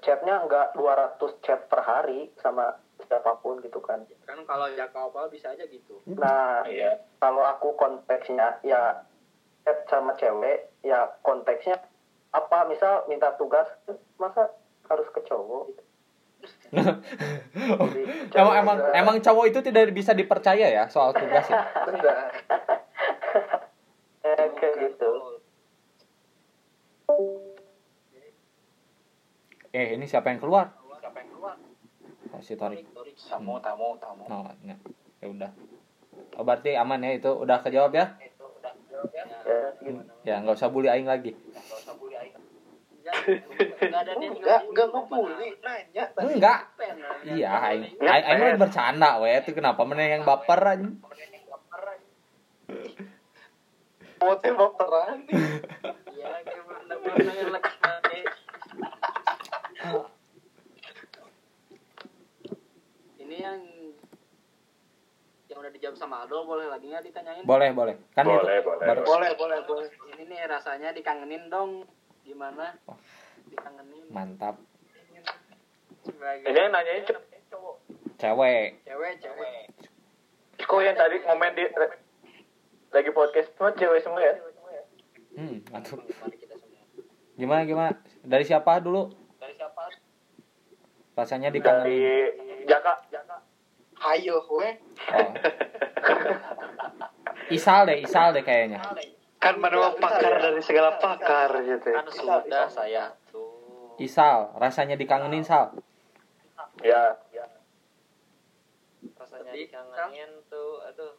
chatnya 0.03 0.47
enggak 0.47 0.75
200 0.79 1.19
chat 1.43 1.67
per 1.67 1.83
hari 1.83 2.31
sama 2.39 2.79
siapa 3.07 3.35
pun 3.43 3.59
gitu 3.63 3.83
kan. 3.83 4.07
Kan 4.27 4.47
kalau 4.47 4.71
jaka 4.75 4.99
opal 5.11 5.27
bisa 5.27 5.53
aja 5.55 5.67
gitu. 5.67 5.99
Nah 6.07 6.63
Iya. 6.67 7.03
kalau 7.19 7.43
aku 7.43 7.75
konteksnya 7.75 8.63
ya 8.63 9.03
chat 9.67 9.79
sama 9.91 10.15
cewek 10.19 10.71
ya 10.87 11.11
konteksnya 11.27 11.79
apa 12.33 12.59
misal 12.65 13.05
minta 13.07 13.29
tugas 13.37 13.69
masa 14.17 14.49
harus 14.89 15.09
ke 15.13 15.21
cowok 15.29 15.63
gitu? 15.73 15.83
Jadi, 16.73 18.03
emang 18.03 18.29
cewek 18.33 18.55
emang 18.59 18.77
juga- 18.81 18.93
emang 18.97 19.17
cowok 19.21 19.45
itu 19.53 19.59
tidak 19.63 19.93
bisa 19.93 20.17
dipercaya 20.17 20.67
ya 20.73 20.85
soal 20.89 21.13
tugas 21.13 21.45
ya? 21.47 21.61
Benar. 21.87 22.17
eh, 24.27 24.47
kayak 24.57 24.75
gitu. 24.81 25.13
Eh 29.73 29.97
ini 29.97 30.05
siapa 30.09 30.33
yang 30.33 30.41
keluar? 30.41 30.73
Siapa 31.01 31.17
yang 31.21 31.31
keluar? 31.33 31.55
oh, 32.33 32.41
si 32.41 32.57
Tori 32.57 32.81
Tamu, 33.13 33.61
tamu, 33.61 33.97
tamu. 34.01 34.25
oh, 34.25 34.49
ya. 34.65 34.77
ya 35.21 35.27
udah. 35.29 35.51
Oh 36.41 36.45
berarti 36.45 36.77
aman 36.77 37.05
ya? 37.05 37.13
Itu 37.17 37.37
udah 37.37 37.61
kejawab 37.61 37.93
ya? 37.93 38.17
Itu 38.21 38.45
udah 38.49 38.73
jawab 38.89 39.11
ya. 39.13 39.25
ya 39.29 39.59
gitu. 39.85 40.01
ya 40.25 40.35
nggak 40.41 40.57
usah 40.57 40.71
bully 40.73 40.89
aing 40.89 41.09
lagi 41.09 41.33
Gak 41.37 41.77
usah 41.77 41.95
bully 41.97 42.17
aing. 42.17 42.35
Enggak 43.23 44.61
Enggak, 44.65 44.87
ngebully, 44.89 45.49
nanya 45.59 46.05
tadi. 46.11 46.35
enggak 46.35 46.59
iya 47.25 47.51
aing 47.65 47.83
aing 48.01 48.39
lagi 48.41 48.59
bercanda 48.59 49.11
weh 49.19 49.33
itu 49.35 49.51
kenapa 49.53 49.81
mana 49.83 50.03
yang 50.03 50.23
baper 50.23 50.61
aja 50.61 50.87
Mau 54.19 54.39
tembak 54.39 54.71
terang 54.79 55.19
nih. 55.25 55.35
Iya. 56.15 56.31
Ini 63.19 63.37
yang 63.37 63.59
yang 65.45 65.59
udah 65.59 65.69
dijawab 65.71 65.97
sama 65.97 66.23
Aldo 66.23 66.47
boleh 66.47 66.65
lagi 66.65 66.87
nggak 66.87 67.05
ditanyain? 67.05 67.43
boleh 67.43 67.71
boleh 67.73 67.95
kan 68.15 68.25
Boleh, 68.25 68.41
itu 68.57 68.65
boleh, 68.65 68.79
baru- 68.81 69.05
Boleh, 69.05 69.31
boleh, 69.35 69.59
boleh. 69.67 69.89
Ini 70.09 70.23
nih 70.25 70.41
rasanya 70.47 70.95
dikangenin 70.95 71.51
dong. 71.51 71.85
Gimana? 72.23 72.67
Dikangenin 73.45 74.05
mantap 74.09 74.57
sebagai 76.03 76.47
Ini 76.47 76.61
nanyanya 76.69 77.15
cowok. 77.49 77.77
cewek 78.17 78.83
cewek, 78.83 79.13
cewek. 79.19 79.63
Kok 80.59 80.81
yang 80.81 80.95
tadi 80.95 81.17
komen 81.21 81.53
di 81.53 81.65
lagi 82.89 83.11
podcast 83.11 83.49
semua 83.53 83.71
cewek 83.73 84.01
semua 84.01 84.21
ya? 84.21 84.35
hmm 85.33 85.57
mantap 85.69 85.99
Mari 85.99 86.37
kita 86.37 86.55
semua. 86.55 86.83
gimana 87.35 87.63
gimana 87.65 87.91
dari 88.21 88.45
siapa 88.45 88.79
dulu 88.79 89.11
Dari 89.37 89.55
siapa? 89.55 89.83
rasanya 91.13 91.49
Dari 91.49 91.57
dikangenin 91.57 92.65
Jaka. 92.65 92.95
Jaka. 93.09 93.37
Hayo, 93.97 94.43
we. 94.51 94.71
oh. 95.11 95.31
isal 97.55 97.85
deh 97.85 98.01
isal 98.01 98.31
deh 98.31 98.41
kayaknya 98.41 98.81
Kan 99.43 99.59
mana 99.59 99.91
pakar 99.99 100.39
dari 100.39 100.63
segala 100.63 101.03
pakar 101.03 101.51
gitu. 101.67 101.91
Kan 101.91 102.07
sudah 102.07 102.71
saya 102.71 103.11
tuh. 103.27 103.99
isal 103.99 104.55
rasanya 104.57 104.95
dikangenin 104.95 105.43
sal 105.43 105.75
Ya. 106.81 107.19
Rasanya 109.19 109.53
Tapi, 109.53 109.67
dikangenin 109.67 110.31
tuh, 110.47 110.81
aduh. 110.87 111.15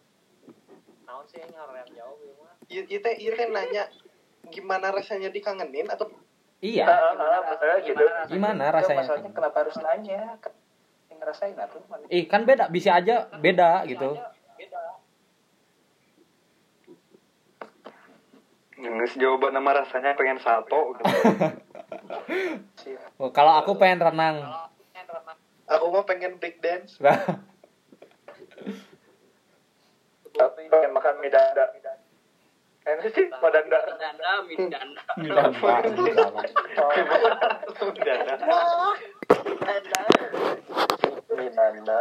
Naon 1.04 1.28
sih 1.28 1.44
yang 1.44 1.52
harus 1.54 1.88
jawab 1.94 2.18
ya 2.20 2.34
mah? 2.40 2.56
Iya, 2.72 2.82
iya 2.88 3.00
teh, 3.04 3.14
iya 3.20 3.32
teh 3.36 3.48
nanya 3.52 3.84
gimana 4.52 4.92
rasanya 4.92 5.30
dikangenin 5.32 5.88
atau 5.88 6.12
iya 6.60 6.84
maksudnya 7.16 7.80
gitu. 7.84 8.04
gimana 8.28 8.72
rasanya 8.76 9.04
Masalahnya 9.08 9.32
kenapa 9.32 9.58
harus 9.64 9.76
nanya? 9.80 10.36
Yang 11.08 11.18
ngerasain 11.20 11.56
atuh. 11.56 11.82
mana? 11.88 12.04
ih 12.12 12.24
kan 12.28 12.42
beda 12.44 12.68
bisa 12.68 13.00
aja 13.00 13.32
beda 13.40 13.88
gitu 13.88 14.16
Nges 18.84 19.16
jawaban 19.16 19.56
nama 19.56 19.80
rasanya 19.80 20.20
pengen 20.20 20.44
salto 20.44 20.96
gitu. 21.00 21.04
Oh, 23.22 23.30
kalau 23.30 23.62
aku 23.62 23.78
pengen 23.78 24.02
renang 24.02 24.44
aku 25.70 25.86
mah 25.90 26.04
pengen 26.06 26.38
break 26.38 26.62
dance. 26.62 26.98
Pengen 30.34 30.92
makan 30.94 31.16
mie 31.22 31.32
dada. 31.34 31.66
Enak 32.84 33.16
sih, 33.16 33.32
madanda. 33.40 33.80
Danda, 33.96 34.44
midanda. 34.44 35.04
Minanda 41.34 42.00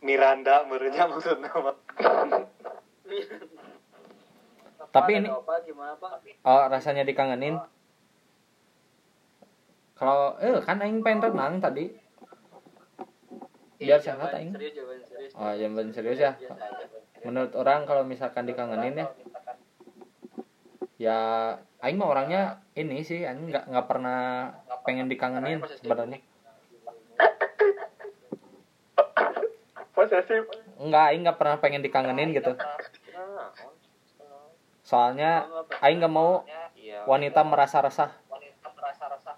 Miranda 0.00 0.54
merenya 0.70 1.04
maksudnya 1.10 1.50
mah. 1.50 1.76
Tapi 4.90 5.22
ini- 5.22 5.30
apa 5.30 5.54
gimana 5.62 5.94
Pak? 5.94 6.18
oh 6.42 6.62
rasanya 6.66 7.06
dikangenin? 7.06 7.62
Kalau 9.94 10.34
eh 10.42 10.58
kan 10.64 10.82
aing 10.82 11.04
pengen 11.06 11.30
renang 11.30 11.62
tadi. 11.62 11.94
Biar 13.78 14.02
sehat 14.02 14.34
aing. 14.34 14.50
Serius 14.50 14.74
jawaban 14.74 15.00
serius. 15.06 15.32
oh 15.38 15.52
serius 15.94 16.18
ya. 16.18 16.32
Aja. 16.34 16.56
menurut 17.20 17.52
orang 17.52 17.84
kalau 17.84 18.00
misalkan 18.00 18.48
dikangenin 18.48 19.04
ya. 19.04 19.06
ya 20.96 21.18
aing 21.84 22.00
mah 22.00 22.08
orangnya 22.10 22.64
ini 22.72 23.04
sih 23.04 23.22
aing 23.22 23.52
nggak 23.52 23.68
nggak 23.70 23.86
pernah 23.86 24.50
pengen 24.82 25.06
dikangenin 25.06 25.62
sebenarnya. 25.78 26.18
Posesif. 29.94 30.48
enggak 30.80 31.04
aing 31.12 31.22
nggak 31.22 31.38
pernah 31.38 31.56
pengen 31.60 31.84
dikangenin 31.84 32.32
gitu 32.32 32.56
soalnya 34.90 35.46
aing 35.78 36.02
nggak 36.02 36.10
mau 36.10 36.42
Iya. 36.74 37.06
wanita 37.06 37.44
merasa 37.44 37.78
resah 37.78 38.10
Wanita 38.26 38.66
merasa 38.72 39.04
resah. 39.06 39.36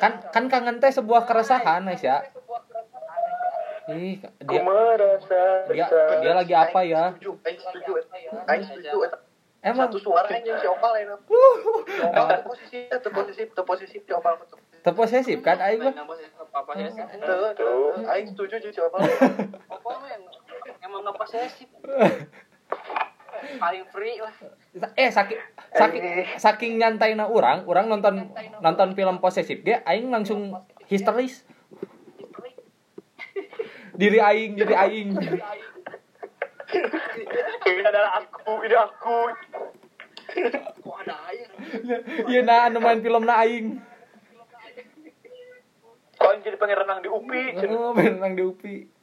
kan 0.00 0.12
kan 0.26 0.44
kangen 0.46 0.76
teh 0.78 0.90
sebuah 0.90 1.22
keresahan 1.24 1.86
ya 1.94 2.26
ih 3.88 4.18
dia 4.40 4.62
merasa 4.62 5.66
dia 5.66 5.86
dia 6.18 6.32
lagi 6.32 6.54
apa 6.54 6.80
ya 6.80 7.10
Setuju, 7.12 7.38
aing 7.40 7.58
setuju. 7.58 7.92
Aing 8.46 8.62
setuju. 8.64 8.96
eta. 9.02 9.18
emang 9.60 9.86
Satu 9.86 9.98
suara 10.00 10.26
anjing 10.26 10.56
si 10.56 10.66
Opal 10.66 10.92
ya. 10.96 11.14
Opal 12.00 12.26
posisi, 12.44 12.78
teu 12.88 13.10
posisi, 13.10 13.42
posisi 13.50 13.96
si 13.98 14.10
Opal 14.10 14.38
teu. 14.40 14.58
terposesif 14.80 15.38
kan 15.42 15.58
aing 15.60 15.82
mah 15.82 15.92
apa? 15.92 16.72
Teu, 17.20 17.44
teu. 17.52 17.74
Aing 18.06 18.26
setuju 18.26 18.56
si 18.62 18.80
Opal. 18.80 19.04
Apa 19.74 19.88
mah 19.92 20.08
yang 20.08 20.22
emang 20.90 21.06
nggak 21.06 21.16
posesif? 21.16 21.70
Paling 23.62 23.86
free 23.88 24.18
lah. 24.20 24.34
eh 24.98 25.08
saking 25.08 25.40
saking 25.72 26.02
saking 26.36 26.72
nyantainya 26.76 27.24
orang 27.24 27.64
orang 27.64 27.86
nonton 27.88 28.28
nonton 28.60 28.92
film 28.92 29.16
posesif 29.18 29.62
ge 29.62 29.80
aing 29.86 30.10
langsung 30.12 30.52
histeris 30.86 31.46
diri 33.96 34.18
aing 34.20 34.58
diri 34.58 34.74
aing 34.74 35.08
Ini 37.60 37.82
adalah 37.82 38.22
aku, 38.22 38.62
ini 38.62 38.76
aku. 38.78 39.16
Kok 40.80 40.96
ada 41.02 41.14
air? 41.26 41.48
iya 42.30 42.46
nah 42.46 42.70
anu 42.70 42.78
main 42.78 43.02
film 43.02 43.26
na 43.26 43.42
aing 43.42 43.82
Kok 46.14 46.30
yang 46.30 46.42
jadi 46.44 46.56
pengen 46.60 46.76
renang 46.84 47.00
di 47.02 47.08
UPI? 47.10 47.44
oh, 47.66 47.90
berenang 47.90 48.38
di 48.38 48.42
UPI 48.46 48.99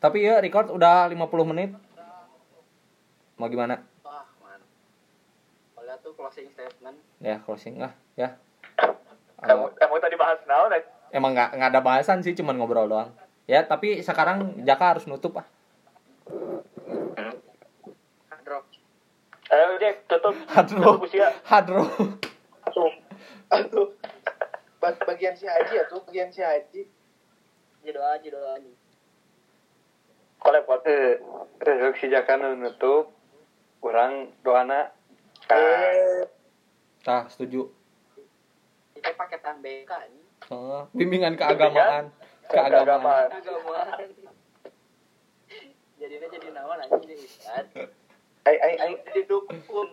tapi 0.00 0.24
ya 0.24 0.40
record 0.40 0.68
udah 0.68 1.06
50 1.06 1.20
menit 1.46 1.70
mau 3.36 3.46
gimana 3.46 3.80
Wah, 4.00 4.24
man. 4.38 4.60
Kalau 5.74 5.96
tuh 6.00 6.12
closing 6.12 6.48
statement. 6.48 6.96
ya 7.18 7.36
closing 7.40 7.76
lah 7.76 7.92
ya 8.14 8.36
Kamu, 9.38 9.72
kamu 9.72 9.94
tadi 9.98 10.16
bahas 10.16 10.40
naon? 10.44 10.68
eh? 10.70 10.84
emang 11.10 11.32
nggak 11.32 11.50
nggak 11.54 11.70
ada 11.70 11.80
bahasan 11.80 12.20
sih 12.20 12.32
cuman 12.32 12.54
ngobrol 12.54 12.84
doang 12.86 13.08
ya 13.44 13.60
tapi 13.62 14.00
sekarang 14.00 14.60
Jaka 14.60 14.96
harus 14.96 15.04
nutup 15.06 15.36
ah 15.36 15.46
Drop. 18.40 18.64
Ayo 19.46 19.78
Jack, 19.78 20.06
tutup. 20.06 20.34
Hadro. 20.48 20.98
Hadro 21.44 21.82
Aduh. 23.48 23.94
Bag- 24.78 25.02
Bagian 25.02 25.34
si 25.34 25.44
Haji 25.44 25.70
ya 25.72 25.84
tuh, 25.86 26.02
bagian 26.02 26.30
si 26.30 26.40
Haji. 26.40 26.82
Jadi 27.78 27.90
doa 27.90 28.10
aja 28.12 28.26
doa 28.26 28.54
Kolek 30.50 30.66
pot. 30.66 30.82
Eh, 30.82 31.14
resolusi 31.62 32.10
jaka 32.10 32.34
nu 32.34 32.58
nutup 32.58 33.14
orang 33.86 34.34
doana 34.42 34.90
Eh, 35.46 36.26
tah 37.06 37.30
setuju 37.30 37.70
Itu 38.98 39.10
paketan 39.14 39.62
BK 39.62 39.86
ini. 40.10 40.22
Oh, 40.50 40.90
bimbingan 40.90 41.38
keagamaan 41.38 42.10
keagamaan 42.50 42.90
Keagamaan. 42.90 43.28
Agamaan. 43.30 44.10
Jadinya 45.94 46.26
jadi 46.28 46.48
nawan 46.50 46.82
aja 46.82 46.98
jadi 46.98 47.14
ustad. 47.14 47.64
aing 48.42 48.58
aing 48.58 48.78
aing 48.82 48.98
Jadi 49.06 49.20
dukun. 49.30 49.88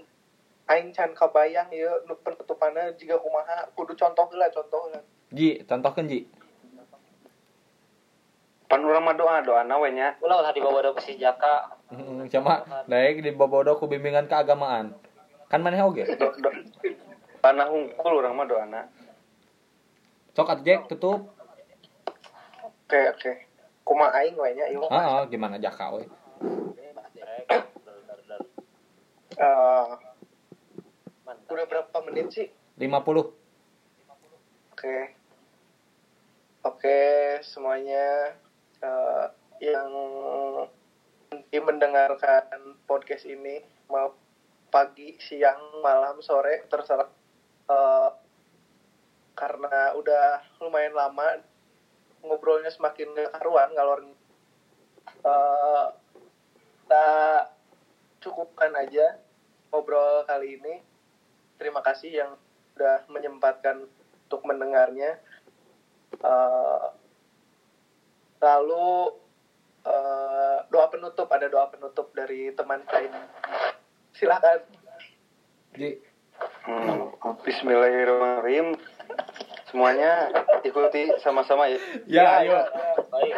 aing 0.65 0.89
can 0.89 1.13
kabayang 1.13 1.69
ya 1.69 2.01
nu 2.03 2.17
penutupannya 2.17 2.97
jika 2.97 3.21
kumaha 3.21 3.69
kudu 3.77 3.93
contoh 3.93 4.25
lah 4.33 4.49
contoh 4.49 4.89
lah 4.89 5.05
Ji, 5.29 5.61
contohkan 5.61 6.09
Ji. 6.09 6.25
Pan 8.67 8.83
urang 8.83 9.07
mah 9.07 9.15
doa 9.15 9.39
doa 9.47 9.63
nawe 9.63 9.87
nya. 9.95 10.19
Ulah 10.19 10.43
ulah 10.43 10.51
dibawa 10.51 10.83
ke 10.91 10.99
si 10.99 11.15
Jaka. 11.15 11.71
Heeh, 11.87 12.27
Cuma 12.27 12.67
daek 12.91 13.23
di 13.23 13.31
bobodo 13.31 13.79
ku 13.79 13.87
bimbingan 13.87 14.27
keagamaan. 14.27 14.91
Kan 15.47 15.63
maneh 15.63 15.79
oge. 15.79 16.03
Do, 16.19 16.35
do, 16.35 16.49
panah 17.39 17.71
hungkul 17.71 18.19
urang 18.19 18.35
mah 18.35 18.43
doana. 18.43 18.91
Cok 20.35 20.51
atuh 20.51 20.63
Jack 20.67 20.91
tutup. 20.91 21.31
Oke 22.83 23.01
oke. 23.15 23.31
Kuma 23.87 24.11
aing 24.11 24.35
we 24.35 24.51
nya 24.51 24.67
ieu. 24.67 24.83
Heeh, 24.83 25.19
gimana 25.31 25.55
jaka 25.55 25.95
we. 25.95 26.03
Eh, 29.37 29.87
udah 31.47 31.65
berapa 31.69 31.97
menit 32.09 32.27
sih? 32.35 32.47
50. 32.75 33.31
Oke. 34.75 34.97
Oke, 36.67 36.99
semuanya 37.47 38.35
eh, 38.81 39.25
yang 39.63 39.91
nanti 41.27 41.57
mendengarkan 41.59 42.77
podcast 42.85 43.25
ini 43.25 43.59
mau 43.89 44.13
pagi, 44.67 45.15
siang, 45.17 45.79
malam, 45.81 46.19
sore 46.19 46.67
terserah 46.67 47.07
Eh, 47.67 48.09
karena 49.35 49.91
udah 49.99 50.39
lumayan 50.63 50.95
lama 50.95 51.43
ngobrolnya 52.23 52.71
semakin 52.71 53.11
gak 53.13 53.35
karuan 53.35 53.69
kalau 53.75 53.95
eh, 55.03 55.85
kita 56.87 57.07
cukupkan 58.23 58.71
aja 58.71 59.19
ngobrol 59.69 60.23
kali 60.23 60.55
ini. 60.55 60.79
Terima 61.59 61.83
kasih 61.83 62.11
yang 62.23 62.31
sudah 62.71 63.03
menyempatkan 63.11 63.83
untuk 64.27 64.41
mendengarnya. 64.47 65.19
Eh, 66.23 66.85
lalu 68.41 69.17
eh, 69.85 70.57
doa 70.69 70.87
penutup 70.91 71.27
ada 71.31 71.47
doa 71.49 71.67
penutup 71.71 72.11
dari 72.13 72.53
teman 72.53 72.81
saya. 72.89 73.27
Silakan. 74.17 74.59
Ji, 75.77 76.01
Hmm. 76.67 77.17
Bismillahirrahmanirrahim. 77.41 78.77
Semuanya 79.71 80.29
ikuti 80.61 81.09
sama-sama 81.23 81.65
ya. 81.65 81.79
ya 82.05 82.25
ayo. 82.43 82.61
Baik. 83.09 83.35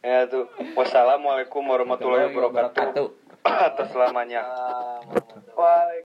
Ya 0.00 0.24
tuh. 0.28 0.48
Wassalamualaikum 0.76 1.64
warahmatullahi 1.64 2.32
wabarakatuh. 2.32 3.19
Atas 3.44 3.88
selamanya. 3.92 4.42
Waalaikumsalam. 5.56 5.90